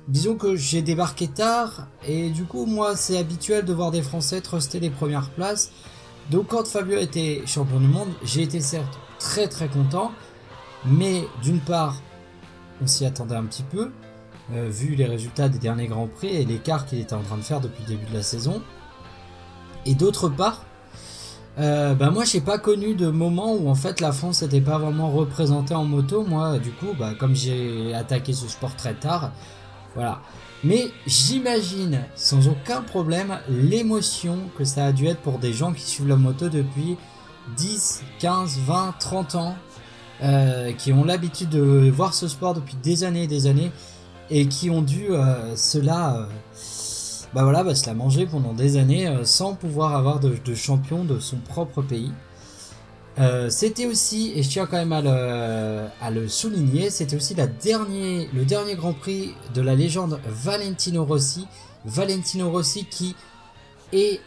disons 0.08 0.36
que 0.36 0.56
j'ai 0.56 0.82
débarqué 0.82 1.28
tard, 1.28 1.88
et 2.06 2.30
du 2.30 2.43
coup, 2.43 2.65
moi, 2.65 2.95
c'est 2.95 3.17
habituel 3.17 3.63
de 3.63 3.73
voir 3.73 3.91
des 3.91 4.02
Français 4.02 4.41
truster 4.41 4.80
les 4.80 4.89
premières 4.89 5.30
places. 5.30 5.71
Donc 6.30 6.47
quand 6.47 6.67
Fabio 6.67 6.97
était 6.97 7.41
champion 7.45 7.80
du 7.80 7.88
monde, 7.88 8.10
j'ai 8.23 8.43
été 8.43 8.60
certes 8.62 8.99
très 9.19 9.47
très 9.47 9.67
content, 9.67 10.12
mais 10.86 11.23
d'une 11.41 11.60
part, 11.60 12.02
on 12.82 12.88
s'y 12.88 13.06
attendait 13.06 13.36
un 13.36 13.45
petit 13.45 13.63
peu, 13.63 13.91
euh, 14.52 14.67
vu 14.69 14.95
les 14.95 15.06
résultats 15.06 15.47
des 15.47 15.60
derniers 15.60 15.88
Grands 15.88 16.08
Prix 16.08 16.30
et 16.30 16.45
l'écart 16.45 16.86
qu'il 16.86 16.99
était 16.99 17.13
en 17.13 17.21
train 17.21 17.38
de 17.38 17.43
faire 17.43 17.62
depuis 17.62 17.84
le 17.84 17.95
début 17.95 18.06
de 18.10 18.13
la 18.13 18.23
saison. 18.23 18.62
Et 19.86 19.95
d'autre 19.95 20.30
part, 20.30 20.65
euh, 21.60 21.94
bah 21.94 22.10
moi 22.10 22.24
j'ai 22.26 22.42
pas 22.42 22.58
connu 22.58 22.96
de 22.96 23.08
moment 23.08 23.54
où 23.54 23.70
en 23.70 23.76
fait 23.76 24.02
la 24.02 24.12
France 24.12 24.42
n'était 24.42 24.62
pas 24.62 24.78
vraiment 24.78 25.12
représentée 25.12 25.76
en 25.76 25.86
moto. 25.86 26.24
Moi 26.24 26.60
du 26.60 26.72
coup 26.72 26.94
bah 26.98 27.12
comme 27.20 27.36
j'ai 27.36 27.94
attaqué 27.94 28.34
ce 28.34 28.48
sport 28.48 28.76
très 28.76 28.94
tard, 28.94 29.32
voilà. 29.96 30.22
Mais 30.63 30.92
j'imagine 31.06 32.00
sans 32.16 32.48
aucun 32.48 32.82
problème 32.82 33.38
l'émotion 33.50 34.38
que 34.58 34.63
ça 34.63 34.86
a 34.86 34.92
dû 34.94 35.08
être 35.08 35.20
pour 35.20 35.38
des 35.38 35.52
gens 35.52 35.74
qui 35.74 35.82
suivent 35.82 36.08
la 36.08 36.16
moto 36.16 36.48
depuis 36.48 36.98
10, 37.58 38.04
15, 38.20 38.60
20, 38.60 38.96
30 39.00 39.36
ans, 39.36 39.56
euh, 40.24 40.72
qui 40.72 40.94
ont 40.94 41.04
l'habitude 41.04 41.50
de 41.50 41.92
voir 41.94 42.13
ce 42.13 42.30
sport 42.30 42.54
depuis 42.54 42.76
des 42.82 43.04
années 43.04 43.24
et 43.24 43.28
des 43.28 43.48
années, 43.48 43.72
et 44.30 44.48
qui 44.48 44.70
ont 44.70 44.82
dû 44.82 45.08
euh, 45.10 45.56
cela 45.58 46.16
euh, 46.16 46.26
bah 47.34 47.43
voilà, 47.43 47.63
bah, 47.63 47.74
se 47.74 47.88
la 47.88 47.96
manger 47.96 48.28
pendant 48.28 48.54
des 48.54 48.78
années 48.78 49.08
euh, 49.08 49.26
sans 49.26 49.56
pouvoir 49.56 49.96
avoir 49.96 50.19
de, 50.19 50.54
champion 50.54 51.04
de 51.04 51.19
son 51.19 51.38
propre 51.38 51.82
pays. 51.82 52.12
Euh, 53.19 53.50
c'était 53.50 53.86
aussi, 53.86 54.34
et 54.36 54.43
je 54.43 54.50
tiens 54.50 54.65
quand 54.65 54.78
même 54.78 54.93
à 54.93 56.12
le, 56.12 56.28
souligner, 56.28 56.89
c'était 56.89 57.15
aussi 57.15 57.36
le 57.36 58.46
dernier 58.46 58.76
Grand 58.76 58.93
Prix 58.93 59.34
de 59.54 59.62
la 59.62 59.76
légende 59.76 60.19
Valentino 60.28 61.06
Rossi. 61.06 61.48
Valentino 61.86 62.52
Rossi 62.52 62.86
qui 62.86 63.15
est, 63.91 64.19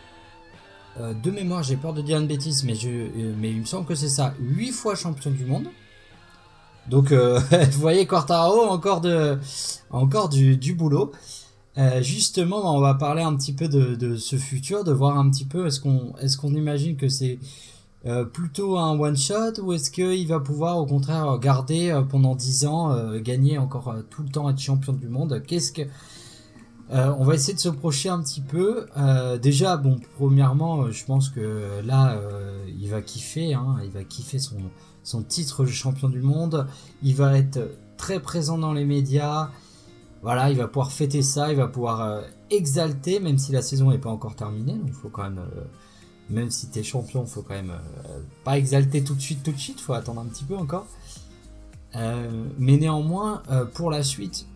euh, 1.00 1.14
de 1.14 1.30
mémoire, 1.30 1.62
j'ai 1.62 1.76
peur 1.76 1.94
de 1.94 2.02
dire 2.02 2.18
une 2.18 2.26
bêtise, 2.26 2.64
mais, 2.64 2.74
je, 2.74 2.88
mais 3.38 3.50
il 3.50 3.60
me 3.60 3.64
semble 3.66 3.86
que 3.86 3.94
c'est 3.94 4.08
ça, 4.08 4.34
8 4.40 4.72
fois 4.72 4.94
champion 4.96 5.30
du 5.30 5.44
monde. 5.44 5.68
Donc, 6.88 7.12
vous 7.12 7.80
voyez, 7.80 8.06
Quartaro, 8.06 8.62
encore, 8.62 9.00
de, 9.00 9.38
encore 9.90 10.28
du 10.28 10.74
boulot. 10.74 11.12
Euh, 11.78 12.02
justement, 12.02 12.74
on 12.74 12.80
va 12.80 12.94
parler 12.94 13.22
un 13.22 13.36
petit 13.36 13.52
peu 13.52 13.68
de, 13.68 14.16
ce 14.16 14.36
futur, 14.36 14.84
de 14.84 14.92
voir 14.92 15.18
un 15.18 15.28
petit 15.30 15.44
peu 15.44 15.66
est-ce 15.66 15.80
qu'on 15.80 16.14
est-ce 16.20 16.38
imagine 16.46 16.96
que 16.96 17.08
c'est 17.08 17.38
euh, 18.06 18.24
plutôt 18.24 18.78
un 18.78 18.98
one 18.98 19.16
shot 19.16 19.60
ou 19.62 19.72
est-ce 19.72 19.90
qu'il 19.90 20.26
va 20.26 20.40
pouvoir 20.40 20.78
au 20.78 20.86
contraire 20.86 21.38
garder 21.38 21.90
euh, 21.90 22.02
pendant 22.02 22.34
10 22.34 22.66
ans, 22.66 23.18
gagner 23.18 23.58
encore 23.58 23.94
tout 24.10 24.22
le 24.22 24.28
temps 24.28 24.48
être 24.48 24.58
champion 24.58 24.94
du 24.94 25.08
monde? 25.08 25.42
Qu'est-ce 25.46 25.72
que 25.72 25.82
on 26.88 27.24
va 27.24 27.34
essayer 27.34 27.54
de 27.54 27.58
se 27.58 27.68
procher 27.68 28.10
un 28.10 28.22
petit 28.22 28.40
peu. 28.40 28.86
déjà, 29.42 29.76
bon, 29.76 29.98
premièrement, 30.16 30.88
je 30.92 31.04
pense 31.04 31.30
que 31.30 31.80
là, 31.84 32.16
il 32.80 32.88
va 32.88 33.02
kiffer, 33.02 33.54
hein, 33.54 33.78
il 33.82 33.90
va 33.90 34.04
kiffer 34.04 34.38
son 34.38 34.58
son 35.06 35.22
titre 35.22 35.64
de 35.64 35.70
champion 35.70 36.08
du 36.08 36.20
monde. 36.20 36.66
Il 37.02 37.14
va 37.14 37.38
être 37.38 37.60
très 37.96 38.20
présent 38.20 38.58
dans 38.58 38.72
les 38.72 38.84
médias. 38.84 39.50
Voilà, 40.26 40.50
il 40.50 40.56
va 40.56 40.66
pouvoir 40.66 40.90
fêter 40.90 41.22
ça, 41.22 41.52
il 41.52 41.56
va 41.56 41.68
pouvoir 41.68 42.00
euh, 42.00 42.20
exalter, 42.50 43.20
même 43.20 43.38
si 43.38 43.52
la 43.52 43.62
saison 43.62 43.92
n'est 43.92 43.98
pas 43.98 44.10
encore 44.10 44.34
terminée. 44.34 44.72
Donc, 44.72 44.90
faut 44.90 45.08
quand 45.08 45.22
même, 45.22 45.38
euh, 45.38 45.62
même 46.30 46.50
si 46.50 46.68
tu 46.68 46.80
es 46.80 46.82
champion, 46.82 47.24
faut 47.26 47.42
quand 47.42 47.54
même 47.54 47.70
euh, 47.70 48.18
pas 48.42 48.58
exalter 48.58 49.04
tout 49.04 49.14
de 49.14 49.20
suite, 49.20 49.44
tout 49.44 49.52
de 49.52 49.56
suite. 49.56 49.80
Faut 49.80 49.92
attendre 49.92 50.20
un 50.20 50.24
petit 50.24 50.42
peu 50.42 50.56
encore. 50.56 50.88
mais 51.94 52.76
néanmoins, 52.76 53.44
pour 53.74 53.92
la 53.92 54.02
suite, 54.02 54.48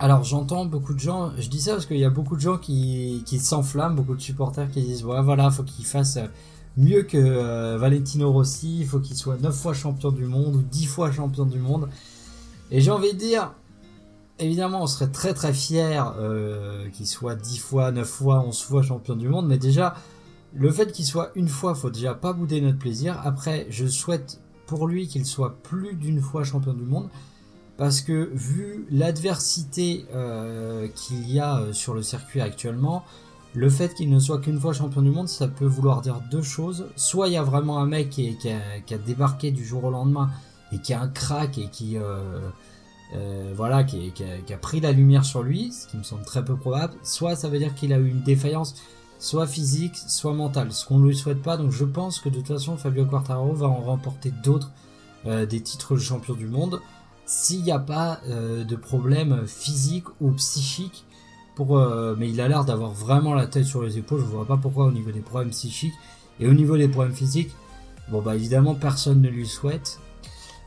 alors 0.00 0.24
j'entends 0.24 0.64
beaucoup 0.64 0.94
de 0.94 0.98
gens, 0.98 1.30
je 1.38 1.48
dis 1.48 1.60
ça 1.60 1.74
parce 1.74 1.86
qu'il 1.86 1.98
y 1.98 2.04
a 2.04 2.10
beaucoup 2.10 2.34
de 2.34 2.40
gens 2.40 2.58
qui, 2.58 3.22
qui 3.26 3.38
s'enflamment, 3.38 3.94
beaucoup 3.94 4.16
de 4.16 4.20
supporters 4.20 4.68
qui 4.68 4.82
disent 4.82 5.04
ouais, 5.04 5.22
voilà, 5.22 5.52
faut 5.52 5.62
qu'il 5.62 5.86
fasse 5.86 6.18
mieux 6.76 7.04
que 7.04 7.76
Valentino 7.76 8.32
Rossi, 8.32 8.80
il 8.80 8.86
faut 8.88 8.98
qu'il 8.98 9.14
soit 9.14 9.40
9 9.40 9.54
fois 9.54 9.74
champion 9.74 10.10
du 10.10 10.24
monde 10.24 10.56
ou 10.56 10.62
10 10.62 10.86
fois 10.86 11.12
champion 11.12 11.46
du 11.46 11.60
monde. 11.60 11.88
Et 12.72 12.80
j'ai 12.80 12.90
envie 12.90 13.12
de 13.12 13.18
dire, 13.18 13.52
évidemment, 14.40 14.82
on 14.82 14.86
serait 14.86 15.10
très 15.10 15.34
très 15.34 15.52
fier 15.52 16.14
euh, 16.18 16.88
qu'il 16.90 17.06
soit 17.06 17.34
10 17.34 17.58
fois, 17.58 17.92
9 17.92 18.08
fois, 18.08 18.40
11 18.40 18.62
fois 18.62 18.82
champion 18.82 19.14
du 19.14 19.28
monde, 19.28 19.46
mais 19.46 19.58
déjà, 19.58 19.94
le 20.54 20.70
fait 20.70 20.92
qu'il 20.92 21.04
soit 21.04 21.30
une 21.34 21.48
fois, 21.48 21.74
faut 21.74 21.90
déjà 21.90 22.14
pas 22.14 22.32
bouder 22.32 22.60
notre 22.60 22.78
plaisir. 22.78 23.20
Après, 23.24 23.66
je 23.70 23.86
souhaite 23.86 24.40
pour 24.66 24.88
lui 24.88 25.06
qu'il 25.06 25.26
soit 25.26 25.56
plus 25.62 25.94
d'une 25.94 26.20
fois 26.20 26.44
champion 26.44 26.72
du 26.72 26.84
monde, 26.84 27.08
parce 27.76 28.00
que 28.00 28.30
vu 28.34 28.86
l'adversité 28.90 30.06
euh, 30.14 30.88
qu'il 30.88 31.30
y 31.30 31.38
a 31.40 31.58
euh, 31.58 31.72
sur 31.72 31.94
le 31.94 32.02
circuit 32.02 32.40
actuellement, 32.40 33.04
le 33.54 33.68
fait 33.68 33.94
qu'il 33.94 34.10
ne 34.10 34.18
soit 34.18 34.38
qu'une 34.38 34.60
fois 34.60 34.72
champion 34.72 35.02
du 35.02 35.10
monde, 35.10 35.28
ça 35.28 35.48
peut 35.48 35.66
vouloir 35.66 36.02
dire 36.02 36.20
deux 36.30 36.42
choses. 36.42 36.86
Soit 36.96 37.28
il 37.28 37.34
y 37.34 37.36
a 37.36 37.42
vraiment 37.42 37.78
un 37.78 37.86
mec 37.86 38.10
qui, 38.10 38.36
a, 38.48 38.98
débarqué 38.98 39.50
du 39.50 39.64
jour 39.64 39.84
au 39.84 39.90
lendemain 39.90 40.30
et 40.72 40.78
qui 40.78 40.94
a 40.94 41.00
un 41.00 41.08
crack 41.08 41.58
et 41.58 41.68
qui 41.68 41.96
voilà, 43.54 43.84
qui, 43.84 44.12
a, 44.52 44.56
pris 44.56 44.80
la 44.80 44.92
lumière 44.92 45.24
sur 45.24 45.42
lui, 45.42 45.72
ce 45.72 45.86
qui 45.86 45.96
me 45.96 46.02
semble 46.02 46.24
très 46.24 46.44
peu 46.44 46.56
probable, 46.56 46.94
soit 47.02 47.36
ça 47.36 47.48
veut 47.48 47.58
dire 47.58 47.74
qu'il 47.74 47.92
a 47.92 47.98
eu 47.98 48.08
une 48.08 48.22
défaillance, 48.22 48.74
soit 49.18 49.46
physique, 49.46 49.96
soit 49.96 50.32
mentale, 50.32 50.72
ce 50.72 50.86
qu'on 50.86 50.98
ne 50.98 51.06
lui 51.08 51.16
souhaite 51.16 51.42
pas. 51.42 51.56
Donc 51.56 51.70
je 51.70 51.84
pense 51.84 52.20
que 52.20 52.28
de 52.28 52.36
toute 52.36 52.48
façon, 52.48 52.76
Fabio 52.76 53.04
Quartararo 53.04 53.52
va 53.52 53.66
en 53.66 53.80
remporter 53.80 54.32
d'autres, 54.42 54.70
euh, 55.26 55.46
des 55.46 55.60
titres 55.60 55.94
de 55.94 56.00
champion 56.00 56.34
du 56.34 56.46
monde, 56.46 56.80
s'il 57.26 57.62
n'y 57.62 57.70
a 57.70 57.78
pas 57.78 58.20
euh, 58.28 58.64
de 58.64 58.76
problème 58.76 59.46
physique 59.46 60.06
ou 60.20 60.32
psychique. 60.32 61.04
Mais 62.16 62.30
il 62.30 62.40
a 62.40 62.48
l'air 62.48 62.64
d'avoir 62.64 62.92
vraiment 62.92 63.34
la 63.34 63.46
tête 63.46 63.66
sur 63.66 63.82
les 63.82 63.98
épaules, 63.98 64.20
je 64.20 64.24
ne 64.24 64.30
vois 64.30 64.46
pas 64.46 64.56
pourquoi 64.56 64.86
au 64.86 64.92
niveau 64.92 65.10
des 65.10 65.20
problèmes 65.20 65.50
psychiques 65.50 65.92
et 66.38 66.48
au 66.48 66.54
niveau 66.54 66.78
des 66.78 66.88
problèmes 66.88 67.14
physiques. 67.14 67.50
Bon 68.10 68.22
bah 68.22 68.34
évidemment 68.34 68.74
personne 68.74 69.20
ne 69.20 69.28
lui 69.28 69.46
souhaite, 69.46 70.00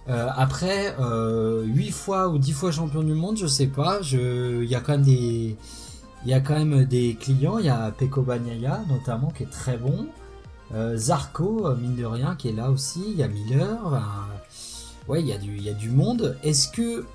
euh, 0.09 0.27
après, 0.35 0.95
euh, 0.99 1.63
8 1.63 1.91
fois 1.91 2.27
ou 2.29 2.37
10 2.37 2.51
fois 2.53 2.71
champion 2.71 3.03
du 3.03 3.13
monde, 3.13 3.37
je 3.37 3.47
sais 3.47 3.67
pas. 3.67 3.99
Il 4.11 4.65
y 4.65 4.75
a 4.75 4.79
quand 4.81 4.93
même 4.93 5.03
des, 5.03 5.55
il 6.25 6.29
y 6.29 6.33
a 6.33 6.39
quand 6.41 6.53
même 6.57 6.85
des 6.85 7.15
clients. 7.19 7.57
Il 7.59 7.65
y 7.65 7.69
a 7.69 7.91
Peko 7.91 8.21
Bagnaia 8.21 8.81
notamment 8.89 9.29
qui 9.29 9.43
est 9.43 9.51
très 9.51 9.77
bon. 9.77 10.07
Euh, 10.73 10.97
Zarco, 10.97 11.67
euh, 11.67 11.75
mine 11.75 11.95
de 11.95 12.05
rien, 12.05 12.35
qui 12.35 12.49
est 12.49 12.53
là 12.53 12.69
aussi. 12.71 13.03
Il 13.07 13.15
y 13.17 13.23
a 13.23 13.27
Miller. 13.27 13.79
ouais, 15.07 15.21
il 15.21 15.27
y, 15.27 15.33
a 15.33 15.37
du, 15.37 15.57
y 15.59 15.69
a 15.69 15.73
du 15.73 15.89
monde. 15.89 16.37
Est-ce 16.43 16.67
que. 16.69 17.05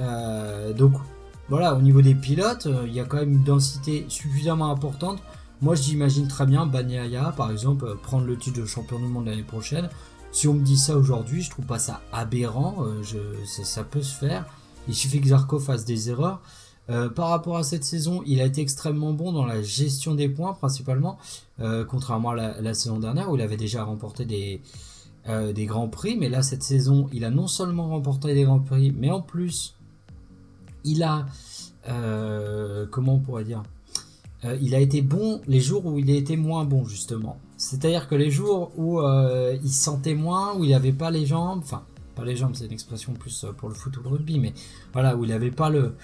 euh, 0.00 0.72
donc, 0.72 0.94
voilà, 1.48 1.74
au 1.74 1.80
niveau 1.80 2.02
des 2.02 2.14
pilotes, 2.14 2.66
euh, 2.66 2.84
il 2.86 2.94
y 2.94 3.00
a 3.00 3.04
quand 3.04 3.16
même 3.18 3.32
une 3.32 3.44
densité 3.44 4.04
suffisamment 4.08 4.70
importante. 4.70 5.18
Moi, 5.60 5.74
j'imagine 5.74 6.28
très 6.28 6.46
bien 6.46 6.66
Bagnaia, 6.66 7.32
par 7.36 7.50
exemple, 7.50 7.86
euh, 7.86 7.94
prendre 7.94 8.26
le 8.26 8.36
titre 8.36 8.60
de 8.60 8.66
champion 8.66 8.98
du 8.98 9.06
monde 9.06 9.26
l'année 9.26 9.42
prochaine. 9.42 9.88
Si 10.30 10.46
on 10.46 10.54
me 10.54 10.62
dit 10.62 10.76
ça 10.76 10.96
aujourd'hui, 10.96 11.42
je 11.42 11.50
trouve 11.50 11.64
pas 11.64 11.78
ça 11.78 12.00
aberrant. 12.12 12.84
euh, 12.84 13.02
ça, 13.46 13.84
peut 13.84 14.02
se 14.02 14.14
faire. 14.14 14.46
Il 14.86 14.94
suffit 14.94 15.20
que 15.20 15.28
Zarco 15.28 15.58
fasse 15.58 15.84
des 15.84 16.10
erreurs. 16.10 16.40
Euh, 16.90 17.08
par 17.10 17.28
rapport 17.28 17.56
à 17.56 17.62
cette 17.62 17.84
saison, 17.84 18.22
il 18.26 18.40
a 18.40 18.44
été 18.44 18.62
extrêmement 18.62 19.12
bon 19.12 19.32
dans 19.32 19.44
la 19.44 19.62
gestion 19.62 20.14
des 20.14 20.28
points, 20.28 20.54
principalement, 20.54 21.18
euh, 21.60 21.84
contrairement 21.84 22.30
à 22.30 22.60
la, 22.60 22.74
saison 22.74 22.98
dernière 22.98 23.30
où 23.30 23.36
il 23.36 23.42
avait 23.42 23.58
déjà 23.58 23.84
remporté 23.84 24.24
des, 24.24 24.60
grands 25.66 25.88
prix. 25.88 26.16
Mais 26.16 26.28
là, 26.28 26.42
cette 26.42 26.62
saison, 26.62 27.08
il 27.12 27.24
a 27.24 27.30
non 27.30 27.46
seulement 27.46 27.88
remporté 27.88 28.34
des 28.34 28.44
grands 28.44 28.60
prix, 28.60 28.92
mais 28.96 29.10
en 29.10 29.20
plus, 29.20 29.74
il 30.84 31.02
a, 31.02 31.26
comment 32.90 33.14
on 33.14 33.20
pourrait 33.20 33.44
dire, 33.44 33.62
il 34.44 34.74
a 34.74 34.78
été 34.78 35.02
bon 35.02 35.42
les 35.46 35.60
jours 35.60 35.84
où 35.84 35.98
il 35.98 36.10
a 36.10 36.14
été 36.14 36.36
moins 36.36 36.64
bon 36.64 36.86
justement. 36.86 37.38
C'est-à-dire 37.58 38.08
que 38.08 38.14
les 38.14 38.30
jours 38.30 38.72
où 38.76 39.00
euh, 39.00 39.58
il 39.62 39.70
se 39.70 39.82
sentait 39.82 40.14
moins, 40.14 40.54
où 40.54 40.64
il 40.64 40.70
n'avait 40.70 40.92
pas 40.92 41.10
les 41.10 41.26
jambes, 41.26 41.60
enfin 41.62 41.82
pas 42.14 42.24
les 42.24 42.36
jambes, 42.36 42.52
c'est 42.54 42.66
une 42.66 42.72
expression 42.72 43.12
plus 43.12 43.44
euh, 43.44 43.52
pour 43.52 43.68
le 43.68 43.74
foot 43.74 43.96
ou 43.96 44.02
le 44.02 44.08
rugby, 44.08 44.38
mais 44.38 44.54
voilà 44.92 45.16
où 45.16 45.24
il 45.24 45.30
n'avait 45.30 45.50
pas 45.50 45.68
le, 45.68 45.94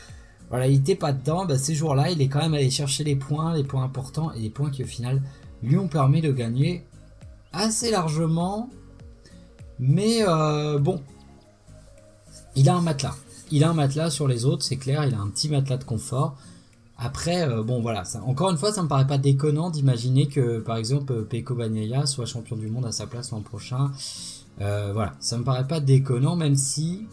voilà, 0.51 0.67
il 0.67 0.81
était 0.81 0.95
pas 0.95 1.13
dedans. 1.13 1.47
Bah, 1.47 1.57
ces 1.57 1.75
jours-là, 1.75 2.11
il 2.11 2.21
est 2.21 2.29
quand 2.29 2.41
même 2.41 2.55
allé 2.55 2.71
chercher 2.71 3.05
les 3.05 3.17
points, 3.17 3.55
les 3.55 3.65
points 3.65 3.83
importants 3.83 4.33
et 4.33 4.41
les 4.41 4.51
points 4.51 4.71
qui 4.71 4.83
au 4.83 4.87
final 4.87 5.23
lui 5.63 5.79
ont 5.79 5.89
permis 5.89 6.21
de 6.21 6.33
gagner 6.33 6.85
assez 7.53 7.91
largement. 7.91 8.69
Mais 9.79 10.19
euh, 10.27 10.79
bon, 10.79 11.01
il 12.57 12.69
a 12.69 12.75
un 12.75 12.83
matelas. 12.83 13.17
Il 13.51 13.65
a 13.65 13.71
un 13.71 13.75
matelas 13.75 14.11
sur 14.11 14.29
les 14.29 14.45
autres, 14.45 14.65
c'est 14.65 14.77
clair. 14.77 15.05
Il 15.05 15.15
a 15.15 15.21
un 15.21 15.29
petit 15.29 15.49
matelas 15.49 15.79
de 15.79 15.85
confort. 15.85 16.37
Après, 16.97 17.43
euh, 17.43 17.63
bon 17.63 17.81
voilà, 17.81 18.05
encore 18.25 18.51
une 18.51 18.57
fois, 18.57 18.73
ça 18.73 18.83
me 18.83 18.89
paraît 18.89 19.07
pas 19.07 19.19
déconnant 19.19 19.71
d'imaginer 19.71 20.29
que, 20.29 20.61
par 20.61 20.77
exemple, 20.77 21.25
Peko 21.25 21.55
Bagnaia 21.55 22.07
soit 22.07 22.27
champion 22.27 22.57
du 22.57 22.69
monde 22.69 22.87
à 22.87 22.93
sa 22.93 23.07
place 23.07 23.33
l'an 23.33 23.41
prochain. 23.41 23.91
Euh, 24.61 24.93
voilà, 24.93 25.15
ça 25.19 25.37
me 25.37 25.45
paraît 25.45 25.67
pas 25.67 25.81
déconnant, 25.81 26.37
même 26.37 26.55
si 26.55 27.07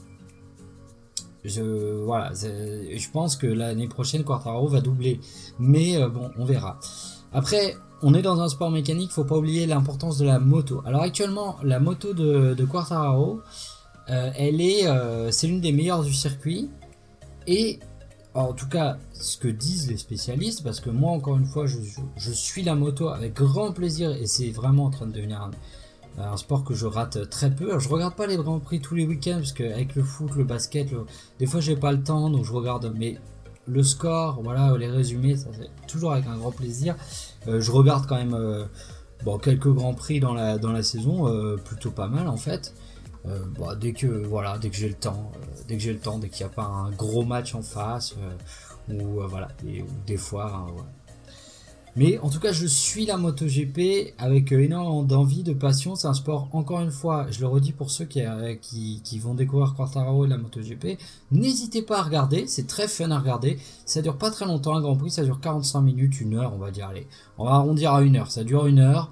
je 1.43 2.03
voilà, 2.03 2.31
je 2.33 3.09
pense 3.11 3.35
que 3.35 3.47
l'année 3.47 3.87
prochaine 3.87 4.23
Quartaro 4.23 4.67
va 4.67 4.81
doubler, 4.81 5.19
mais 5.59 5.97
euh, 5.97 6.09
bon, 6.09 6.29
on 6.37 6.45
verra. 6.45 6.79
Après, 7.33 7.75
on 8.03 8.13
est 8.13 8.21
dans 8.21 8.41
un 8.41 8.49
sport 8.49 8.71
mécanique, 8.71 9.11
faut 9.11 9.23
pas 9.23 9.37
oublier 9.37 9.65
l'importance 9.65 10.17
de 10.17 10.25
la 10.25 10.39
moto. 10.39 10.81
Alors 10.85 11.01
actuellement, 11.01 11.57
la 11.63 11.79
moto 11.79 12.13
de, 12.13 12.53
de 12.53 12.65
Quartararo, 12.65 13.41
euh, 14.09 14.31
elle 14.35 14.61
est, 14.61 14.87
euh, 14.87 15.31
c'est 15.31 15.47
l'une 15.47 15.61
des 15.61 15.71
meilleures 15.71 16.03
du 16.03 16.13
circuit 16.13 16.69
et 17.47 17.79
en 18.33 18.53
tout 18.53 18.67
cas, 18.67 18.97
ce 19.13 19.37
que 19.37 19.47
disent 19.47 19.89
les 19.89 19.97
spécialistes, 19.97 20.63
parce 20.63 20.79
que 20.79 20.89
moi, 20.89 21.11
encore 21.11 21.37
une 21.37 21.45
fois, 21.45 21.65
je, 21.65 22.31
suis 22.31 22.63
la 22.63 22.75
moto 22.75 23.09
avec 23.09 23.33
grand 23.33 23.73
plaisir 23.73 24.11
et 24.11 24.25
c'est 24.25 24.51
vraiment 24.51 24.85
en 24.85 24.89
train 24.89 25.05
de 25.05 25.11
devenir 25.11 25.49
un, 26.17 26.37
sport 26.37 26.63
que 26.63 26.73
je 26.73 26.85
rate 26.85 27.29
très 27.29 27.51
peu. 27.51 27.69
Alors, 27.69 27.79
je 27.79 27.89
regarde 27.89 28.15
pas 28.15 28.27
les 28.27 28.37
grands 28.37 28.59
prix 28.59 28.79
tous 28.79 28.95
les 28.95 29.05
week-ends 29.05 29.37
parce 29.37 29.53
qu'avec 29.53 29.95
le 29.95 30.03
foot, 30.03 30.31
le 30.35 30.43
basket, 30.43 30.89
des 31.39 31.45
fois 31.45 31.61
j'ai 31.61 31.75
pas 31.75 31.91
le 31.91 32.03
temps 32.03 32.29
donc 32.29 32.45
je 32.45 32.51
regarde. 32.51 32.93
Mais 32.97 33.17
le 33.65 33.83
score, 33.83 34.41
voilà, 34.43 34.75
les 34.77 34.87
résumés, 34.87 35.37
ça 35.37 35.49
c'est 35.57 35.69
toujours 35.87 36.13
avec 36.13 36.27
un 36.27 36.37
grand 36.37 36.51
plaisir. 36.51 36.95
Euh, 37.47 37.61
je 37.61 37.71
regarde 37.71 38.05
quand 38.07 38.17
même 38.17 38.33
euh, 38.33 38.65
bon, 39.23 39.37
quelques 39.37 39.69
grands 39.69 39.93
prix 39.93 40.19
dans 40.19 40.33
la, 40.33 40.57
dans 40.57 40.71
la 40.71 40.83
saison, 40.83 41.27
euh, 41.27 41.57
plutôt 41.57 41.91
pas 41.91 42.07
mal 42.07 42.27
en 42.27 42.37
fait. 42.37 42.73
Euh, 43.27 43.39
bon, 43.57 43.77
dès 43.79 43.93
que 43.93 44.07
voilà, 44.07 44.57
dès 44.57 44.69
que 44.69 44.75
j'ai 44.75 44.89
le 44.89 44.95
temps, 44.95 45.31
euh, 45.35 45.61
dès 45.67 45.75
que 45.75 45.81
j'ai 45.81 45.93
le 45.93 45.99
temps, 45.99 46.17
dès 46.17 46.29
qu'il 46.29 46.45
n'y 46.45 46.51
a 46.51 46.55
pas 46.55 46.65
un 46.65 46.89
gros 46.91 47.23
match 47.23 47.53
en 47.53 47.61
face, 47.61 48.15
euh, 48.17 48.93
ou 48.93 49.21
voilà, 49.27 49.49
des, 50.07 50.17
fois. 50.17 50.67
hein. 50.67 50.83
Mais 51.95 52.17
en 52.19 52.29
tout 52.29 52.39
cas, 52.39 52.51
je 52.51 52.65
suis 52.65 53.05
la 53.05 53.17
MotoGP 53.17 54.13
avec 54.17 54.51
énormément 54.53 55.03
d'envie, 55.03 55.43
de 55.43 55.53
passion. 55.53 55.95
C'est 55.95 56.07
un 56.07 56.13
sport, 56.13 56.47
encore 56.53 56.79
une 56.79 56.91
fois, 56.91 57.27
je 57.29 57.41
le 57.41 57.47
redis 57.47 57.73
pour 57.73 57.91
ceux 57.91 58.05
qui, 58.05 58.23
vont 59.19 59.33
découvrir 59.35 59.75
Quartararo 59.75 60.25
et 60.25 60.27
la 60.29 60.37
MotoGP, 60.37 60.97
n'hésitez 61.31 61.81
pas 61.81 61.99
à 61.99 62.03
regarder, 62.03 62.47
c'est 62.47 62.65
très 62.65 62.87
fun 62.87 63.11
à 63.11 63.19
regarder. 63.19 63.59
Ça 63.85 64.01
dure 64.01 64.17
pas 64.17 64.31
très 64.31 64.45
longtemps, 64.45 64.75
un 64.75 64.81
Grand 64.81 64.95
Prix, 64.95 65.11
ça 65.11 65.23
dure 65.23 65.39
45 65.41 65.81
minutes, 65.81 66.21
une 66.21 66.35
heure, 66.35 66.53
on 66.55 66.59
va 66.59 66.71
dire. 66.71 66.87
Allez, 66.87 67.07
on 67.37 67.45
va 67.45 67.51
arrondir 67.51 67.93
à 67.93 68.01
une 68.01 68.15
heure. 68.15 68.31
Ça 68.31 68.43
dure 68.43 68.65
une 68.67 68.79
heure. 68.79 69.11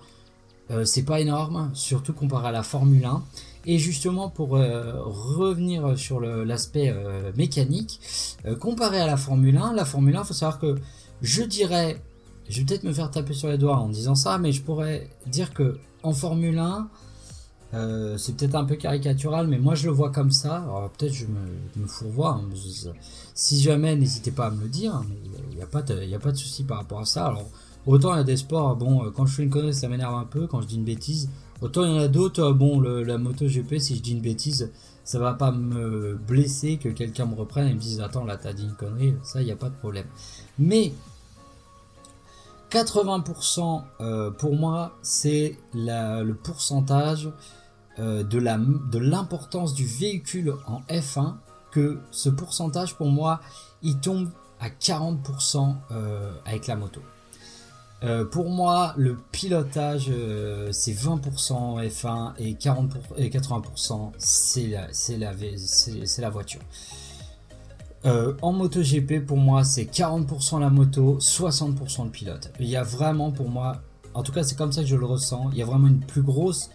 C'est 0.86 1.04
pas 1.04 1.20
énorme, 1.20 1.72
surtout 1.74 2.14
comparé 2.14 2.50
à 2.50 2.52
la 2.52 2.64
Formule 2.64 3.04
1. 3.04 3.24
Et 3.66 3.78
justement, 3.78 4.30
pour 4.30 4.56
euh, 4.56 4.94
revenir 5.04 5.98
sur 5.98 6.20
l'aspect 6.22 6.90
euh, 6.90 7.32
mécanique, 7.36 8.00
euh, 8.46 8.56
comparé 8.56 9.00
à 9.00 9.06
la 9.08 9.18
Formule 9.18 9.58
1, 9.58 9.74
la 9.74 9.86
Formule 9.86 10.16
1, 10.16 10.24
faut 10.24 10.34
savoir 10.34 10.60
que 10.60 10.78
je 11.22 11.44
dirais, 11.44 12.02
je 12.48 12.60
vais 12.60 12.66
peut-être 12.66 12.84
me 12.84 12.94
faire 12.94 13.12
taper 13.12 13.34
sur 13.34 13.50
les 13.50 13.58
doigts 13.58 13.78
en 13.78 13.90
disant 13.90 14.16
ça, 14.16 14.38
mais 14.38 14.52
je 14.54 14.62
pourrais 14.62 15.10
dire 15.28 15.54
que 15.54 15.78
en 16.04 16.14
Formule 16.14 16.58
1, 16.58 16.88
euh, 17.76 18.18
c'est 18.18 18.36
peut-être 18.36 18.56
un 18.56 18.64
peu 18.66 18.76
caricatural, 18.76 19.48
mais 19.48 19.60
moi 19.60 19.76
je 19.76 19.86
le 19.88 19.92
vois 19.92 20.10
comme 20.12 20.32
ça. 20.32 20.58
Alors 20.64 20.90
peut-être 20.98 21.14
je 21.14 21.26
me, 21.26 21.86
fourvoie. 21.86 22.42
hein, 22.42 22.50
si 23.36 23.62
jamais, 23.62 23.96
n'hésitez 23.96 24.32
pas 24.32 24.48
à 24.48 24.52
me 24.52 24.64
le 24.64 24.70
dire. 24.70 24.96
hein, 24.96 25.06
Il 25.52 25.58
n'y 25.58 25.62
a, 25.62 25.68
pas 25.68 25.82
de- 25.82 26.02
il 26.04 26.18
de 26.18 26.38
souci 26.38 26.64
par 26.64 26.78
rapport 26.78 27.00
à 27.02 27.06
ça. 27.06 27.28
Alors 27.28 27.46
autant 27.86 28.14
il 28.14 28.18
y 28.18 28.22
a 28.22 28.24
des 28.24 28.38
sports, 28.38 28.76
bon, 28.78 29.12
quand 29.12 29.26
je 29.26 29.36
fais 29.36 29.44
une 29.44 29.50
connerie, 29.50 29.74
ça 29.74 29.88
m'énerve 29.90 30.16
un 30.16 30.24
peu 30.26 30.48
quand 30.48 30.62
je 30.62 30.68
dis 30.68 30.76
une 30.78 30.86
bêtise. 30.86 31.30
Autant 31.62 31.84
il 31.84 31.92
y 31.92 31.94
en 31.94 32.00
a 32.00 32.08
d'autres, 32.08 32.44
euh, 32.44 32.54
bon, 32.54 32.80
la 32.82 33.18
moto 33.18 33.46
GP, 33.48 33.80
si 33.80 33.96
je 33.96 34.02
dis 34.02 34.12
une 34.12 34.22
bêtise, 34.22 34.72
ça 35.10 35.18
va 35.18 35.34
pas 35.34 35.52
me 35.52 36.16
blesser 36.16 36.78
que 36.78 36.90
quelqu'un 36.90 37.26
me 37.26 37.34
reprenne 37.34 37.68
et 37.68 37.74
me 37.74 37.80
dise 37.80 38.00
attends 38.00 38.26
là 38.26 38.38
t'as 38.38 38.54
dit 38.54 38.64
une 38.64 38.76
connerie, 38.76 39.16
ça 39.24 39.42
il 39.42 39.46
n'y 39.46 39.52
a 39.52 39.56
pas 39.56 39.70
de 39.70 39.76
problème. 39.76 40.06
Mais 40.60 40.94
80% 42.70 43.82
euh, 44.02 44.30
pour 44.30 44.56
moi 44.56 44.96
c'est 45.02 45.58
le 45.74 46.34
pourcentage 46.34 47.32
euh, 47.98 48.24
de 48.24 49.00
l'importance 49.00 49.74
du 49.74 49.88
véhicule 49.88 50.54
en 50.68 50.82
F1 50.82 51.38
que 51.72 52.00
ce 52.12 52.30
pourcentage 52.30 52.96
pour 52.96 53.08
moi 53.08 53.40
il 53.82 54.00
tombe 54.00 54.30
à 54.60 54.70
40% 54.70 55.76
euh, 55.92 56.32
avec 56.46 56.68
la 56.68 56.76
moto. 56.76 57.02
Euh, 58.04 58.24
pour 58.24 58.50
moi, 58.50 58.94
le 58.98 59.18
pilotage, 59.32 60.08
euh, 60.10 60.70
c'est 60.72 60.94
20% 60.94 61.54
en 61.54 61.80
F1 61.82 62.34
et, 62.38 62.54
40 62.54 62.90
pour- 62.90 63.20
et 63.20 63.30
80%, 63.30 64.14
c'est 64.18 64.68
la, 65.18 66.30
voiture. 66.30 66.62
Euh, 68.06 68.34
en 68.42 68.54
MotoGP, 68.54 69.20
pour 69.26 69.38
moi, 69.38 69.66
c'est 69.66 69.84
40% 69.84 70.60
la 70.60 70.70
moto, 70.70 71.18
60% 71.20 72.06
le 72.06 72.10
pilote. 72.10 72.54
Il 72.60 72.68
y 72.68 72.78
a 72.78 72.84
vraiment, 72.84 73.32
pour 73.32 73.50
moi, 73.50 73.82
en 74.14 74.24
tout 74.24 74.32
cas, 74.32 74.44
c'est 74.44 74.56
comme 74.58 74.72
ça 74.72 74.82
que 74.82 74.88
je 74.88 74.96
le 74.96 75.06
ressens, 75.06 75.50
il 75.52 75.58
y 75.58 75.62
a 75.62 75.66
vraiment 75.66 75.88
une 75.88 76.00
plus 76.00 76.22
grosse 76.22 76.70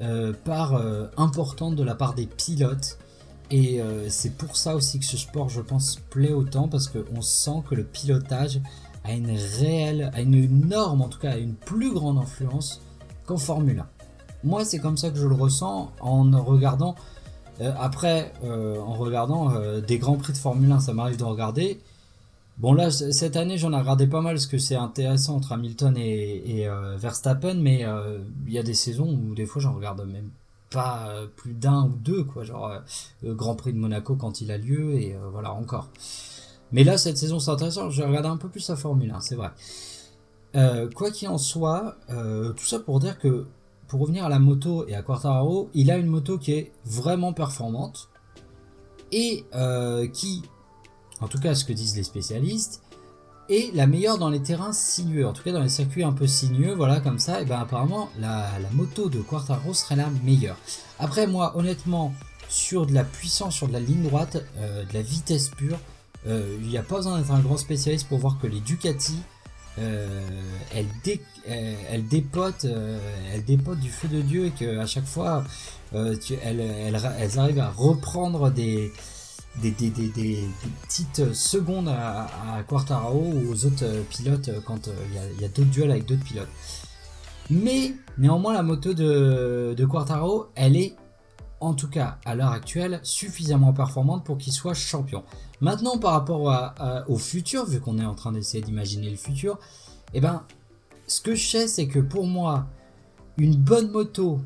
euh, 0.00 0.32
part 0.32 0.82
importante 1.18 1.76
de 1.76 1.84
la 1.84 1.94
part 1.94 2.14
des 2.14 2.26
pilotes. 2.26 2.98
Et 3.50 3.82
c'est 4.08 4.38
pour 4.38 4.56
ça 4.56 4.74
aussi 4.74 4.98
que 4.98 5.04
ce 5.04 5.18
sport, 5.18 5.50
je 5.50 5.60
pense, 5.60 5.96
plaît 6.08 6.32
autant, 6.32 6.68
parce 6.68 6.88
qu'on 6.88 7.20
sent 7.20 7.62
que 7.68 7.74
le 7.74 7.84
pilotage 7.84 8.62
a 9.04 9.12
une 9.12 9.30
réelle, 9.30 10.10
a 10.14 10.20
une 10.20 10.34
énorme, 10.34 11.02
en 11.02 11.08
tout 11.08 11.18
cas, 11.18 11.32
a 11.32 11.36
une 11.36 11.54
plus 11.54 11.92
grande 11.92 12.18
influence 12.18 12.80
qu'en 13.26 13.36
Formule 13.36 13.80
1. 13.80 13.86
Moi, 14.44 14.64
c'est 14.64 14.78
comme 14.78 14.96
ça 14.96 15.10
que 15.10 15.18
je 15.18 15.26
le 15.26 15.34
ressens 15.34 15.92
en 16.00 16.30
regardant. 16.42 16.94
euh, 17.60 17.72
après, 17.78 18.32
euh, 18.44 18.80
en 18.80 18.94
regardant 18.94 19.54
euh, 19.54 19.80
des 19.80 19.98
grands 19.98 20.16
prix 20.16 20.32
de 20.32 20.38
Formule 20.38 20.72
1, 20.72 20.80
ça 20.80 20.94
m'arrive 20.94 21.16
de 21.16 21.24
regarder. 21.24 21.80
Bon, 22.58 22.72
là, 22.72 22.90
cette 22.90 23.36
année, 23.36 23.58
j'en 23.58 23.72
ai 23.72 23.78
regardé 23.78 24.06
pas 24.06 24.20
mal 24.20 24.34
parce 24.34 24.46
que 24.46 24.58
c'est 24.58 24.76
intéressant 24.76 25.36
entre 25.36 25.52
Hamilton 25.52 25.96
et, 25.96 26.60
et, 26.62 26.68
Verstappen, 26.98 27.54
mais 27.54 27.84
il 28.46 28.52
y 28.52 28.58
a 28.58 28.62
des 28.62 28.74
saisons 28.74 29.08
où 29.08 29.34
des 29.34 29.46
fois, 29.46 29.62
j'en 29.62 29.72
regarde 29.72 30.06
même 30.06 30.30
pas 30.70 31.08
plus 31.36 31.54
d'un 31.54 31.84
ou 31.84 31.96
deux, 31.96 32.24
quoi. 32.24 32.44
Genre, 32.44 32.72
Grand 33.24 33.56
Prix 33.56 33.72
de 33.72 33.78
Monaco 33.78 34.16
quand 34.16 34.42
il 34.42 34.52
a 34.52 34.58
lieu, 34.58 34.94
et 34.94 35.16
voilà, 35.32 35.54
encore. 35.54 35.88
Mais 36.72 36.84
là, 36.84 36.96
cette 36.98 37.18
saison, 37.18 37.38
c'est 37.38 37.50
intéressant. 37.50 37.90
J'ai 37.90 38.04
regardé 38.04 38.28
un 38.28 38.36
peu 38.36 38.48
plus 38.48 38.68
la 38.68 38.76
Formule 38.76 39.10
1, 39.10 39.20
c'est 39.20 39.34
vrai. 39.36 39.50
Euh, 40.54 40.88
quoi 40.90 41.10
qu'il 41.10 41.28
en 41.28 41.38
soit, 41.38 41.96
euh, 42.10 42.52
tout 42.52 42.64
ça 42.64 42.78
pour 42.78 43.00
dire 43.00 43.18
que, 43.18 43.46
pour 43.88 44.00
revenir 44.00 44.24
à 44.24 44.28
la 44.28 44.38
moto 44.38 44.86
et 44.86 44.94
à 44.94 45.02
Quartararo, 45.02 45.70
il 45.74 45.90
a 45.90 45.96
une 45.96 46.06
moto 46.06 46.38
qui 46.38 46.52
est 46.52 46.72
vraiment 46.84 47.32
performante 47.32 48.08
et 49.12 49.44
euh, 49.54 50.06
qui, 50.08 50.42
en 51.20 51.28
tout 51.28 51.38
cas 51.38 51.54
ce 51.54 51.64
que 51.64 51.72
disent 51.72 51.96
les 51.96 52.02
spécialistes, 52.02 52.82
est 53.48 53.74
la 53.74 53.86
meilleure 53.86 54.18
dans 54.18 54.30
les 54.30 54.40
terrains 54.40 54.72
sinueux. 54.72 55.26
En 55.26 55.32
tout 55.32 55.42
cas 55.42 55.52
dans 55.52 55.62
les 55.62 55.68
circuits 55.68 56.04
un 56.04 56.12
peu 56.12 56.26
sinueux, 56.26 56.74
voilà 56.74 57.00
comme 57.00 57.18
ça, 57.18 57.42
et 57.42 57.44
ben 57.44 57.58
apparemment 57.58 58.08
la, 58.18 58.48
moto 58.72 59.08
de 59.08 59.20
Quartararo 59.20 59.74
serait 59.74 59.96
la 59.96 60.08
meilleure. 60.24 60.56
Après 60.98 61.26
moi, 61.26 61.56
honnêtement, 61.56 62.14
sur 62.48 62.86
de 62.86 62.92
la 62.92 63.04
puissance, 63.04 63.54
sur 63.54 63.68
de 63.68 63.72
la 63.72 63.80
ligne 63.80 64.02
droite, 64.02 64.36
de 64.36 64.94
la 64.94 65.02
vitesse 65.02 65.48
pure, 65.48 65.78
il 66.26 66.68
n'y 66.68 66.78
a 66.78 66.82
pas 66.82 66.96
besoin 66.96 67.18
d'être 67.18 67.32
un 67.32 67.40
grand 67.40 67.56
spécialiste 67.56 68.08
pour 68.08 68.18
voir 68.18 68.38
que 68.40 68.46
les 68.46 68.60
Ducati 68.60 69.18
elle, 69.78 70.86
elle, 71.90 72.06
dépote, 72.08 72.66
elle 73.32 73.44
dépote 73.44 73.80
du 73.80 73.90
feu 73.90 74.08
de 74.08 74.20
Dieu 74.20 74.46
et 74.46 74.50
qu'à 74.50 74.86
chaque 74.86 75.06
fois, 75.06 75.44
elles, 75.92 76.60
elles, 76.60 77.38
arrivent 77.38 77.58
à 77.58 77.70
reprendre 77.70 78.50
des, 78.50 78.92
petites 79.60 81.32
secondes 81.34 81.88
à, 81.88 82.26
à, 82.26 83.12
ou 83.12 83.50
aux 83.50 83.64
autres 83.64 84.04
pilotes 84.10 84.50
quand 84.64 84.88
il 85.10 85.40
y 85.40 85.44
a, 85.44 85.48
d'autres 85.48 85.70
duels 85.70 85.90
avec 85.90 86.06
d'autres 86.06 86.24
pilotes. 86.24 86.48
Mais 87.50 87.94
néanmoins, 88.18 88.52
la 88.54 88.62
moto 88.62 88.94
de, 88.94 89.74
de 89.76 89.84
Quartaro, 89.84 90.46
elle 90.54 90.76
est 90.76 90.96
en 91.62 91.74
tout 91.74 91.88
cas 91.88 92.18
à 92.24 92.34
l'heure 92.34 92.50
actuelle, 92.50 93.00
suffisamment 93.02 93.72
performante 93.72 94.24
pour 94.24 94.38
qu'il 94.38 94.52
soit 94.52 94.74
champion. 94.74 95.24
Maintenant, 95.60 95.96
par 95.98 96.12
rapport 96.12 96.72
au 97.08 97.16
futur, 97.16 97.64
vu 97.66 97.80
qu'on 97.80 97.98
est 97.98 98.04
en 98.04 98.14
train 98.14 98.32
d'essayer 98.32 98.62
d'imaginer 98.62 99.10
le 99.10 99.16
futur, 99.16 99.58
eh 100.12 100.20
ben, 100.20 100.42
ce 101.06 101.20
que 101.20 101.34
je 101.34 101.46
sais, 101.46 101.68
c'est 101.68 101.86
que 101.86 102.00
pour 102.00 102.26
moi, 102.26 102.66
une 103.38 103.56
bonne 103.56 103.90
moto 103.90 104.40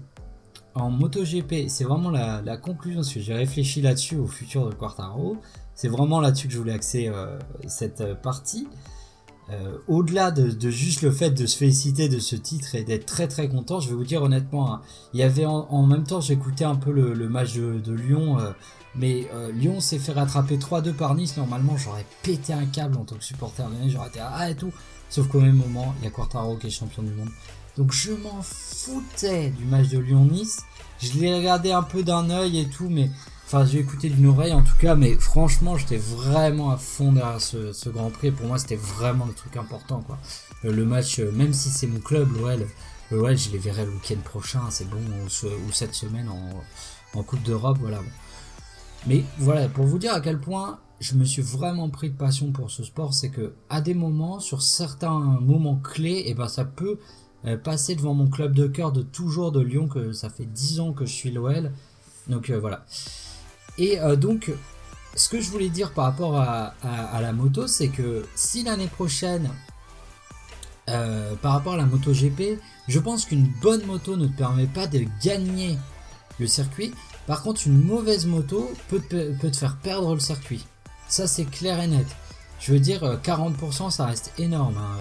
en 0.75 0.91
MotoGP, 0.91 1.69
c'est 1.69 1.85
vraiment 1.85 2.11
la, 2.11 2.57
conclusion, 2.59 3.01
parce 3.01 3.13
que 3.13 3.21
j'ai 3.21 3.35
réfléchi 3.35 3.81
là-dessus 3.81 4.17
au 4.17 4.27
futur 4.27 4.69
de 4.69 4.75
Quartaro. 4.75 5.39
C'est 5.75 5.89
vraiment 5.89 6.21
là-dessus 6.21 6.49
que 6.49 6.53
je 6.53 6.59
voulais 6.59 6.73
axer 6.73 7.09
euh, 7.09 7.39
cette 7.67 8.01
euh, 8.01 8.15
partie. 8.15 8.69
Euh, 9.51 9.79
au-delà 9.87 10.33
de, 10.33 10.71
juste 10.71 11.03
le 11.03 11.13
fait 11.13 11.31
de 11.31 11.47
se 11.47 11.57
féliciter 11.57 12.09
de 12.09 12.19
ce 12.19 12.35
titre 12.35 12.75
et 12.75 12.83
d'être 12.83 13.07
très 13.07 13.29
très 13.29 13.49
content, 13.49 13.79
je 13.79 13.89
vais 13.89 13.95
vous 13.95 14.05
dire 14.05 14.23
honnêtement, 14.23 14.75
hein, 14.75 14.83
il 15.15 15.21
y 15.21 15.23
avait 15.23 15.47
en, 15.47 15.87
même 15.87 16.03
temps 16.03 16.21
j'écoutais 16.21 16.65
un 16.65 16.75
peu 16.75 16.91
le, 16.91 17.29
match 17.29 17.55
de, 17.55 17.93
Lyon, 17.93 18.41
euh, 18.41 18.51
mais 18.97 19.29
euh, 19.33 19.53
Lyon 19.53 19.79
s'est 19.79 20.01
fait 20.01 20.13
rattraper 20.13 20.57
3-2 20.57 20.95
par 20.95 21.15
Nice, 21.15 21.37
normalement 21.37 21.77
j'aurais 21.77 22.05
pété 22.25 22.55
un 22.55 22.67
câble 22.67 22.97
en 22.97 23.05
tant 23.05 23.15
que 23.15 23.25
supporter 23.25 23.65
j'aurais 23.87 24.09
été 24.09 24.19
ah 24.21 24.51
et 24.51 24.57
tout, 24.57 24.73
sauf 25.09 25.29
qu'au 25.29 25.41
même 25.41 25.57
moment 25.57 25.95
il 26.01 26.07
y 26.07 26.09
a 26.09 26.11
Quartaro 26.11 26.57
qui 26.57 26.67
est 26.67 26.71
champion 26.71 27.05
du 27.05 27.13
monde. 27.13 27.31
Donc 27.77 27.93
je 27.93 28.13
m'en 28.13 28.43
foutais 28.43 29.51
du 29.51 29.65
match 29.65 29.89
de 29.89 29.99
Lyon-Nice, 29.99 30.63
je 31.01 31.13
l'ai 31.19 31.35
regardé 31.35 31.73
un 31.73 31.83
peu 31.83 32.03
d'un 32.03 32.31
œil 32.31 32.61
et 32.61 32.69
tout, 32.69 32.89
mais 32.89 33.11
Enfin, 33.47 33.65
j'ai 33.65 33.79
écouté 33.79 34.09
d'une 34.09 34.27
oreille 34.27 34.53
en 34.53 34.65
tout 34.65 34.77
cas, 34.77 34.97
mais 34.97 35.15
franchement, 35.15 35.77
j'étais 35.77 35.99
vraiment 35.99 36.73
à 36.73 36.77
fond 36.77 37.13
derrière 37.13 37.41
ce, 37.41 37.89
Grand 37.91 38.11
Prix. 38.11 38.33
Pour 38.33 38.49
moi, 38.49 38.59
c'était 38.59 38.75
vraiment 38.75 39.25
le 39.25 39.35
truc 39.35 39.57
important, 39.57 40.01
quoi. 40.01 40.19
Euh, 40.65 40.73
le 40.73 40.85
match, 40.85 41.21
euh, 41.21 41.31
même 41.31 41.53
si 41.53 41.69
c'est 41.69 41.87
mon 41.87 42.01
club, 42.01 42.29
l'OL, 42.37 42.67
l'OL, 43.13 43.39
je 43.39 43.51
les 43.51 43.59
verrai 43.59 43.85
le 43.85 43.93
week-end 43.93 44.19
prochain, 44.25 44.63
c'est 44.71 44.91
bon, 44.91 44.99
ou, 44.99 45.73
cette 45.73 45.95
semaine 45.95 46.29
en, 46.29 47.23
Coupe 47.23 47.43
d'Europe, 47.45 47.79
voilà. 47.81 48.01
Mais 49.07 49.25
voilà, 49.39 49.69
pour 49.69 49.87
vous 49.87 49.99
dire 49.99 50.13
à 50.13 50.21
quel 50.21 50.39
point 50.41 50.81
je 51.01 51.15
me 51.15 51.25
suis 51.25 51.41
vraiment 51.41 51.89
pris 51.89 52.11
de 52.11 52.17
passion 52.17 52.51
pour 52.51 52.71
ce 52.71 52.83
sport, 52.83 53.15
c'est 53.15 53.31
que 53.31 53.55
à 53.71 53.81
des 53.81 53.95
moments, 53.95 54.41
sur 54.41 54.61
certains 54.61 55.19
moments 55.19 55.77
clés, 55.77 56.11
et 56.11 56.31
eh 56.31 56.35
ben 56.35 56.49
ça 56.49 56.65
peut 56.65 56.99
passer 57.63 57.95
devant 57.95 58.15
mon 58.15 58.29
club 58.29 58.53
de 58.55 58.67
cœur 58.67 58.91
de 58.93 59.03
toujours 59.03 59.53
de 59.53 59.61
Lyon, 59.61 59.87
que 59.87 60.13
ça 60.13 60.31
fait 60.31 60.47
10 60.47 60.81
ans 60.81 60.93
que 60.93 61.07
je 61.07 61.13
suis 61.13 61.31
l'OL. 61.31 61.71
Donc 62.29 62.51
voilà. 62.51 62.85
Et 63.79 64.01
euh, 64.01 64.17
donc, 64.17 64.53
ce 65.15 65.29
que 65.29 65.41
je 65.41 65.51
voulais 65.51 65.69
dire 65.69 65.93
par 65.93 66.05
rapport 66.05 66.37
à, 66.37 66.75
la 67.21 67.33
moto, 67.33 67.67
c'est 67.67 67.89
que 67.89 68.25
si 68.35 68.63
l'année 68.63 68.89
prochaine, 68.89 69.51
euh, 70.89 71.35
par 71.37 71.53
rapport 71.53 71.75
à 71.75 71.77
la 71.77 71.87
moto 71.87 72.13
GP, 72.13 72.59
je 72.89 72.99
pense 72.99 73.25
qu'une 73.25 73.47
bonne 73.61 73.85
moto 73.87 74.17
ne 74.17 74.27
te 74.27 74.37
permet 74.37 74.67
pas 74.67 74.87
de 74.87 75.05
gagner 75.23 75.79
le 76.39 76.47
circuit. 76.47 76.93
Par 77.27 77.43
contre, 77.43 77.67
une 77.67 77.83
mauvaise 77.83 78.27
moto 78.27 78.71
peut, 78.89 79.01
te 79.01 79.57
faire 79.57 79.77
perdre 79.77 80.15
le 80.15 80.21
circuit. 80.21 80.65
Ça, 81.09 81.27
c'est 81.27 81.45
clair 81.45 81.81
et 81.81 81.89
net. 81.89 82.07
Je 82.67 82.73
veux 82.73 82.81
dire, 82.81 83.21
40%, 83.23 83.91
ça 83.93 84.07
reste 84.07 84.33
énorme. 84.39 84.77
Hein. 84.77 84.99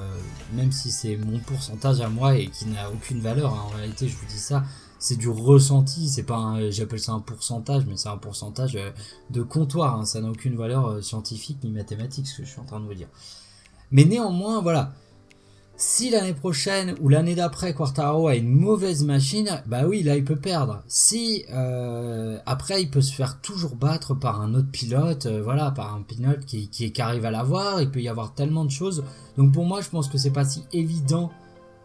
Même 0.53 0.71
si 0.71 0.91
c'est 0.91 1.17
mon 1.17 1.39
pourcentage 1.39 1.99
à 1.99 2.09
moi 2.09 2.37
et 2.37 2.47
qui 2.47 2.67
n'a 2.67 2.91
aucune 2.91 3.21
valeur. 3.21 3.55
Hein. 3.55 3.63
En 3.65 3.75
réalité, 3.75 4.07
je 4.07 4.15
vous 4.15 4.27
dis 4.27 4.37
ça 4.37 4.63
c'est 4.99 5.17
du 5.17 5.29
ressenti, 5.29 6.09
c'est 6.09 6.23
pas 6.23 6.55
j'appelle 6.69 6.99
ça 6.99 7.11
un 7.11 7.19
pourcentage, 7.19 7.85
mais 7.85 7.97
c'est 7.97 8.09
un 8.09 8.17
pourcentage 8.17 8.75
euh, 8.75 8.91
de 9.29 9.43
comptoir, 9.43 9.99
hein. 9.99 10.05
ça 10.05 10.21
n'a 10.21 10.29
aucune 10.29 10.55
valeur 10.55 10.87
euh, 10.87 11.01
scientifique 11.01 11.57
ni 11.63 11.71
mathématique 11.71 12.27
ce 12.27 12.37
que 12.37 12.43
je 12.43 12.49
suis 12.49 12.59
en 12.59 12.65
train 12.65 12.79
de 12.79 12.85
vous 12.85 12.93
dire. 12.93 13.09
Mais 13.91 14.05
néanmoins, 14.05 14.61
voilà, 14.61 14.93
si 15.77 16.09
l'année 16.09 16.33
prochaine 16.33 16.95
ou 17.01 17.09
l'année 17.09 17.35
d'après 17.35 17.73
Quartaro 17.73 18.27
a 18.27 18.35
une 18.35 18.49
mauvaise 18.49 19.03
machine, 19.03 19.61
bah 19.65 19.85
oui, 19.85 20.03
là 20.03 20.15
il 20.15 20.23
peut 20.23 20.35
perdre. 20.35 20.83
Si 20.87 21.45
euh, 21.51 22.37
après 22.45 22.81
il 22.81 22.89
peut 22.89 23.01
se 23.01 23.13
faire 23.13 23.41
toujours 23.41 23.75
battre 23.75 24.13
par 24.13 24.41
un 24.41 24.53
autre 24.53 24.71
pilote, 24.71 25.27
voilà, 25.27 25.71
par 25.71 25.93
un 25.93 26.01
pilote 26.01 26.45
qui, 26.45 26.69
qui, 26.69 27.01
arrive 27.01 27.25
à 27.25 27.31
l'avoir, 27.31 27.81
il 27.81 27.91
peut 27.91 28.01
y 28.01 28.07
avoir 28.07 28.33
tellement 28.33 28.63
de 28.63 28.71
choses. 28.71 29.03
Donc 29.37 29.53
pour 29.53 29.65
moi, 29.65 29.81
je 29.81 29.89
pense 29.89 30.07
que 30.07 30.17
c'est 30.17 30.31
pas 30.31 30.45
si 30.45 30.63
évident 30.71 31.31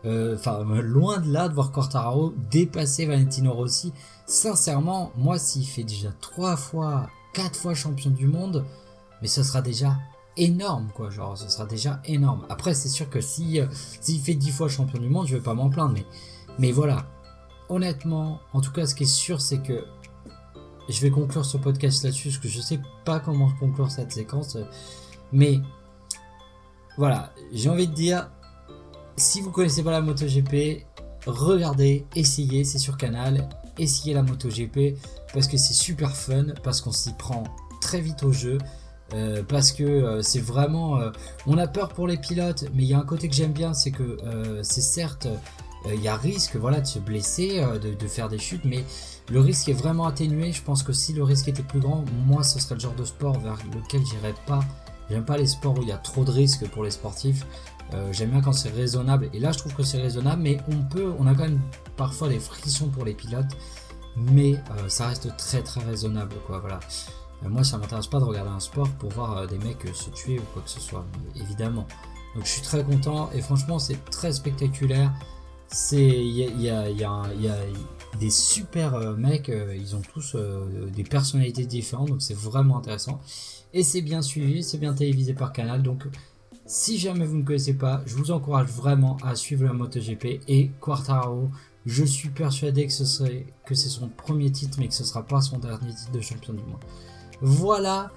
euh, 0.07 0.35
enfin, 0.35 0.65
loin 0.65 1.19
de 1.19 1.31
là 1.31 1.49
de 1.49 1.55
voir 1.55 1.73
Quartararo 1.73 2.33
dépasser 2.51 3.07
Valentino 3.07 3.53
Rossi. 3.53 3.93
Sincèrement, 4.27 5.13
moi, 5.17 5.39
s'il 5.39 5.67
fait 5.67 5.83
déjà 5.83 6.11
3 6.21 6.57
fois, 6.57 7.09
4 7.35 7.57
fois 7.57 7.75
champion 7.75 8.11
du 8.11 8.27
monde, 8.27 8.65
mais 9.21 9.29
ce 9.29 9.43
sera 9.43 9.61
déjà 9.61 9.97
énorme, 10.41 10.89
quoi. 10.95 11.11
Genre, 11.11 11.37
ce 11.37 11.49
sera 11.49 11.67
déjà 11.67 12.01
énorme. 12.05 12.45
Après, 12.49 12.75
c'est 12.75 12.89
sûr 12.89 13.09
que 13.09 13.21
si, 13.21 13.61
euh, 13.61 13.67
s'il 14.01 14.21
fait 14.21 14.35
10 14.35 14.51
fois 14.51 14.69
champion 14.69 14.99
du 14.99 15.09
monde, 15.09 15.27
je 15.27 15.37
vais 15.37 15.43
pas 15.43 15.55
m'en 15.55 15.71
plaindre, 15.71 15.93
mais, 15.95 16.07
mais 16.59 16.73
voilà. 16.73 17.07
Honnêtement, 17.69 18.41
en 18.53 18.61
tout 18.61 18.73
cas, 18.73 18.87
ce 18.87 18.95
qui 18.95 19.05
est 19.05 19.07
sûr, 19.07 19.41
c'est 19.41 19.63
que 19.63 19.85
je 20.89 21.01
vais 21.01 21.11
conclure 21.11 21.45
ce 21.45 21.57
podcast 21.57 22.03
là-dessus, 22.03 22.31
parce 22.31 22.39
que 22.39 22.49
je 22.49 22.61
sais 22.61 22.81
pas 23.05 23.21
comment 23.21 23.51
conclure 23.61 23.91
cette 23.91 24.11
séquence, 24.11 24.57
mais 25.31 25.61
voilà, 26.99 27.33
j'ai 27.53 27.69
envie 27.69 27.87
de 27.87 27.95
dire, 27.95 28.29
si 29.17 29.41
vous 29.41 29.53
connaissez 29.53 29.85
pas 29.85 29.93
la 29.93 30.01
MotoGP, 30.01 30.85
regardez, 31.27 32.07
essayez, 32.17 32.65
c'est 32.65 32.79
sur 32.79 32.97
Canal, 32.97 33.49
essayez 33.79 34.15
la 34.15 34.23
MotoGP 34.23 34.97
parce 35.33 35.47
que 35.47 35.57
c'est 35.57 35.75
super 35.75 36.17
fun, 36.17 36.47
parce 36.63 36.81
qu'on 36.81 36.93
s'y 36.93 37.13
prend 37.15 37.45
très 37.81 38.01
vite 38.01 38.23
au 38.23 38.33
jeu. 38.33 38.59
Euh, 39.15 39.43
parce 39.47 39.73
que 39.73 39.83
euh, 39.83 40.23
c'est 40.23 40.41
vraiment 40.41 41.01
euh, 41.01 41.11
on 41.47 41.59
a 41.59 41.67
peur 41.67 41.89
pour 41.89 42.07
les 42.07 42.17
pilotes 42.17 42.67
mais 42.75 42.85
il 42.85 42.89
y 42.89 42.95
a 42.95 42.99
un 42.99 43.05
côté 43.05 43.29
que 43.29 43.35
j'aime 43.35 43.53
bien 43.53 43.75
c'est 43.75 43.91
que 43.91 44.19
c'est 44.63 44.81
certes 44.81 45.27
il 45.93 46.01
y 46.01 46.09
a 46.09 46.15
risque 46.15 46.55
voilà 46.57 46.81
de 46.81 46.87
se 46.87 47.01
blesser 47.01 47.61
de, 47.61 48.07
faire 48.07 48.29
des 48.29 48.39
chutes 48.39 48.65
mais 48.65 48.85
le 49.31 49.41
risque 49.41 49.69
est 49.69 49.73
vraiment 49.73 50.07
atténué 50.07 50.53
je 50.53 50.63
pense 50.63 50.85
que 50.85 50.93
si 50.93 51.13
le 51.13 51.25
risque 51.25 51.49
était 51.49 51.63
plus 51.63 51.81
grand 51.81 52.05
moi 52.27 52.45
ce 52.45 52.61
serait 52.61 52.77
le 52.77 52.81
genre 52.81 52.95
de 52.95 53.05
sport 53.05 53.39
vers 53.41 53.57
lequel 53.75 54.05
j'irais 54.07 54.35
pas 54.47 54.61
j'aime 55.09 55.25
pas 55.25 55.39
les 55.39 55.47
sports 55.47 55.77
où 55.77 55.83
il 55.83 55.89
y 55.89 55.93
a 55.93 55.99
trop 55.99 56.23
de 56.23 56.31
risques 56.31 56.69
pour 56.69 56.85
les 56.85 56.93
sportifs 56.93 57.45
j'aime 58.13 58.31
bien 58.31 58.41
quand 58.41 58.53
c'est 58.53 58.71
raisonnable. 58.71 59.31
Et 59.33 59.41
là, 59.41 59.51
je 59.51 59.59
trouve 59.59 59.75
que 59.75 59.83
c'est 59.83 60.01
raisonnable, 60.01 60.43
mais 60.43 60.59
on 60.69 60.81
peut, 60.85 61.13
on 61.19 61.27
a 61.27 61.35
quand 61.35 61.43
même 61.43 61.61
parfois 61.97 62.29
des 62.29 62.39
frictions 62.39 62.87
pour 62.87 63.05
les 63.05 63.15
pilotes, 63.15 63.57
mais 64.17 64.55
ça 64.87 65.09
reste 65.09 65.37
très 65.37 65.61
très 65.61 65.81
raisonnable, 65.81 66.37
quoi. 66.47 66.61
Voilà. 66.61 66.79
Euh, 67.43 67.49
moi, 67.49 67.65
ça 67.65 67.79
m'intéresse 67.79 68.07
pas 68.07 68.19
de 68.19 68.25
regarder 68.25 68.51
un 68.51 68.61
sport 68.61 68.89
pour 68.99 69.11
voir 69.11 69.47
des 69.47 69.59
mecs 69.59 69.87
se 69.95 70.11
tuer 70.11 70.39
ou 70.39 70.43
quoi 70.53 70.63
que 70.63 70.71
ce 70.71 70.81
soit, 70.81 71.05
évidemment. 71.37 71.87
Donc, 72.35 72.45
je 72.45 72.51
suis 72.51 72.63
très 72.63 72.85
content 72.85 73.31
et 73.33 73.41
franchement, 73.41 73.79
c'est 73.79 74.05
très 74.11 74.33
spectaculaire. 74.33 75.13
C'est, 75.69 76.03
il 76.03 76.61
y 76.61 76.69
a, 76.69 76.85
des 78.19 78.31
super 78.31 78.99
mecs, 79.17 79.53
ils 79.77 79.95
ont 79.95 80.03
tous 80.03 80.37
des 80.93 81.05
personnalités 81.05 81.65
différentes, 81.65 82.09
donc 82.09 82.23
c'est 82.23 82.37
vraiment 82.37 82.79
intéressant. 82.79 83.21
Et 83.73 83.85
c'est 83.85 84.03
bien 84.03 84.21
suivi, 84.21 84.65
c'est 84.65 84.79
bien 84.79 84.95
télévisé 84.95 85.33
par 85.33 85.53
Canal, 85.53 85.83
donc 85.83 86.09
si 86.71 86.99
jamais 86.99 87.27
vous 87.27 87.37
ne 87.37 87.43
connaissez 87.43 87.75
pas, 87.75 88.01
je 88.07 88.15
vous 88.15 88.31
encourage 88.31 88.69
vraiment 88.69 89.17
à 89.25 89.35
suivre 89.35 89.65
la 89.65 89.73
MotoGP 89.73 90.41
et 90.47 90.71
Quartaro. 90.81 91.51
Je 91.85 92.05
suis 92.05 92.29
persuadé 92.29 92.87
que 92.87 92.93
ce 92.93 93.05
serait 93.05 93.45
que 93.67 93.75
c'est 93.75 93.89
son 93.89 94.09
premier 94.09 94.53
titre, 94.53 94.79
mais 94.79 94.87
que 94.87 94.95
ce 94.95 95.03
sera 95.03 95.25
pas 95.25 95.41
son 95.41 95.59
dernier 95.59 95.93
titre 95.93 96.13
de 96.13 96.21
champion 96.21 96.53
du 96.53 96.63
monde. 96.63 96.79
Voilà. 97.43 98.11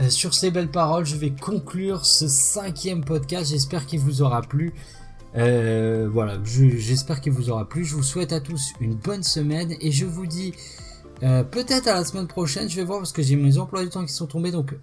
Euh, 0.00 0.08
sur 0.08 0.34
ces 0.34 0.50
belles 0.50 0.70
paroles, 0.70 1.04
je 1.04 1.16
vais 1.16 1.30
conclure 1.30 2.04
ce 2.04 2.28
cinquième 2.28 3.04
podcast. 3.04 3.50
J'espère 3.50 3.86
qu'il 3.86 4.00
vous 4.00 4.22
aura 4.22 4.42
plu. 4.42 4.72
Euh, 5.36 6.08
voilà, 6.10 6.38
j'espère 6.44 7.20
qu'il 7.20 7.32
vous 7.32 7.50
aura 7.50 7.68
plu. 7.68 7.84
Je 7.84 7.94
vous 7.94 8.02
souhaite 8.02 8.32
à 8.32 8.40
tous 8.40 8.72
une 8.80 8.94
bonne 8.94 9.22
semaine 9.22 9.74
et 9.80 9.92
je 9.92 10.06
vous 10.06 10.26
dis 10.26 10.54
euh, 11.22 11.44
peut-être 11.44 11.86
à 11.88 11.94
la 11.94 12.04
semaine 12.04 12.26
prochaine. 12.26 12.68
Je 12.68 12.76
vais 12.76 12.84
voir 12.84 12.98
parce 12.98 13.12
que 13.12 13.22
j'ai 13.22 13.36
mes 13.36 13.58
emplois 13.58 13.82
du 13.82 13.90
temps 13.90 14.04
qui 14.04 14.12
sont 14.12 14.26
tombés, 14.26 14.50
donc 14.50 14.74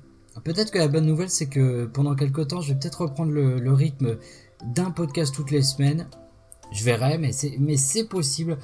Peut-être 0.43 0.71
que 0.71 0.77
la 0.77 0.87
bonne 0.87 1.05
nouvelle, 1.05 1.29
c'est 1.29 1.47
que 1.47 1.85
pendant 1.85 2.15
quelques 2.15 2.47
temps, 2.47 2.61
je 2.61 2.73
vais 2.73 2.79
peut-être 2.79 3.01
reprendre 3.01 3.31
le, 3.31 3.73
rythme 3.73 4.17
d'un 4.65 4.91
podcast 4.91 5.33
toutes 5.33 5.51
les 5.51 5.61
semaines. 5.61 6.07
Je 6.71 6.83
verrai, 6.83 7.17
mais 7.17 7.31
c'est, 7.31 7.55
mais 7.59 7.77
c'est 7.77 8.03
possible. 8.03 8.57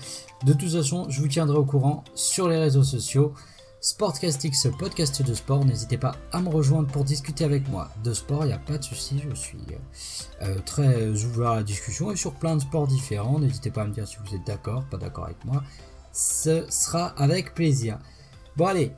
De 0.46 0.54
toute 0.54 0.72
façon, 0.72 1.10
je 1.10 1.22
vous 1.22 1.28
tiendrai 1.28 1.58
au 1.58 1.66
courant 1.66 2.04
sur 2.16 2.48
les 2.48 2.58
réseaux 2.58 2.84
sociaux. 2.84 3.34
Sportcastix, 3.84 4.70
podcast 4.80 5.22
de 5.24 5.34
sport. 5.34 5.66
N'hésitez 5.66 5.98
pas 5.98 6.16
à 6.32 6.40
me 6.40 6.48
rejoindre 6.48 6.88
pour 6.88 7.04
discuter 7.04 7.44
avec 7.44 7.68
moi 7.68 7.90
de 8.02 8.14
sport. 8.14 8.46
Il 8.46 8.48
n'y 8.48 8.54
a 8.54 8.58
pas 8.58 8.78
de 8.78 8.84
souci. 8.84 9.22
Je 9.30 9.36
suis 9.36 9.60
euh, 10.42 10.58
très 10.66 11.10
ouvert 11.26 11.50
à 11.50 11.56
la 11.58 11.64
discussion 11.64 12.10
et 12.10 12.16
sur 12.16 12.34
plein 12.34 12.56
de 12.56 12.62
sports 12.62 12.88
différents. 12.88 13.40
N'hésitez 13.40 13.72
pas 13.72 13.82
à 13.82 13.86
me 13.86 13.94
dire 13.94 14.08
si 14.08 14.16
vous 14.24 14.36
êtes 14.36 14.48
d'accord, 14.48 14.86
pas 14.86 14.96
d'accord 14.96 15.26
avec 15.26 15.44
moi. 15.44 15.64
Ce 16.14 16.66
sera 16.70 17.08
avec 17.22 17.56
plaisir. 17.56 18.00
Bon 18.56 18.68
allez, 18.68 18.94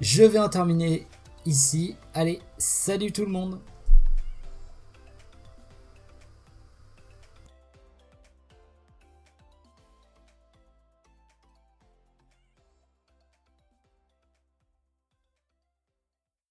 je 0.00 0.24
vais 0.24 0.40
en 0.40 0.48
terminer 0.48 1.06
ici. 1.46 1.94
Allez, 2.12 2.40
salut 2.58 3.12
tout 3.12 3.24
le 3.26 3.30
monde 3.30 3.60